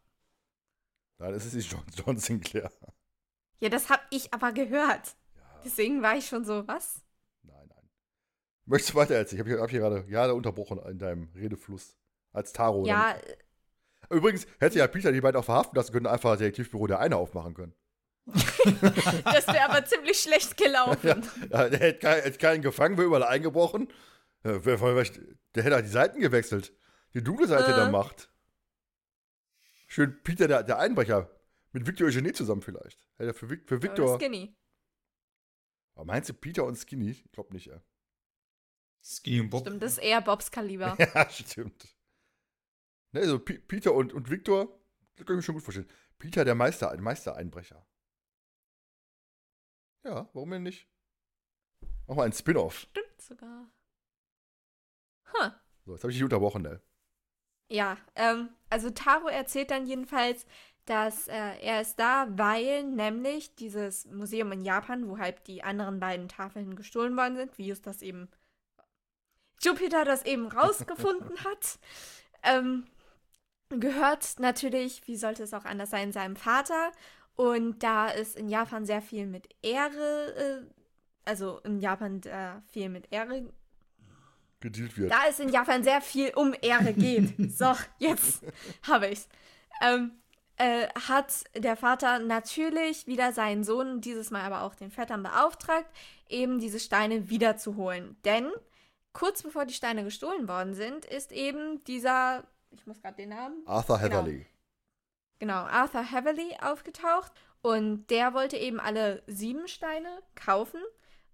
[1.20, 2.72] Nein, es ist nicht John, John Sinclair.
[3.60, 5.16] ja, das habe ich aber gehört.
[5.64, 7.03] Deswegen war ich schon so, was?
[8.66, 9.46] Möchtest du weiter erzählen?
[9.46, 11.96] Ich habe hab hier gerade gerade unterbrochen in deinem Redefluss.
[12.32, 12.86] Als Taro.
[12.86, 13.14] Ja,
[14.10, 14.18] Dann.
[14.18, 17.16] Übrigens hätte ja Peter die beiden auch verhaften lassen können, einfach das Detektivbüro der eine
[17.18, 17.74] aufmachen können.
[18.26, 21.24] das wäre aber ziemlich schlecht gelaufen.
[21.52, 23.88] Ja, der hätte keinen, hätte keinen gefangen, wäre überall eingebrochen.
[24.44, 25.04] Ja, wer- wer-
[25.56, 26.74] Der hätte halt die Seiten gewechselt.
[27.14, 27.76] Die dunkle Seite Äh.
[27.76, 28.30] der Macht.
[29.88, 31.30] Schön Peter, der, der Einbrecher.
[31.72, 33.08] Mit Victor Eugenie zusammen vielleicht.
[33.18, 34.20] Hätte für, für Oder Victor.
[34.20, 34.56] Skinny.
[35.96, 37.12] Aber meinst du Peter und Skinny?
[37.12, 37.82] Ich glaub nicht, ja.
[39.04, 39.62] Skinny und Bob.
[39.62, 40.98] Stimmt, das ist eher Bobs Kaliber.
[41.14, 41.96] Ja, stimmt.
[43.12, 44.80] Ne, also P Peter und, und Victor,
[45.16, 45.90] das kann ich mir schon gut vorstellen.
[46.18, 47.86] Peter, der Meister, ein Meistereinbrecher.
[50.04, 50.88] Ja, warum denn nicht?
[52.08, 52.80] Mach mal ein Spin-off.
[52.80, 53.70] Stimmt sogar.
[55.34, 55.52] Huh.
[55.86, 56.82] So, jetzt habe ich dich unterbrochen, ne?
[57.70, 60.46] Ja, ähm, also Taro erzählt dann jedenfalls,
[60.86, 66.00] dass äh, er ist da, weil nämlich dieses Museum in Japan, wo halt die anderen
[66.00, 68.30] beiden Tafeln gestohlen worden sind, wie es das eben
[69.64, 71.80] Jupiter das eben rausgefunden hat,
[72.44, 72.86] ähm,
[73.70, 76.92] gehört natürlich, wie sollte es auch anders sein, seinem Vater.
[77.36, 80.74] Und da ist in Japan sehr viel mit Ehre, äh,
[81.26, 83.52] also in Japan äh, viel mit Ehre
[84.60, 85.12] Gedealt wird.
[85.12, 87.34] da es in Japan sehr viel um Ehre geht.
[87.52, 88.44] So, jetzt
[88.84, 89.28] habe ich's.
[89.82, 90.12] Ähm,
[90.58, 95.90] äh, hat der Vater natürlich wieder seinen Sohn, dieses Mal aber auch den Vettern beauftragt,
[96.30, 98.16] eben diese Steine wiederzuholen.
[98.24, 98.52] Denn
[99.14, 103.64] kurz bevor die Steine gestohlen worden sind, ist eben dieser, ich muss gerade den Namen,
[103.66, 104.04] Arthur Genau.
[104.18, 104.48] Heatherly.
[105.40, 107.32] genau, Arthur Heavily aufgetaucht.
[107.62, 110.82] Und der wollte eben alle sieben Steine kaufen.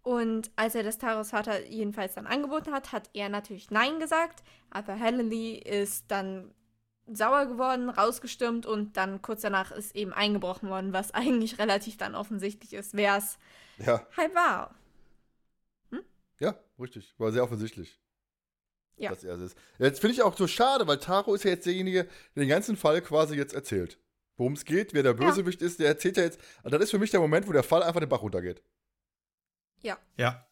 [0.03, 4.43] Und als er das Taros Vater jedenfalls dann angeboten hat, hat er natürlich Nein gesagt.
[4.69, 6.53] Arthur Heavily ist dann
[7.11, 12.15] sauer geworden, rausgestürmt und dann kurz danach ist eben eingebrochen worden, was eigentlich relativ dann
[12.15, 13.37] offensichtlich ist, wer es
[13.77, 14.75] Ja, halt war.
[16.39, 17.13] ja, richtig.
[17.17, 17.99] War sehr offensichtlich.
[18.95, 19.11] Ja.
[19.11, 19.57] Dass er es ist.
[19.77, 22.03] Jetzt finde ich auch so schade, weil Taro ist ja jetzt derjenige,
[22.35, 23.99] der den ganzen Fall quasi jetzt erzählt.
[24.35, 26.39] Worum es geht, wer der Bösewicht ist, der erzählt ja jetzt.
[26.63, 28.63] Also das ist für mich der Moment, wo der Fall einfach den Bach runtergeht.
[29.81, 30.47] Ja.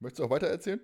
[0.00, 0.80] Möchtest du auch weiter erzählen?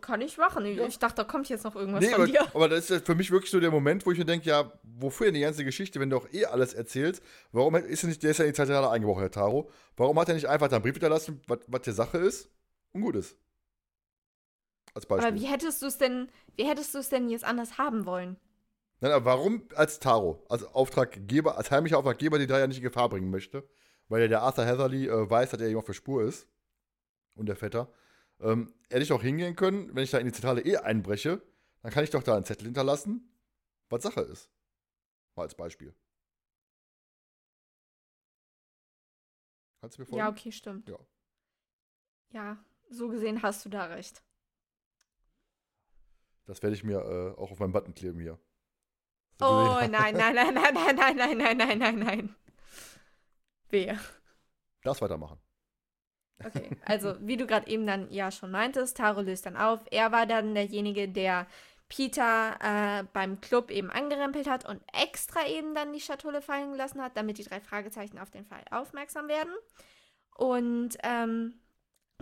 [0.00, 0.66] Kann ich machen.
[0.66, 0.86] Ja.
[0.86, 2.42] Ich dachte, da kommt jetzt noch irgendwas Nee, von aber, dir.
[2.54, 5.26] aber das ist für mich wirklich so der Moment, wo ich mir denke, ja, wofür
[5.26, 7.22] denn die ganze Geschichte, wenn du auch eh alles erzählst?
[7.50, 9.70] Warum ist er nicht, der ist ja in die Zentrale eingebrochen, der Taro.
[9.96, 12.50] Warum hat er nicht einfach da einen Brief hinterlassen, was, die Sache ist
[12.92, 13.36] und gut ist?
[14.92, 15.28] Als Beispiel.
[15.28, 18.36] Aber wie hättest du es denn, wie hättest du es denn jetzt anders haben wollen?
[19.00, 22.82] Nein, aber warum als Taro, als Auftraggeber, als heimlicher Auftraggeber, die drei ja nicht in
[22.82, 23.66] Gefahr bringen möchte?
[24.08, 26.46] Weil ja der Arthur Heatherly äh, weiß, dass er ihm auf der Spur ist.
[27.36, 27.90] Und der Vetter.
[28.40, 31.42] Ähm, hätte ich auch hingehen können, wenn ich da in die Zentrale eh einbreche,
[31.82, 33.32] dann kann ich doch da einen Zettel hinterlassen,
[33.88, 34.50] was Sache ist.
[35.36, 35.94] Mal als Beispiel.
[39.80, 40.18] Kannst du mir folgen?
[40.18, 40.88] Ja, okay, stimmt.
[40.88, 40.98] Ja.
[42.32, 44.22] Ja, so gesehen hast du da recht.
[46.46, 48.38] Das werde ich mir äh, auch auf meinen Button kleben hier.
[49.40, 52.36] Oh nein, nein, nein, nein, nein, nein, nein, nein, nein, nein, nein.
[53.70, 53.98] Wehe.
[54.82, 55.38] Darfst weitermachen.
[56.44, 59.80] Okay, also wie du gerade eben dann ja schon meintest, Taro löst dann auf.
[59.90, 61.46] Er war dann derjenige, der
[61.88, 67.02] Peter äh, beim Club eben angerempelt hat und extra eben dann die Schatulle fallen gelassen
[67.02, 69.52] hat, damit die drei Fragezeichen auf den Fall aufmerksam werden.
[70.36, 71.60] Und ähm,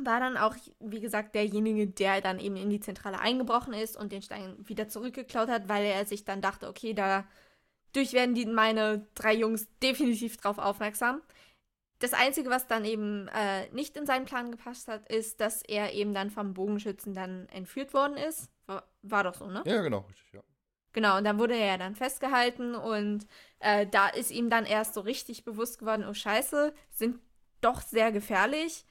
[0.00, 4.10] war dann auch, wie gesagt, derjenige, der dann eben in die Zentrale eingebrochen ist und
[4.10, 9.06] den Stein wieder zurückgeklaut hat, weil er sich dann dachte, okay, dadurch werden die meine
[9.14, 11.20] drei Jungs definitiv drauf aufmerksam.
[12.00, 15.92] Das Einzige, was dann eben äh, nicht in seinen Plan gepasst hat, ist, dass er
[15.94, 18.50] eben dann vom Bogenschützen dann entführt worden ist.
[18.66, 19.62] War, war doch so, ne?
[19.66, 20.40] Ja, genau, richtig, ja.
[20.92, 23.26] Genau, und dann wurde er ja dann festgehalten und
[23.58, 27.20] äh, da ist ihm dann erst so richtig bewusst geworden, oh scheiße, sind
[27.60, 28.84] doch sehr gefährlich.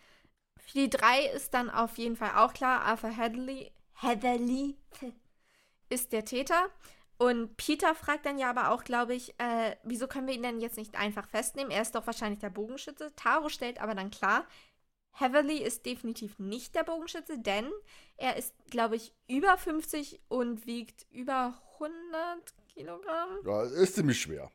[0.58, 4.78] Für die drei ist dann auf jeden Fall auch klar, Arthur Heatherly, Heatherly
[5.90, 6.70] ist der Täter.
[7.18, 10.60] Und Peter fragt dann ja aber auch, glaube ich, äh, wieso können wir ihn denn
[10.60, 11.72] jetzt nicht einfach festnehmen?
[11.72, 13.12] Er ist doch wahrscheinlich der Bogenschütze.
[13.16, 14.46] Taro stellt aber dann klar,
[15.20, 17.72] Heatherly ist definitiv nicht der Bogenschütze, denn
[18.18, 23.30] er ist, glaube ich, über 50 und wiegt über 100 Kilogramm.
[23.44, 24.52] Ja, ist ziemlich schwer.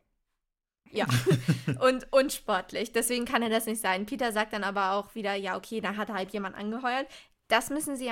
[0.92, 1.06] Ja,
[1.80, 2.92] und unsportlich.
[2.92, 4.06] Deswegen kann er das nicht sein.
[4.06, 7.08] Peter sagt dann aber auch wieder, ja, okay, da hat er halt jemand angeheuert.
[7.48, 8.10] Das müssen sie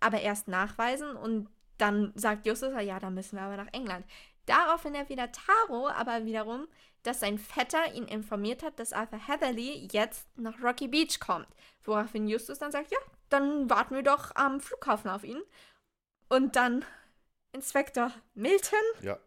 [0.00, 4.06] aber erst nachweisen und dann sagt Justus, ja, da müssen wir aber nach England.
[4.46, 6.68] Daraufhin erwidert Taro aber wiederum,
[7.02, 11.48] dass sein Vetter ihn informiert hat, dass Arthur Heatherly jetzt nach Rocky Beach kommt.
[11.84, 12.98] Woraufhin Justus dann sagt, ja,
[13.28, 15.40] dann warten wir doch am Flughafen auf ihn.
[16.28, 16.84] Und dann
[17.52, 18.78] Inspektor Milton.
[19.02, 19.18] Ja.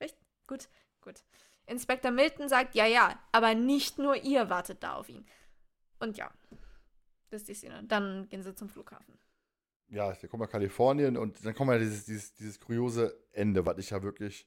[0.00, 0.20] Richtig?
[0.46, 0.68] Gut,
[1.02, 1.22] gut.
[1.66, 5.26] Inspektor Milton sagt, ja, ja, aber nicht nur ihr wartet da auf ihn.
[6.00, 6.30] Und ja,
[7.30, 7.84] das ist die Szene.
[7.84, 9.18] Dann gehen sie zum Flughafen.
[9.90, 13.78] Ja, wir kommen nach Kalifornien und dann kommt ja dieses, dieses, dieses kuriose Ende, was
[13.78, 14.46] ich ja wirklich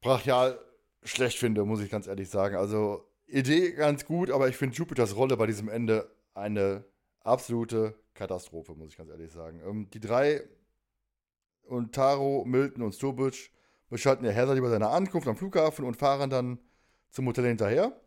[0.00, 0.58] brachial
[1.02, 2.56] schlecht finde, muss ich ganz ehrlich sagen.
[2.56, 6.84] Also, Idee ganz gut, aber ich finde Jupiters Rolle bei diesem Ende eine
[7.20, 9.60] absolute Katastrophe, muss ich ganz ehrlich sagen.
[9.66, 10.42] Ähm, die drei
[11.64, 13.50] und Taro, Milton und Sturbridge
[13.88, 16.60] beschalten ja Heather über seine Ankunft am Flughafen und fahren dann
[17.10, 18.00] zum Hotel hinterher.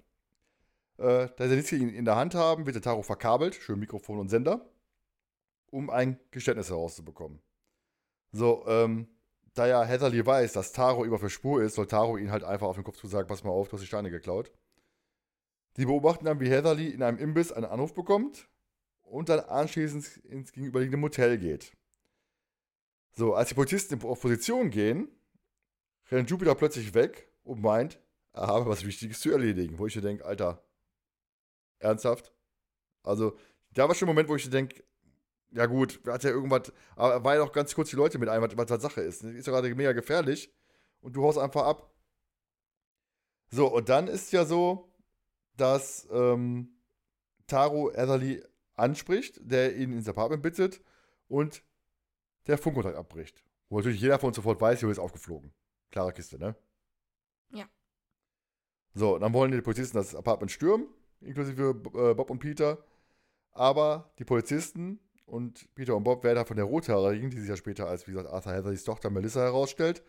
[0.98, 4.19] Äh, da sie nichts in, in der Hand haben, wird der Taro verkabelt, schön Mikrofon
[4.19, 4.65] und Sender,
[5.71, 7.41] um ein Geständnis herauszubekommen.
[8.31, 9.07] So, ähm,
[9.53, 12.67] da ja Heatherly weiß, dass Taro über für Spur ist, soll Taro ihn halt einfach
[12.67, 14.51] auf den Kopf zu sagen, pass mal auf, du hast die Steine geklaut.
[15.77, 18.47] Die beobachten dann, wie Heatherly in einem Imbiss einen Anruf bekommt
[19.01, 21.73] und dann anschließend ins gegenüberliegende Motel geht.
[23.11, 25.09] So, als die Polizisten auf Position gehen,
[26.11, 27.99] rennt Jupiter plötzlich weg und meint,
[28.33, 29.77] er habe was Wichtiges zu erledigen.
[29.79, 30.63] Wo ich mir denke, Alter,
[31.79, 32.33] ernsthaft?
[33.03, 33.37] Also,
[33.71, 34.83] da war schon ein Moment, wo ich mir denke,
[35.51, 38.30] ja gut, hat ja irgendwas, aber er war ja auch ganz kurz die Leute mit
[38.30, 39.23] ein, was, was das Sache ist.
[39.23, 40.53] Ist ja gerade mega gefährlich
[41.01, 41.93] und du haust einfach ab.
[43.51, 44.93] So, und dann ist ja so,
[45.57, 46.69] dass ähm,
[47.47, 48.43] Taro Etherly
[48.76, 50.81] anspricht, der ihn ins Apartment bittet
[51.27, 51.63] und
[52.47, 53.43] der Funkkontakt abbricht.
[53.69, 55.53] Wo natürlich jeder von uns sofort weiß, hier ist aufgeflogen.
[55.91, 56.55] Klare Kiste, ne?
[57.51, 57.65] Ja.
[58.93, 60.88] So, dann wollen die Polizisten das Apartment stürmen,
[61.21, 62.84] inklusive äh, Bob und Peter.
[63.51, 64.99] Aber die Polizisten
[65.30, 68.30] und Peter und Bob werden von der Rothaarigen, die sich ja später als, wie gesagt,
[68.30, 70.03] Arthur Heatherlys Tochter Melissa herausstellt,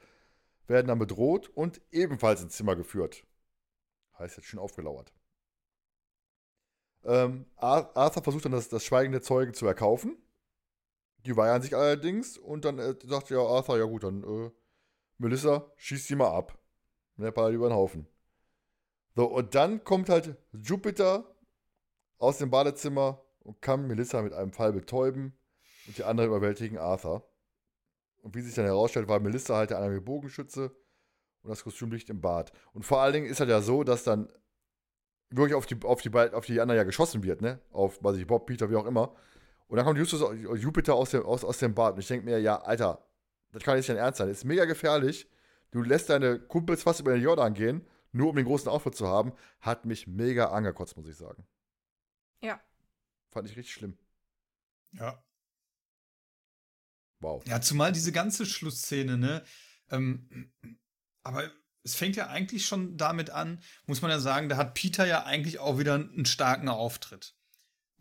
[0.67, 3.25] werden dann bedroht und ebenfalls ins Zimmer geführt.
[4.19, 5.13] Heißt jetzt schon aufgelauert.
[7.05, 10.17] Ähm, Arthur versucht dann das, das Schweigen der Zeugen zu erkaufen.
[11.27, 14.51] Die weigern sich allerdings und dann äh, sagt ja Arthur, ja gut, dann äh,
[15.19, 16.59] Melissa, schießt sie mal ab.
[17.17, 18.07] Ne, Ball über den Haufen.
[19.15, 21.37] So, und dann kommt halt Jupiter
[22.17, 25.37] aus dem Badezimmer und kann Melissa mit einem Fall betäuben
[25.87, 27.29] und die anderen überwältigen Arthur.
[28.23, 30.75] Und wie sich dann herausstellt, war Melissa halt der eine Bogenschütze
[31.43, 32.53] und das Kostüm liegt im Bad.
[32.73, 34.31] Und vor allen Dingen ist halt ja so, dass dann
[35.31, 37.61] wirklich auf die, auf die, auf die anderen ja geschossen wird, ne?
[37.71, 39.15] Auf, weiß ich, Bob, Peter, wie auch immer.
[39.69, 40.23] Und dann kommt Justus,
[40.61, 41.95] Jupiter aus dem, aus, aus dem Bad.
[41.95, 43.07] Und ich denke mir, ja, Alter,
[43.53, 44.29] das kann nicht dein Ernst sein.
[44.29, 45.31] Das ist mega gefährlich.
[45.71, 49.07] Du lässt deine Kumpels fast über den Jordan gehen, nur um den großen Auftritt zu
[49.07, 49.33] haben.
[49.61, 51.47] Hat mich mega angekotzt, muss ich sagen.
[52.43, 52.61] Ja.
[53.31, 53.99] Fand ich richtig schlimm.
[54.93, 55.23] Ja.
[57.21, 57.45] Wow.
[57.47, 59.45] Ja, zumal diese ganze Schlussszene, ne?
[59.91, 60.53] Ähm,
[61.23, 61.51] aber
[61.83, 65.25] es fängt ja eigentlich schon damit an, muss man ja sagen, da hat Peter ja
[65.25, 67.35] eigentlich auch wieder einen starken Auftritt.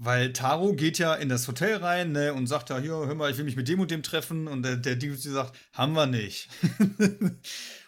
[0.02, 3.30] Weil Taro geht ja in das Hotel rein ne, und sagt ja, hier, hör mal,
[3.30, 4.48] ich will mich mit dem und dem treffen.
[4.48, 6.48] Und der, der sagt, haben wir nicht.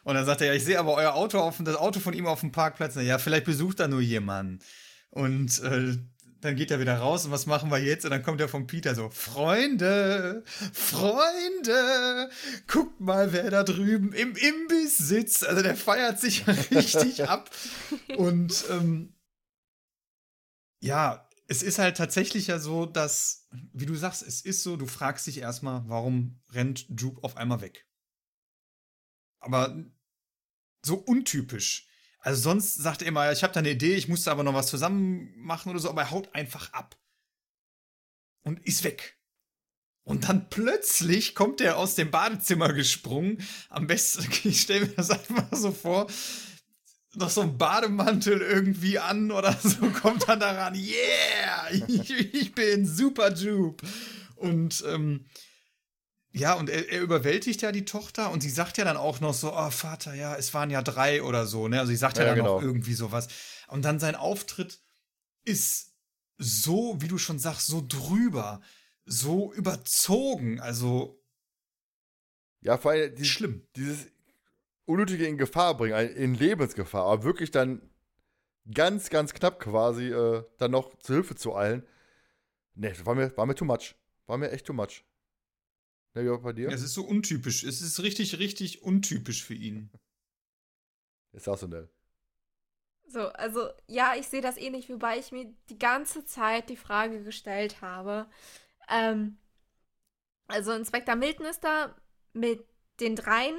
[0.03, 2.27] und dann sagt er, ja, ich sehe aber euer Auto auf, das Auto von ihm
[2.27, 2.95] auf dem Parkplatz.
[2.97, 4.59] Na, ja, vielleicht besucht da nur jemanden.
[5.09, 5.95] Und äh,
[6.41, 8.03] dann geht er wieder raus und was machen wir jetzt?
[8.03, 10.43] Und dann kommt er von Peter so, Freunde,
[10.73, 12.29] Freunde,
[12.67, 15.45] guckt mal, wer da drüben im Imbiss sitzt.
[15.45, 17.49] Also der feiert sich richtig ab.
[18.17, 19.15] Und ähm,
[20.81, 24.87] ja, es ist halt tatsächlich ja so, dass, wie du sagst, es ist so, du
[24.87, 27.87] fragst dich erstmal, warum rennt Jupe auf einmal weg?
[29.39, 29.75] Aber
[30.83, 31.87] so untypisch.
[32.21, 34.67] Also sonst sagt er immer, ich habe da eine Idee, ich musste aber noch was
[34.67, 36.95] zusammen machen oder so, aber er haut einfach ab.
[38.43, 39.17] Und ist weg.
[40.03, 43.43] Und dann plötzlich kommt er aus dem Badezimmer gesprungen.
[43.69, 46.07] Am besten, ich stelle mir das einfach so vor,
[47.15, 52.85] noch so ein Bademantel irgendwie an oder so, kommt dann daran, yeah, ich, ich bin
[52.85, 53.85] super Jupe.
[54.35, 55.25] Und ähm,
[56.33, 59.33] ja, und er, er, überwältigt ja die Tochter und sie sagt ja dann auch noch
[59.33, 61.79] so, oh Vater, ja, es waren ja drei oder so, ne?
[61.79, 62.55] Also sie sagt ja, ja dann genau.
[62.55, 63.27] noch irgendwie sowas.
[63.67, 64.79] Und dann sein Auftritt
[65.43, 65.93] ist
[66.37, 68.61] so, wie du schon sagst, so drüber,
[69.05, 71.21] so überzogen, also
[72.61, 73.67] ja, vor allem die, schlimm.
[73.75, 74.07] Dieses
[74.85, 77.81] Unnötige in Gefahr bringen, in Lebensgefahr, aber wirklich dann
[78.73, 81.85] ganz, ganz knapp quasi äh, dann noch zu Hilfe zu eilen.
[82.75, 83.95] Ne, war mir, war mir too much.
[84.27, 85.03] War mir echt too much.
[86.13, 86.69] Ne, wie auch bei dir?
[86.69, 87.63] es ist so untypisch.
[87.63, 89.89] Es ist richtig, richtig untypisch für ihn.
[91.31, 91.89] Ist auch so nett.
[93.07, 97.23] So, also ja, ich sehe das ähnlich, wobei ich mir die ganze Zeit die Frage
[97.23, 98.29] gestellt habe.
[98.89, 99.37] Ähm,
[100.47, 101.95] also Inspektor Milton ist da
[102.33, 102.65] mit
[102.99, 103.57] den dreien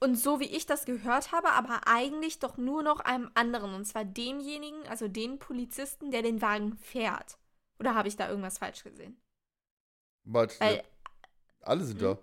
[0.00, 3.86] und so wie ich das gehört habe, aber eigentlich doch nur noch einem anderen, und
[3.86, 7.38] zwar demjenigen, also den Polizisten, der den Wagen fährt.
[7.78, 9.16] Oder habe ich da irgendwas falsch gesehen?
[10.24, 10.84] Warte, Weil,
[11.66, 12.06] alle sind Hm?
[12.08, 12.18] da.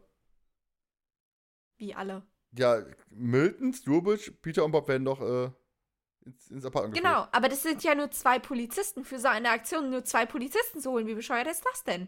[1.77, 2.23] wie alle.
[2.55, 5.49] Ja, Milton, Sturbridge, Peter und Bob werden doch äh,
[6.25, 9.03] ins, ins Apartment Genau, aber das sind ja nur zwei Polizisten.
[9.03, 11.07] Für so eine Aktion nur zwei Polizisten zu holen.
[11.07, 12.07] Wie bescheuert ist das denn?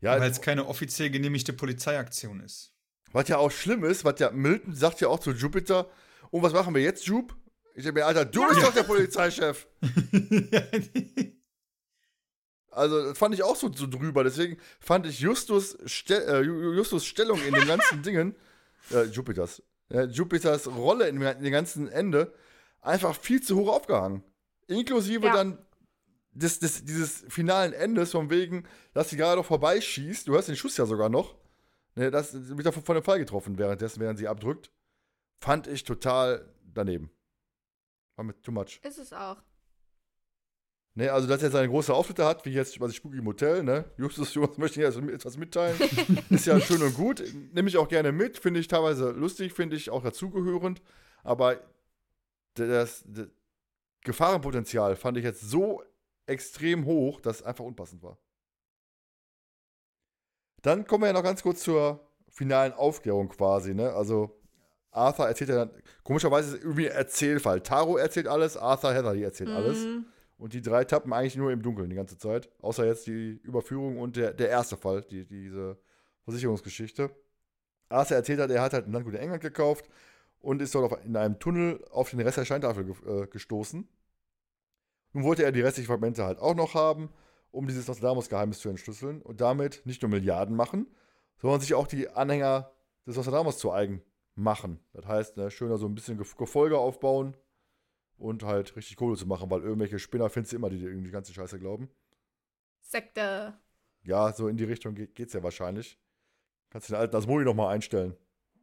[0.00, 2.74] Ja, Weil es keine offiziell genehmigte Polizeiaktion ist.
[3.12, 5.90] was ja auch schlimm ist, was ja Milton sagt ja auch zu Jupiter,
[6.30, 7.34] und was machen wir jetzt, Jup?
[7.74, 8.48] Ich denke mir, Alter, du Ja.
[8.48, 9.66] bist doch der Polizeichef.
[12.72, 14.24] Also, das fand ich auch so, so drüber.
[14.24, 18.34] Deswegen fand ich Justus, Ste äh, Ju- Justus Stellung in den ganzen Dingen,
[18.90, 22.32] äh, Jupiters, äh, Jupiters Rolle in, dem- in dem ganzen Ende
[22.80, 24.22] einfach viel zu hoch aufgehangen.
[24.66, 25.32] Inklusive Ja.
[25.34, 25.58] dann
[26.32, 30.26] des, des, dieses finalen Endes, von wegen, dass sie gerade noch vorbeischießt.
[30.26, 31.34] Du hörst den Schuss ja sogar noch.
[31.94, 34.70] Ne, das wird ja von von dem Fall getroffen, währenddessen, während sie abdrückt.
[35.40, 37.10] Fand ich total daneben.
[38.16, 38.80] War mit too much.
[38.82, 39.36] Ist es auch.
[40.94, 43.86] Ne, also, dass er seine große Auftritte hat, wie jetzt bei Spooky im Hotel, ne?
[43.96, 45.78] Justus Jonas möchte also etwas mitteilen.
[46.30, 47.22] ist ja schön und gut.
[47.52, 48.36] Nehme ich auch gerne mit.
[48.38, 50.82] Finde ich teilweise lustig, finde ich auch dazugehörend.
[51.22, 51.58] Aber
[52.54, 53.28] das, das
[54.02, 55.82] Gefahrenpotenzial fand ich jetzt so
[56.26, 58.18] extrem hoch, dass es einfach unpassend war.
[60.60, 63.94] Dann kommen wir ja noch ganz kurz zur finalen Aufklärung quasi, ne?
[63.94, 64.38] Also,
[64.90, 65.70] Arthur erzählt ja dann,
[66.04, 67.62] komischerweise ist es irgendwie ein Erzählfall.
[67.62, 69.86] Taro erzählt alles, Arthur Heatherly erzählt alles.
[70.42, 72.50] Und die drei tappen eigentlich nur im Dunkeln die ganze Zeit.
[72.60, 75.78] Außer jetzt die Überführung und der, der erste Fall, die, diese
[76.24, 77.14] Versicherungsgeschichte.
[77.88, 79.88] Arthur erzählt hat, er hat halt ein Landgut in England gekauft
[80.40, 83.88] und ist dort auf, in einem Tunnel auf den Rest der Scheintafel ge äh, gestoßen.
[85.12, 87.10] Nun wollte er die restlichen Fragmente halt auch noch haben,
[87.52, 90.88] um dieses Nostradamus-Geheimnis zu entschlüsseln und damit nicht nur Milliarden machen,
[91.36, 92.72] sondern sich auch die Anhänger
[93.06, 94.02] des Nostradamus zu eigen
[94.34, 94.80] machen.
[94.92, 97.36] Das heißt, ne, schöner so ein bisschen Ge- Gefolge aufbauen
[98.18, 101.06] und halt richtig Kohle zu machen, weil irgendwelche Spinner findest du immer, die dir irgendwie
[101.06, 101.88] die ganze Scheiße glauben.
[102.80, 103.54] Sekte.
[104.04, 105.98] Ja, so in die Richtung geht, geht's ja wahrscheinlich.
[106.70, 108.16] Kannst du den alten Asmodi nochmal einstellen,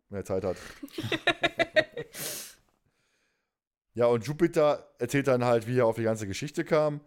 [0.09, 0.57] wenn er Zeit hat.
[3.93, 7.01] ja, und Jupiter erzählt dann halt, wie er auf die ganze Geschichte kam,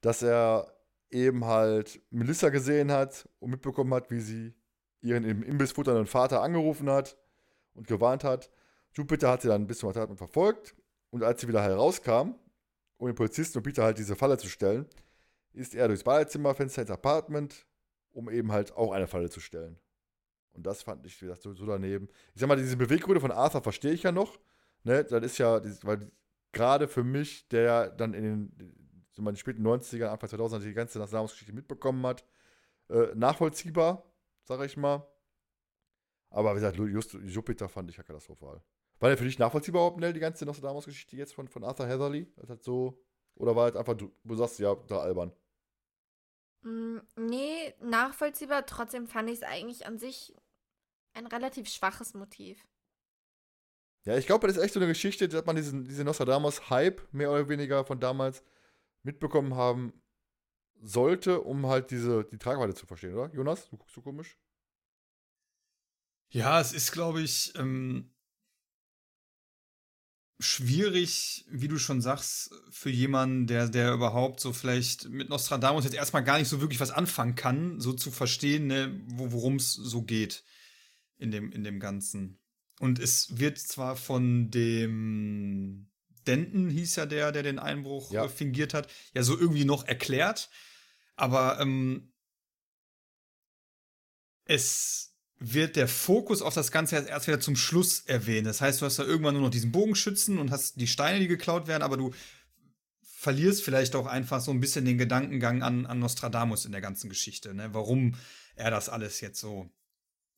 [0.00, 0.72] dass er
[1.10, 4.54] eben halt Melissa gesehen hat und mitbekommen hat, wie sie
[5.00, 7.16] ihren im Imbiss futternden Vater angerufen hat
[7.74, 8.50] und gewarnt hat.
[8.92, 10.74] Jupiter hat sie dann bis zum Apartment verfolgt
[11.10, 12.34] und als sie wieder herauskam,
[12.98, 14.86] um den Polizisten und Peter halt diese Falle zu stellen,
[15.52, 17.66] ist er durchs Badezimmerfenster ins Apartment,
[18.10, 19.78] um eben halt auch eine Falle zu stellen.
[20.52, 22.08] Und das fand ich, wie gesagt, so, daneben.
[22.34, 24.38] Ich sag mal, diese Beweggründe von Arthur verstehe ich ja noch.
[24.82, 25.04] Ne?
[25.04, 26.10] Das ist ja, weil
[26.52, 28.74] gerade für mich, der dann in den,
[29.12, 32.24] so in den späten 90ern, Anfang 2000 die ganze Namensgeschichte mitbekommen hat,
[32.88, 34.04] äh, nachvollziehbar,
[34.42, 35.06] sage ich mal.
[36.30, 38.60] Aber wie gesagt, Jupiter fand ich ja katastrophal.
[39.00, 42.32] War der für dich nachvollziehbar überhaupt, Nell, die ganze Nostradamus-Geschichte jetzt von, von Arthur Heatherly?
[42.36, 43.00] Das hat so,
[43.36, 45.32] oder war halt einfach, du, du sagst, ja, da albern.
[46.62, 48.66] Mm, Nee, nachvollziehbar.
[48.66, 50.34] Trotzdem fand ich es eigentlich an sich
[51.14, 52.66] ein relativ schwaches Motiv.
[54.04, 57.30] Ja, ich glaube, das ist echt so eine Geschichte, dass man diesen, diese Nostradamus-Hype mehr
[57.30, 58.42] oder weniger von damals
[59.02, 59.92] mitbekommen haben
[60.80, 63.32] sollte, um halt diese, die Tragweite zu verstehen, oder?
[63.34, 64.38] Jonas, du guckst so komisch.
[66.30, 68.14] Ja, es ist, glaube ich, ähm,
[70.40, 75.94] schwierig, wie du schon sagst, für jemanden, der, der überhaupt so vielleicht mit Nostradamus jetzt
[75.94, 79.72] erstmal gar nicht so wirklich was anfangen kann, so zu verstehen, ne, wo, worum es
[79.72, 80.44] so geht
[81.18, 82.38] in dem, in dem Ganzen.
[82.78, 85.90] Und es wird zwar von dem
[86.26, 88.26] Denton, hieß ja der, der den Einbruch Ja.
[88.26, 90.50] äh, fingiert hat, ja so irgendwie noch erklärt,
[91.16, 92.12] aber ähm,
[94.44, 95.07] es
[95.40, 98.46] wird der Fokus auf das Ganze erst- wieder zum Schluss erwähnt.
[98.46, 101.28] Das heißt, du hast da irgendwann nur noch diesen Bogenschützen und hast die Steine, die
[101.28, 102.12] geklaut werden, aber du
[103.02, 107.08] verlierst vielleicht auch einfach so ein bisschen den Gedankengang an, an Nostradamus in der ganzen
[107.08, 107.70] Geschichte, ne?
[107.72, 108.14] warum
[108.56, 109.68] er das alles jetzt so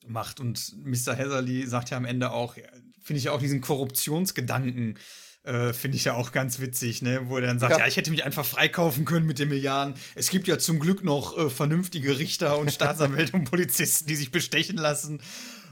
[0.07, 0.41] macht.
[0.41, 1.15] Und Mr.
[1.15, 2.55] Heatherly sagt ja am Ende auch,
[3.03, 4.99] finde ich ja auch diesen Korruptionsgedanken,
[5.43, 7.29] äh, finde ich ja auch ganz witzig, ne?
[7.29, 7.79] wo er dann sagt, Ja.
[7.81, 7.87] ja.
[7.87, 9.95] ich hätte mich einfach freikaufen können mit den Milliarden.
[10.15, 14.31] Es gibt ja zum Glück noch äh, vernünftige Richter und Staatsanwälte und Polizisten, die sich
[14.31, 15.23] bestechen lassen.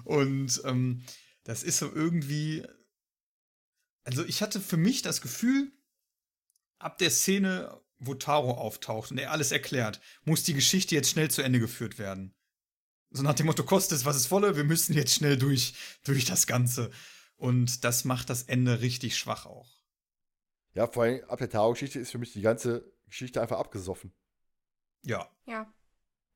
[0.04, 1.02] Und ähm,
[1.44, 2.64] das ist so irgendwie.
[4.04, 5.70] Also ich hatte für mich das Gefühl,
[6.78, 11.30] ab der Szene, wo Taro auftaucht und er alles erklärt, muss die Geschichte jetzt schnell
[11.30, 12.34] zu Ende geführt werden.
[13.10, 15.74] So nach dem Motto, kostet es, was es wolle, wir müssen jetzt schnell durch,
[16.04, 16.90] durch das Ganze.
[17.38, 19.70] Und das macht das Ende richtig schwach auch.
[20.74, 24.12] Ja, vor allem ab der Taro-Geschichte ist für mich die ganze Geschichte einfach abgesoffen.
[25.04, 25.28] Ja.
[25.46, 25.72] Ja.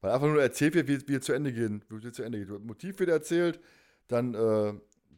[0.01, 1.91] Weil einfach nur erzählt wird, wie, wie es zu Ende geht.
[1.91, 2.51] Wie es zu Ende geht.
[2.51, 3.61] Das Motiv wird erzählt,
[4.09, 4.75] dann äh,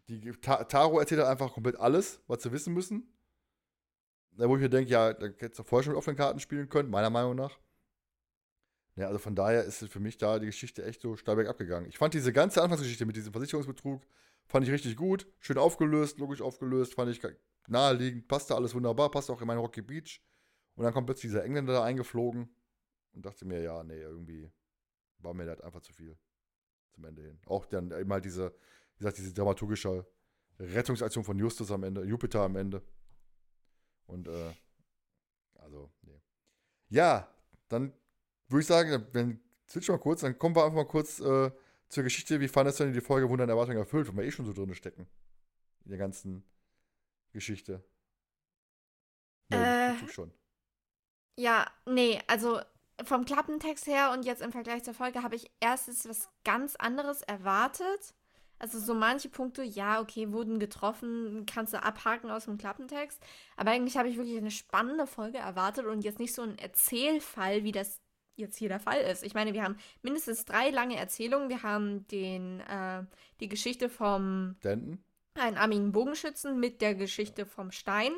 [0.09, 3.15] die Ta Taro erzählt halt einfach komplett alles, was sie wissen müssen.
[4.33, 6.69] Da wo ich mir denke, ja, da hättest du vorher schon mit offenen Karten spielen
[6.69, 7.59] können, meiner Meinung nach.
[8.97, 11.87] Ja, also von daher ist für mich da die Geschichte echt so steil bergab gegangen.
[11.89, 14.03] Ich fand diese ganze Anfangsgeschichte mit diesem Versicherungsbetrug,
[14.47, 15.27] fand ich richtig gut.
[15.41, 17.21] Schön aufgelöst, logisch aufgelöst, fand ich
[17.67, 20.23] naheliegend, passte alles wunderbar, passte auch in mein Rocky Beach.
[20.75, 22.55] Und dann kommt plötzlich dieser Engländer da eingeflogen
[23.13, 24.51] und dachte mir, ja, nee, irgendwie
[25.19, 26.19] war mir das einfach zu viel
[26.93, 27.39] zum Ende hin.
[27.47, 28.51] Auch dann eben halt diese,
[28.97, 30.07] wie gesagt, diese dramaturgische
[30.59, 32.83] Rettungsaktion von Justus am Ende, Jupiter am Ende.
[34.07, 34.53] Und, äh,
[35.55, 36.21] also, nee.
[36.89, 37.29] Ja,
[37.69, 37.93] dann
[38.49, 41.51] würde ich sagen, wenn switch mal kurz, dann kommen wir einfach mal kurz äh,
[41.89, 42.41] zur Geschichte.
[42.41, 44.75] Wie fandest du denn die Folge Wunder Erwartungen erfüllt, wenn wir eh schon so drin
[44.75, 45.07] stecken?
[45.85, 46.45] In der ganzen
[47.33, 47.85] Geschichte.
[49.51, 50.09] Nee, Äh.
[50.09, 50.33] schon.
[51.37, 52.61] Ja, nee, also
[53.05, 57.23] vom Klappentext her und jetzt im Vergleich zur Folge habe ich erstens was ganz anderes
[57.23, 58.15] erwartet.
[58.61, 63.21] Also so manche Punkte, ja, okay, wurden getroffen, kannst du abhaken aus dem Klappentext.
[63.57, 67.65] Aber eigentlich habe ich wirklich eine spannende Folge erwartet und jetzt nicht so einen Erzählfall,
[67.65, 68.01] wie das
[68.37, 69.23] jetzt hier der Fall ist.
[69.23, 71.49] Ich meine, wir haben mindestens drei lange Erzählungen.
[71.49, 73.05] Wir haben den, äh,
[73.41, 75.03] die Geschichte vom Denton?
[75.37, 78.13] einen armigen Bogenschützen mit der Geschichte vom Stein.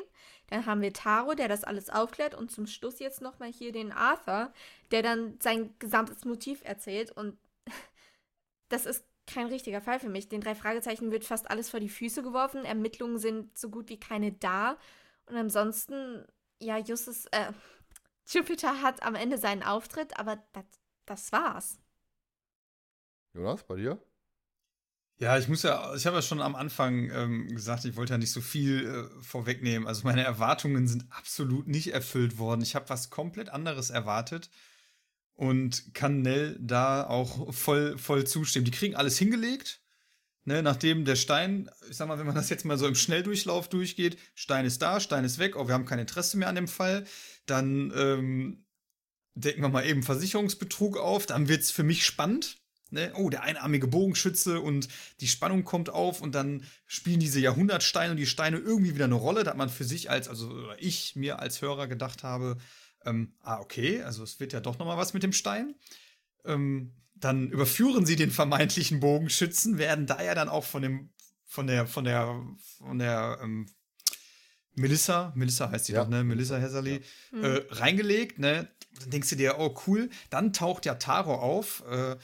[0.47, 2.35] Dann haben wir Taro, der das alles aufklärt.
[2.35, 4.53] Und zum Schluss jetzt nochmal hier den Arthur,
[4.91, 7.11] der dann sein gesamtes Motiv erzählt.
[7.11, 7.37] Und
[8.69, 10.29] das ist kein richtiger Fall für mich.
[10.29, 12.65] Den drei Fragezeichen wird fast alles vor die Füße geworfen.
[12.65, 14.77] Ermittlungen sind so gut wie keine da.
[15.25, 16.25] Und ansonsten,
[16.61, 17.51] ja, Justus, äh,
[18.27, 20.65] Jupiter hat am Ende seinen Auftritt, aber das,
[21.05, 21.79] das war's.
[23.33, 24.01] Jonas, bei dir?
[25.19, 28.17] Ja, ich muss ja, ich habe ja schon am Anfang ähm, gesagt, ich wollte ja
[28.19, 29.87] nicht so viel äh, vorwegnehmen.
[29.87, 32.61] Also meine Erwartungen sind absolut nicht erfüllt worden.
[32.61, 34.51] Ich habe was komplett anderes erwartet
[35.33, 38.65] und kann Nell da auch voll, voll zustimmen.
[38.65, 39.81] Die kriegen alles hingelegt.
[40.47, 43.67] Ne, nachdem der Stein, ich sag mal, wenn man das jetzt mal so im Schnelldurchlauf
[43.67, 46.69] durchgeht, Stein ist da, Stein ist weg, oh, wir haben kein Interesse mehr an dem
[46.69, 47.03] Fall,
[47.47, 48.65] dann ähm,
[49.35, 52.61] decken wir mal eben Versicherungsbetrug auf, dann wird's für mich spannend.
[52.91, 53.11] Ne?
[53.15, 54.87] Oh, der einarmige Bogenschütze und
[55.19, 59.15] die Spannung kommt auf und dann spielen diese Jahrhundertsteine und die Steine irgendwie wieder eine
[59.15, 62.55] Rolle, da man für sich als, also ich mir als Hörer gedacht habe,
[63.03, 65.75] ähm, ah, okay, also es wird ja doch noch mal was mit dem Stein.
[66.45, 71.09] Ähm, dann überführen sie den vermeintlichen Bogenschützen, werden da ja dann auch von dem,
[71.45, 72.39] von der, von der,
[72.77, 73.67] von der ähm,
[74.75, 76.03] Melissa, Melissa heißt sie Ja.
[76.03, 76.23] doch, ne?
[76.23, 77.43] Melissa Hesserly, Hm.
[77.43, 78.69] äh, reingelegt, ne?
[78.99, 80.09] Dann denkst du dir, oh cool.
[80.29, 82.15] Dann taucht ja Taro auf äh,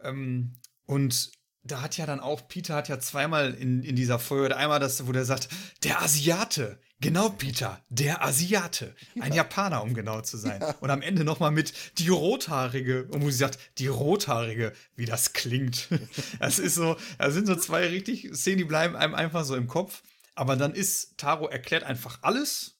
[0.00, 0.56] ähm,
[0.86, 1.32] und
[1.70, 5.06] da hat ja dann auch, Peter hat ja zweimal in, in dieser Folge, einmal das,
[5.06, 5.48] wo der sagt,
[5.84, 6.80] der Asiate.
[7.00, 8.94] Genau, Peter, der Asiate.
[9.20, 10.62] Ein Japaner, um genau zu sein.
[10.80, 13.04] Und am Ende nochmal mit die Rothaarige.
[13.04, 15.88] Und wo sie sagt, die Rothaarige, wie das klingt.
[16.40, 19.66] Das ist so, da sind so zwei richtig Szenen, die bleiben einem einfach so im
[19.66, 20.02] Kopf.
[20.34, 22.77] Aber dann ist, Taro erklärt einfach alles.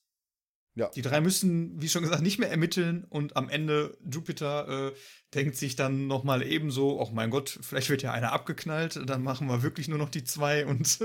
[0.75, 0.89] Ja.
[0.89, 4.95] Die drei müssen, wie schon gesagt, nicht mehr ermitteln und am Ende Jupiter äh,
[5.33, 9.23] denkt sich dann noch mal ebenso, oh mein Gott, vielleicht wird ja einer abgeknallt, dann
[9.23, 10.99] machen wir wirklich nur noch die zwei und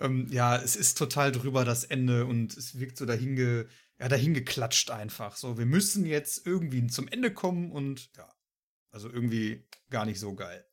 [0.00, 3.66] ähm, ja, es ist total drüber das Ende und es wirkt so dahinge,
[3.98, 5.36] ja, dahingeklatscht einfach.
[5.36, 8.32] So, wir müssen jetzt irgendwie zum Ende kommen und ja,
[8.90, 10.64] also irgendwie gar nicht so geil.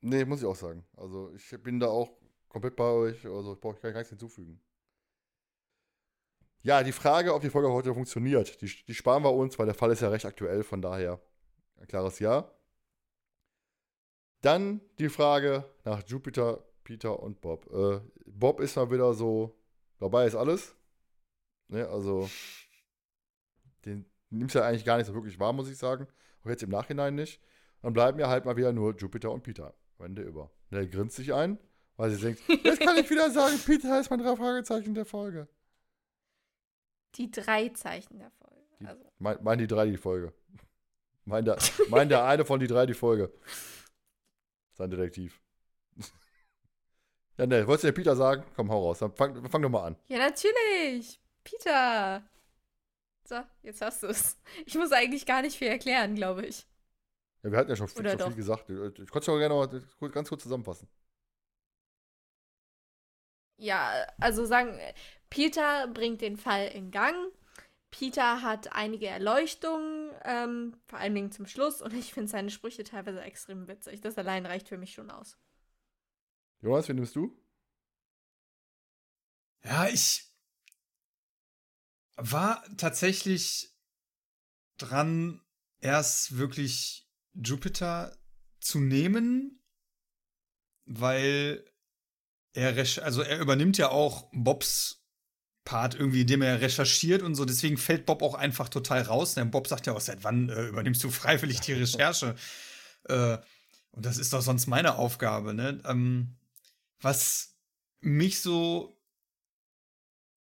[0.00, 0.86] Nee, muss ich auch sagen.
[0.96, 2.10] Also ich bin da auch
[2.48, 3.24] komplett bei euch.
[3.26, 4.60] Also ich brauche gar nichts hinzufügen.
[6.62, 9.74] Ja, die Frage, ob die Folge heute funktioniert, die, die sparen wir uns, weil der
[9.74, 11.20] Fall ist ja recht aktuell, von daher
[11.76, 12.50] ein klares Ja.
[14.40, 17.66] Dann die Frage nach Jupiter, Peter und Bob.
[17.72, 19.58] Äh, Bob ist mal wieder so,
[19.98, 20.74] dabei ist alles.
[21.68, 22.30] Ne, also,
[23.84, 26.06] den nimmst du ja eigentlich gar nicht so wirklich wahr, muss ich sagen.
[26.44, 27.40] Auch jetzt im Nachhinein nicht.
[27.82, 29.74] Dann bleiben ja halt mal wieder nur Jupiter und Peter.
[29.98, 30.50] am Ende über.
[30.70, 31.58] Der grinst sich ein,
[31.96, 35.48] weil sie denkt, jetzt kann ich wieder sagen, Peter ist mein drei Fragezeichen der Folge.
[37.18, 38.64] Die drei Zeichen der Folge.
[38.80, 40.32] Die, Also, mein, mein die drei die Folge.
[41.24, 41.58] Mein der,
[41.90, 43.32] mein der eine von die drei die Folge.
[44.72, 45.40] Sein Detektiv.
[47.36, 48.44] Ja, ne, wolltest du der Peter sagen?
[48.56, 48.98] Komm, hau raus.
[49.00, 49.96] Dann fang, fang doch mal an.
[50.08, 51.20] ja, natürlich.
[51.44, 52.22] Peter.
[53.24, 54.38] So, jetzt hast du es.
[54.66, 56.66] Ich muss eigentlich gar nicht viel erklären, glaube ich.
[57.42, 58.68] Ja, wir hatten ja schon, viel- schon viel gesagt.
[58.70, 59.70] Ich konnte es gerne noch
[60.00, 60.88] mal ganz kurz zusammenfassen.
[63.56, 64.78] Ja, also sagen,
[65.30, 67.16] Peter bringt den Fall in Gang.
[67.90, 72.84] Peter hat einige Erleuchtungen, ähm, vor allen Dingen zum Schluss, und ich finde seine Sprüche
[72.84, 74.00] teilweise extrem witzig.
[74.00, 75.38] Das allein reicht für mich schon aus.
[76.60, 77.36] Jonas, wen nimmst du?
[79.64, 80.24] Ja, ich.
[82.16, 83.74] war tatsächlich
[84.76, 85.40] dran,
[85.80, 88.16] erst wirklich Jupiter
[88.60, 89.62] zu nehmen,
[90.84, 91.64] weil
[92.52, 94.97] er, also er übernimmt ja auch Bobs
[95.68, 97.44] Part irgendwie, indem er recherchiert und so.
[97.44, 99.34] Deswegen fällt Bob auch einfach total raus.
[99.34, 102.34] Denn Bob sagt ja auch, seit wann äh, übernimmst du freiwillig die Recherche?
[103.04, 103.36] äh,
[103.92, 105.80] und das ist doch sonst meine Aufgabe, ne?
[105.84, 106.36] Ähm,
[107.00, 107.58] was
[108.00, 108.98] mich so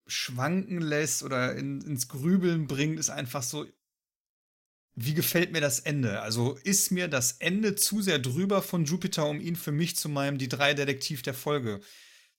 [0.06, 3.66] schwanken lässt oder in, ins Grübeln bringt, ist einfach so,
[4.96, 6.20] wie gefällt mir das Ende?
[6.20, 10.10] Also ist mir das Ende zu sehr drüber von Jupiter, um ihn für mich zu
[10.10, 11.80] meinem die drei Detektiv der Folge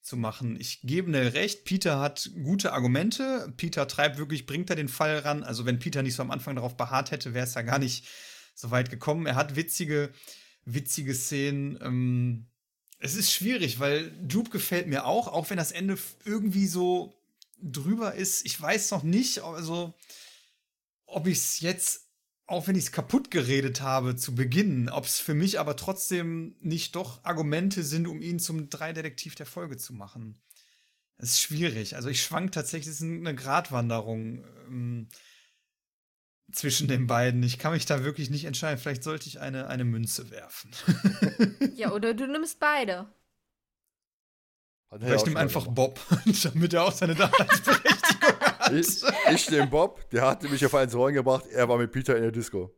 [0.02, 0.60] zu machen.
[0.60, 3.54] Ich gebe ne recht, Peter hat gute Argumente.
[3.58, 5.44] Peter treibt wirklich, bringt er den Fall ran.
[5.44, 8.08] Also wenn Peter nicht so am Anfang darauf beharrt hätte, wäre es ja gar nicht
[8.56, 9.26] so weit gekommen.
[9.26, 10.12] Er hat witzige,
[10.66, 11.78] witzige Szenen.
[11.82, 12.48] Ähm,
[13.00, 17.14] es ist schwierig, weil Jupe gefällt mir auch, auch wenn das Ende irgendwie so
[17.62, 18.46] drüber ist.
[18.46, 19.94] Ich weiß noch nicht, also
[21.06, 22.07] ob ich es jetzt
[22.48, 26.56] auch wenn ich es kaputt geredet habe zu Beginn, ob es für mich aber trotzdem
[26.62, 30.42] nicht doch Argumente sind, um ihn zum Drei-Detektiv der Folge zu machen.
[31.18, 31.96] Es ist schwierig.
[31.96, 35.10] Also ich schwank tatsächlich, es ist eine Gratwanderung ähm,
[36.52, 37.44] zwischen den beiden.
[37.44, 38.80] Ich kann mich da wirklich nicht entscheiden.
[38.80, 40.72] Vielleicht sollte ich eine, eine Münze werfen.
[41.76, 43.08] ja, oder du nimmst beide.
[45.02, 46.00] Ich nehme einfach Bob,
[46.44, 47.97] damit er auch seine Daseinsberechtigung hat.
[48.74, 49.04] Ich,
[49.34, 52.24] ich nehme Bob, der hat mich auf einen Rollen gebracht, er war mit Peter in
[52.24, 52.74] der Disco.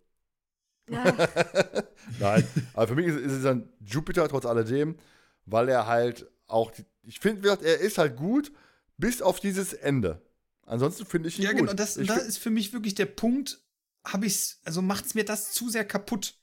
[0.90, 1.16] Ja.
[2.20, 4.98] Nein, aber für mich ist, ist, es dann Jupiter trotz alledem,
[5.46, 6.72] weil er halt auch,
[7.04, 8.52] ich finde, er ist halt gut,
[8.98, 10.22] bis auf dieses Ende.
[10.66, 11.60] Ansonsten finde ich ihn ja, gut.
[11.60, 13.60] Ja, genau, das, das ist für mich wirklich der Punkt,
[14.06, 16.39] habe ich's, also macht es mir das zu sehr kaputt.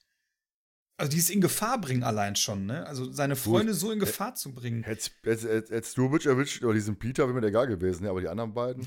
[0.99, 2.87] Also dieses in Gefahr bringen allein schon, ne?
[2.87, 4.83] Also seine Freunde so in Gefahr zu bringen.
[4.83, 8.11] Hättest, hättest du Mitch erwischt oder diesen Peter, wäre mir egal gewesen, ne?
[8.11, 8.87] aber die anderen beiden.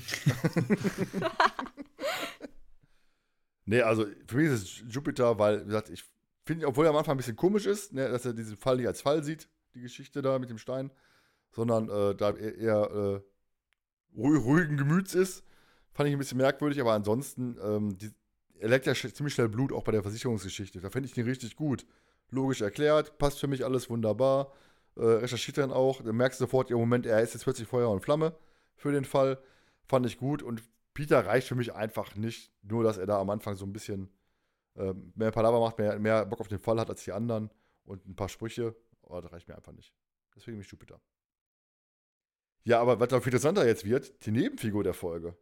[3.64, 6.04] nee, also für mich ist es Jupiter, weil, wie gesagt, ich
[6.44, 8.88] finde, obwohl er am Anfang ein bisschen komisch ist, ne, dass er diesen Fall nicht
[8.88, 10.90] als Fall sieht, die Geschichte da mit dem Stein,
[11.52, 13.22] sondern äh, da eher, eher
[14.16, 15.44] äh, ruhigen Gemüts ist,
[15.92, 18.10] fand ich ein bisschen merkwürdig, aber ansonsten, ähm, die,
[18.58, 20.80] er leckt ja ziemlich schnell Blut, auch bei der Versicherungsgeschichte.
[20.80, 21.86] Da finde ich den richtig gut.
[22.30, 24.52] Logisch erklärt, passt für mich alles wunderbar.
[24.96, 26.02] Äh, recherchiert dann auch.
[26.02, 28.36] Dann merkst du sofort, im Moment, er ist jetzt plötzlich Feuer und Flamme
[28.76, 29.38] für den Fall.
[29.86, 30.42] Fand ich gut.
[30.42, 30.62] Und
[30.94, 32.52] Peter reicht für mich einfach nicht.
[32.62, 34.10] Nur, dass er da am Anfang so ein bisschen
[34.76, 37.50] äh, mehr Palaver macht, mehr, mehr Bock auf den Fall hat als die anderen
[37.84, 38.76] und ein paar Sprüche.
[39.02, 39.92] Aber das reicht mir einfach nicht.
[40.36, 41.00] Deswegen mich Jupiter.
[42.64, 45.36] Ja, aber was da viel interessanter jetzt wird, die Nebenfigur der Folge.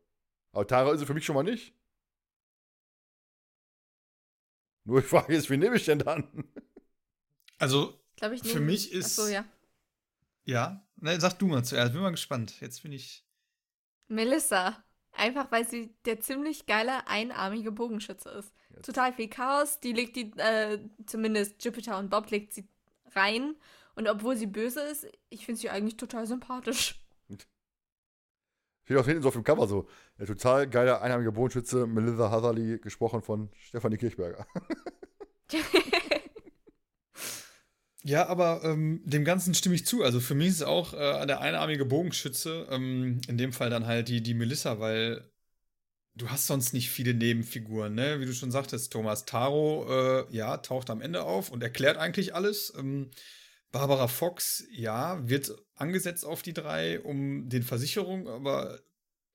[0.52, 1.74] Aber Tara ist sie für mich schon mal nicht.
[4.85, 6.48] Nur die Frage ist, wie nehme ich denn dann?
[7.59, 8.01] Also,
[8.32, 9.18] ich, für mich ist.
[9.18, 9.44] Achso, ja.
[10.44, 12.60] Ja, ne, sag du mal zuerst, bin mal gespannt.
[12.60, 13.24] Jetzt bin ich.
[14.09, 14.82] Melissa.
[15.12, 18.52] Einfach weil sie der ziemlich geile einarmige Bogenschütze ist.
[18.70, 18.86] Jetzt.
[18.86, 19.80] Total viel Chaos.
[19.80, 22.68] Die legt die, äh, zumindest Jupiter und Bob legt sie
[23.14, 23.56] rein.
[23.97, 27.02] Und obwohl sie böse ist, ich finde sie eigentlich total sympathisch.
[28.85, 29.86] Steht auch hinten so auf dem Cover so.
[30.18, 34.47] Der total geile einheimige Bodenschütze Melissa Hatherley, gesprochen von Stefanie Kirchberger.
[38.09, 40.02] ja, aber ähm, dem Ganzen stimme ich zu.
[40.02, 44.09] Also für mich ist auch äh, der einarmige Bogenschütze, ähm, in dem Fall dann halt
[44.09, 45.30] die, die Melissa, weil
[46.14, 48.18] du hast sonst nicht viele Nebenfiguren, ne?
[48.18, 52.35] Wie du schon sagtest, Thomas Taro, äh, ja, taucht am Ende auf und erklärt eigentlich
[52.35, 52.72] alles.
[52.78, 53.10] Ähm,
[53.72, 58.80] Barbara Fox, ja, wird angesetzt auf die drei, um den Versicherungen, aber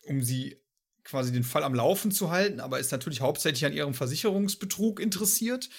[0.08, 0.58] um sie
[1.04, 5.70] quasi den Fall am Laufen zu halten, aber ist natürlich hauptsächlich an ihrem Versicherungsbetrug interessiert.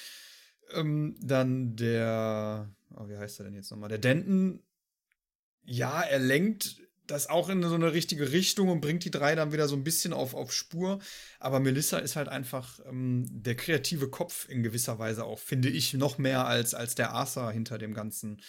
[0.72, 3.88] Ähm, dann der, oh, wie heißt er denn jetzt nochmal?
[3.88, 4.62] Der Denton,
[5.64, 9.52] ja, er lenkt das auch in so eine richtige Richtung und bringt die drei dann
[9.52, 11.00] wieder so ein bisschen auf, auf Spur.
[11.38, 15.94] Aber Melissa ist halt einfach ähm, der kreative Kopf in gewisser Weise auch, finde ich,
[15.94, 18.40] noch mehr als, als der Arthur hinter dem ganzen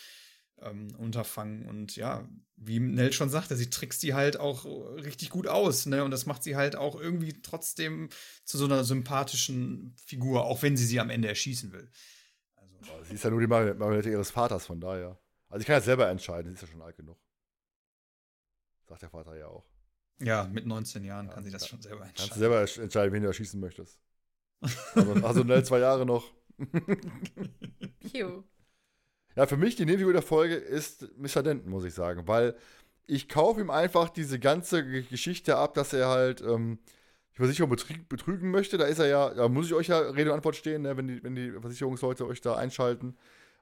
[0.62, 1.66] ähm, Unterfangen.
[1.66, 4.66] Und ja, wie Nell schon sagte, sie trickst die halt auch
[4.96, 6.04] richtig gut aus, ne?
[6.04, 8.10] Und das macht sie halt auch irgendwie trotzdem
[8.46, 11.90] zu so einer sympathischen Figur, auch wenn sie sie am Ende erschießen will.
[12.82, 13.04] Also.
[13.06, 15.18] Sie ist ja nur die Marionette ihres Vaters, von daher.
[15.50, 17.18] Also ich kann ja selber entscheiden, sie ist ja schon alt genug.
[18.88, 19.66] Sagt der Vater ja auch.
[20.20, 22.16] Ja, mit 19 Jahren ja, kann sie das schon selber entscheiden.
[22.18, 24.00] Kannst du selber entscheiden, wen du erschießen möchtest.
[24.62, 26.32] Also, also schnell zwei Jahre noch.
[29.36, 31.44] ja, für mich die Nebenfigur der Folge ist Mr.
[31.44, 32.56] Denton, muss ich sagen, weil
[33.08, 36.80] ich kaufe ihm einfach diese ganze Geschichte ab, dass er halt ähm,
[37.36, 37.70] die Versicherung
[38.10, 38.78] betrügen möchte.
[38.78, 41.08] Da ist er ja, da muss ich euch ja Rede und Antwort stehen, ne, wenn,
[41.08, 43.16] die, wenn die Versicherungsleute euch da einschalten.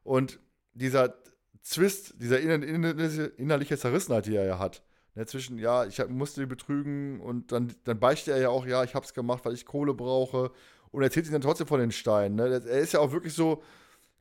[0.03, 0.39] Und
[0.73, 1.15] dieser
[1.61, 4.83] Zwist, dieser innerliche Zerrissenheit, die er ja hat,
[5.15, 8.83] Ne, zwischen, ja, ich musste die betrügen und dann, dann beichte er ja auch, ja,
[8.83, 10.51] ich hab's gemacht, weil ich Kohle brauche.
[10.91, 12.35] Und erzählt ihn dann trotzdem von den Steinen.
[12.35, 12.63] Ne?
[12.67, 13.63] Er ist ja auch wirklich so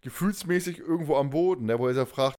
[0.03, 1.79] gefühlsmäßig irgendwo am Boden, ne?
[1.79, 2.37] wo er sich fragt,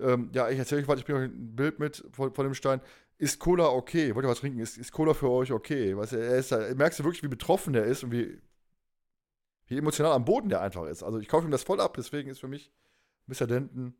[0.00, 2.54] ähm, ja, ich erzähle euch was, ich bringe euch ein Bild mit von, von dem
[2.54, 2.80] Stein.
[3.22, 4.12] Ist Cola okay?
[4.16, 4.58] Wollt ihr was trinken?
[4.58, 5.96] Ist, ist Cola für euch okay?
[5.96, 8.42] Weißt du, er ist da, merkst du wirklich, wie betroffen er ist und wie,
[9.68, 11.04] wie emotional am Boden der einfach ist.
[11.04, 12.72] Also ich kaufe ihm das voll ab, deswegen ist für mich
[13.28, 13.46] Mr.
[13.46, 13.94] Denton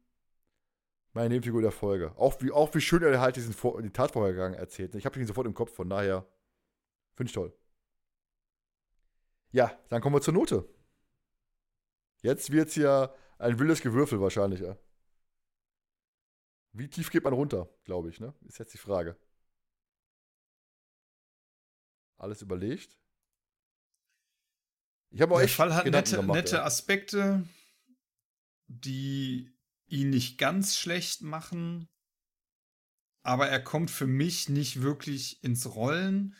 [1.12, 2.12] meine Nebenfigur der Folge.
[2.16, 4.92] Auch wie, auch wie schön er halt diesen Vor die Tatvorhergang erzählt.
[4.96, 6.26] Ich habe ihn sofort im Kopf, von daher
[7.14, 7.52] finde ich toll.
[9.52, 10.68] Ja, dann kommen wir zur Note.
[12.22, 14.58] Jetzt wird es ja ein wildes Gewürfel wahrscheinlich.
[14.58, 14.76] Ja.
[16.72, 18.34] Wie tief geht man runter, glaube ich, ne?
[18.46, 19.16] Ist jetzt die Frage.
[22.16, 22.98] Alles überlegt.
[25.10, 26.64] Ich habe auch Der echt Fall hat Gedanken nette, gemacht, nette ja.
[26.64, 27.46] Aspekte,
[28.68, 29.52] die
[29.86, 31.88] ihn nicht ganz schlecht machen.
[33.22, 36.34] Aber er kommt für mich nicht wirklich ins Rollen,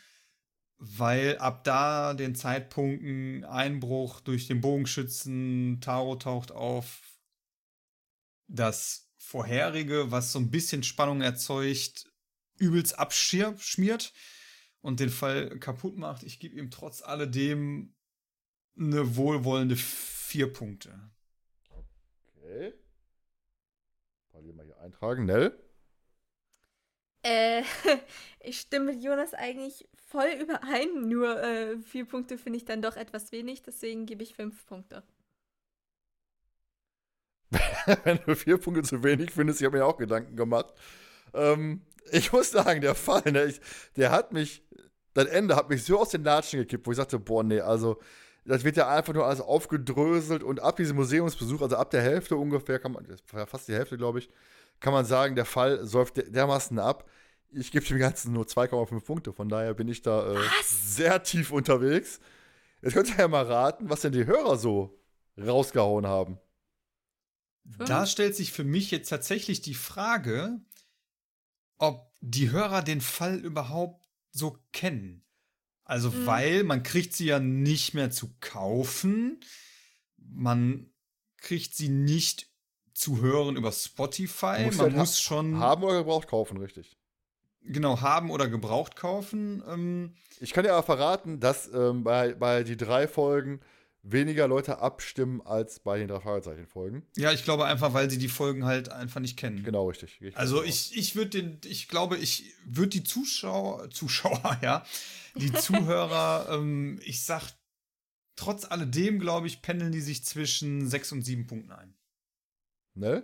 [0.77, 7.01] weil ab da den Zeitpunkten Einbruch durch den Bogenschützen, Taro taucht auf,
[8.47, 12.11] das vorherige, was so ein bisschen Spannung erzeugt,
[12.57, 14.13] übelst abschmiert
[14.81, 16.23] und den Fall kaputt macht.
[16.23, 17.95] Ich gebe ihm trotz alledem
[18.77, 21.11] eine wohlwollende vier Punkte.
[21.69, 22.73] Okay.
[24.31, 25.25] Parallel mal hier eintragen.
[25.25, 25.57] Nell?
[27.23, 27.63] Äh,
[28.41, 32.97] ich stimme mit Jonas eigentlich voll überein, nur äh, vier Punkte finde ich dann doch
[32.97, 35.03] etwas wenig, deswegen gebe ich fünf Punkte.
[38.03, 40.73] Wenn du vier Punkte zu wenig findest, ich habe mir auch Gedanken gemacht.
[41.33, 41.81] Ähm,
[42.11, 43.61] ich muss sagen, der Fall, ne, ich,
[43.95, 44.63] der hat mich,
[45.13, 47.99] das Ende hat mich so aus den Latschen gekippt, wo ich sagte, boah, nee, also,
[48.45, 52.35] das wird ja einfach nur alles aufgedröselt und ab diesem Museumsbesuch, also ab der Hälfte
[52.35, 53.05] ungefähr, kann man,
[53.47, 54.29] fast die Hälfte, glaube ich,
[54.79, 57.09] kann man sagen, der Fall säuft der- dermaßen ab.
[57.51, 61.51] Ich gebe dem Ganzen nur 2,5 Punkte, von daher bin ich da äh, sehr tief
[61.51, 62.19] unterwegs.
[62.81, 64.99] Jetzt könnt ihr ja mal raten, was denn die Hörer so
[65.39, 66.37] rausgehauen haben.
[67.65, 70.59] Da stellt sich für mich jetzt tatsächlich die Frage,
[71.77, 75.23] ob die Hörer den Fall überhaupt so kennen.
[75.85, 76.25] Also, Mhm.
[76.25, 79.39] weil man kriegt sie ja nicht mehr zu kaufen.
[80.17, 80.91] Man
[81.37, 82.49] kriegt sie nicht
[82.93, 84.63] zu hören über Spotify.
[84.65, 86.97] Muss man halt ha- muss schon Haben oder gebraucht kaufen, richtig.
[87.61, 89.63] genau haben oder gebraucht kaufen.
[89.67, 93.61] Ähm, Ich kann dir aber verraten, dass ähm, bei, bei die drei Folgen
[94.03, 97.07] weniger Leute abstimmen als bei den drei Fragezeichen-Folgen.
[97.15, 99.63] ja, ich glaube einfach, weil sie die Folgen halt einfach nicht kennen.
[99.63, 100.19] Genau, richtig.
[100.19, 104.85] Gehe Also ich, ich würde den, ich glaube, ich würde die Zuschauer, Zuschauer, ja,
[105.35, 107.49] die Zuhörer, ähm, ich sag,
[108.35, 111.95] trotz alledem, glaube ich, pendeln die sich zwischen sechs und sieben Punkten ein.
[112.95, 113.23] Ne?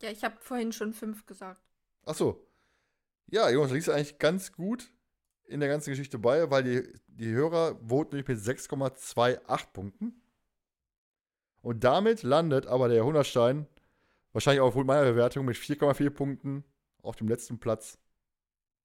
[0.00, 1.62] Ja, ich habe vorhin schon fünf gesagt.
[2.04, 2.44] Ach so.
[3.30, 4.91] Ja, Jonas, du liegst eigentlich ganz gut
[5.52, 10.22] in der ganzen Geschichte bei, weil die, die Hörer voten nämlich mit 6,28 Punkten.
[11.60, 13.66] Und damit landet aber der Jahrhundertstein
[14.32, 16.64] wahrscheinlich auch aufgrund meiner Bewertung mit 4,4 Punkten
[17.02, 17.98] auf dem letzten Platz.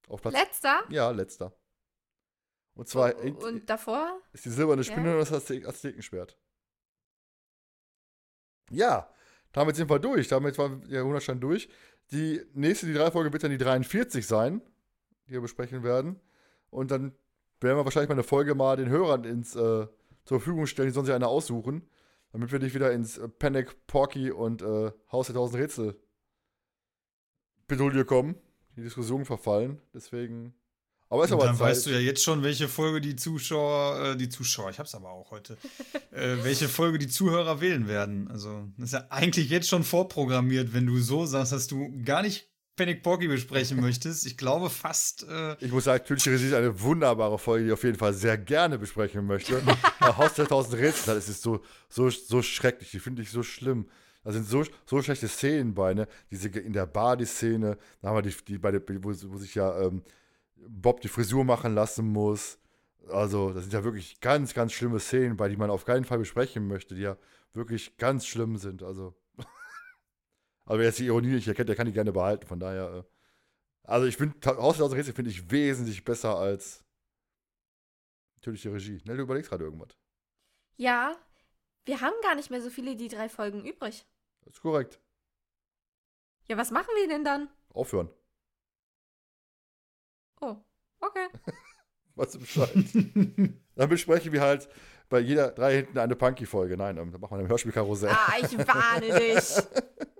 [0.08, 0.34] Auf Platz.
[0.34, 0.84] Letzter?
[0.90, 1.52] ja, letzter.
[2.74, 4.20] Und zwar Und davor?
[4.32, 4.92] ist die silberne Ja.
[4.92, 6.38] Spinne und das Azte- Aztekenschwert.
[8.70, 9.12] Ja,
[9.52, 10.28] damit sind wir durch.
[10.28, 11.68] Damit war der Jahrhundertstein durch.
[12.12, 14.62] Die nächste, die drei Folge wird dann die 43 sein,
[15.26, 16.20] die wir besprechen werden.
[16.70, 17.12] Und dann
[17.60, 19.86] werden wir wahrscheinlich mal eine Folge mal den Hörern ins, äh,
[20.24, 21.88] zur Verfügung stellen, die sollen sich eine aussuchen,
[22.32, 25.96] damit wir nicht wieder ins äh, Panic, Porky und äh, Haus der tausend Rätsel
[27.66, 28.36] Bedouille kommen,
[28.76, 29.80] die Diskussion verfallen.
[29.94, 30.54] Deswegen.
[31.10, 31.68] Aber ist Und aber dann Zeit.
[31.68, 35.10] weißt du ja jetzt schon, welche Folge die Zuschauer, äh, die Zuschauer, ich hab's aber
[35.10, 35.56] auch heute,
[36.10, 38.30] äh, welche Folge die Zuhörer wählen werden.
[38.30, 42.22] Also, das ist ja eigentlich jetzt schon vorprogrammiert, wenn du so sagst, dass du gar
[42.22, 44.24] nicht Panic Porky besprechen möchtest.
[44.24, 47.74] Ich glaube fast, äh, Ich muss sagen, Tödliche Regie ist eine wunderbare Folge, die ich
[47.74, 49.60] auf jeden Fall sehr gerne besprechen möchte.
[50.00, 53.88] Haus der tausend Rätsel, das ist so, so, so schrecklich, die finde ich so schlimm.
[54.24, 56.06] Da sind so, so schlechte Szenen bei, ne?
[56.30, 59.38] Diese in der Bar, die Szene, da haben wir die, die bei der, wo, wo
[59.38, 60.02] sich ja ähm,
[60.56, 62.58] Bob die Frisur machen lassen muss.
[63.10, 66.18] Also, das sind ja wirklich ganz, ganz schlimme Szenen, bei die man auf keinen Fall
[66.18, 67.16] besprechen möchte, die ja
[67.54, 68.82] wirklich ganz schlimm sind.
[68.82, 69.14] Also.
[70.68, 72.46] Aber wer jetzt die Ironie nicht erkennt, der kann die gerne behalten.
[72.46, 72.92] Von daher.
[72.98, 73.02] Äh,
[73.84, 76.84] also ich finde, Haus tausend Rätsel finde ich wesentlich besser als
[78.36, 79.00] natürliche Regie.
[79.06, 79.96] Ne, du überlegst gerade irgendwas.
[80.76, 81.16] Ja,
[81.86, 84.06] wir haben gar nicht mehr so viele die drei Folgen übrig.
[84.42, 85.00] Das ist korrekt.
[86.48, 87.48] Ja, was machen wir denn dann?
[87.72, 88.10] Aufhören.
[90.42, 90.56] Oh,
[91.00, 91.28] okay.
[92.14, 92.74] Weißt du Bescheid?
[93.74, 94.68] Dann besprechen wir halt
[95.08, 96.76] bei jeder drei hinten eine Punky-Folge.
[96.76, 98.10] Nein, ähm, dann machen wir ein Hörspielkarussell.
[98.10, 99.88] Ah, ich warne dich.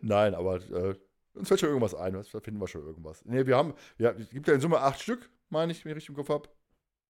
[0.00, 0.94] Nein, aber äh,
[1.34, 3.24] Uns fällt schon irgendwas ein, da finden wir schon irgendwas.
[3.24, 5.96] Nee, wir haben, ja, es gibt ja in Summe acht Stück, meine ich, wenn ich
[5.96, 6.48] richtig im Kopf habe.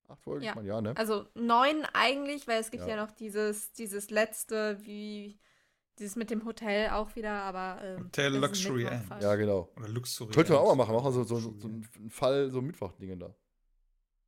[0.09, 0.51] Acht Folgen, Ja.
[0.51, 0.97] ich meine, ja, ne?
[0.97, 2.91] Also neun eigentlich, weil es gibt Ja.
[2.91, 5.41] ja, noch dieses, dieses letzte, wie
[5.99, 9.05] dieses mit dem Hotel auch wieder, aber ähm, Hotel Luxury End.
[9.21, 9.71] Ja, genau.
[9.77, 10.33] Oder Luxury.
[10.33, 12.67] Könnten wir auch mal machen, machen wir so, so, so, so einen Fall, so ein
[12.67, 13.35] Mittwochdingen da.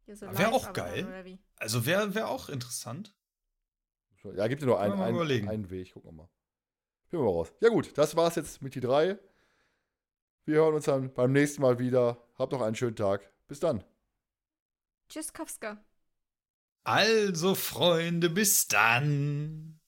[0.07, 1.39] Ja, so Wär live auch geil.
[1.57, 3.15] Also wäre wär auch interessant.
[4.37, 6.29] Ja, gibt ja nur einen, einen, einen Weg, gucken wir mal.
[7.15, 7.53] Gehen wir mal raus.
[7.61, 9.16] Ja gut, das war's jetzt mit die drei.
[10.47, 12.20] Wir hören uns dann beim nächsten Mal wieder.
[12.36, 13.32] Habt noch einen schönen Tag.
[13.47, 13.85] Bis dann.
[15.09, 15.78] Tschüss, Kowska.
[16.82, 19.78] Also, Freunde, bis dann.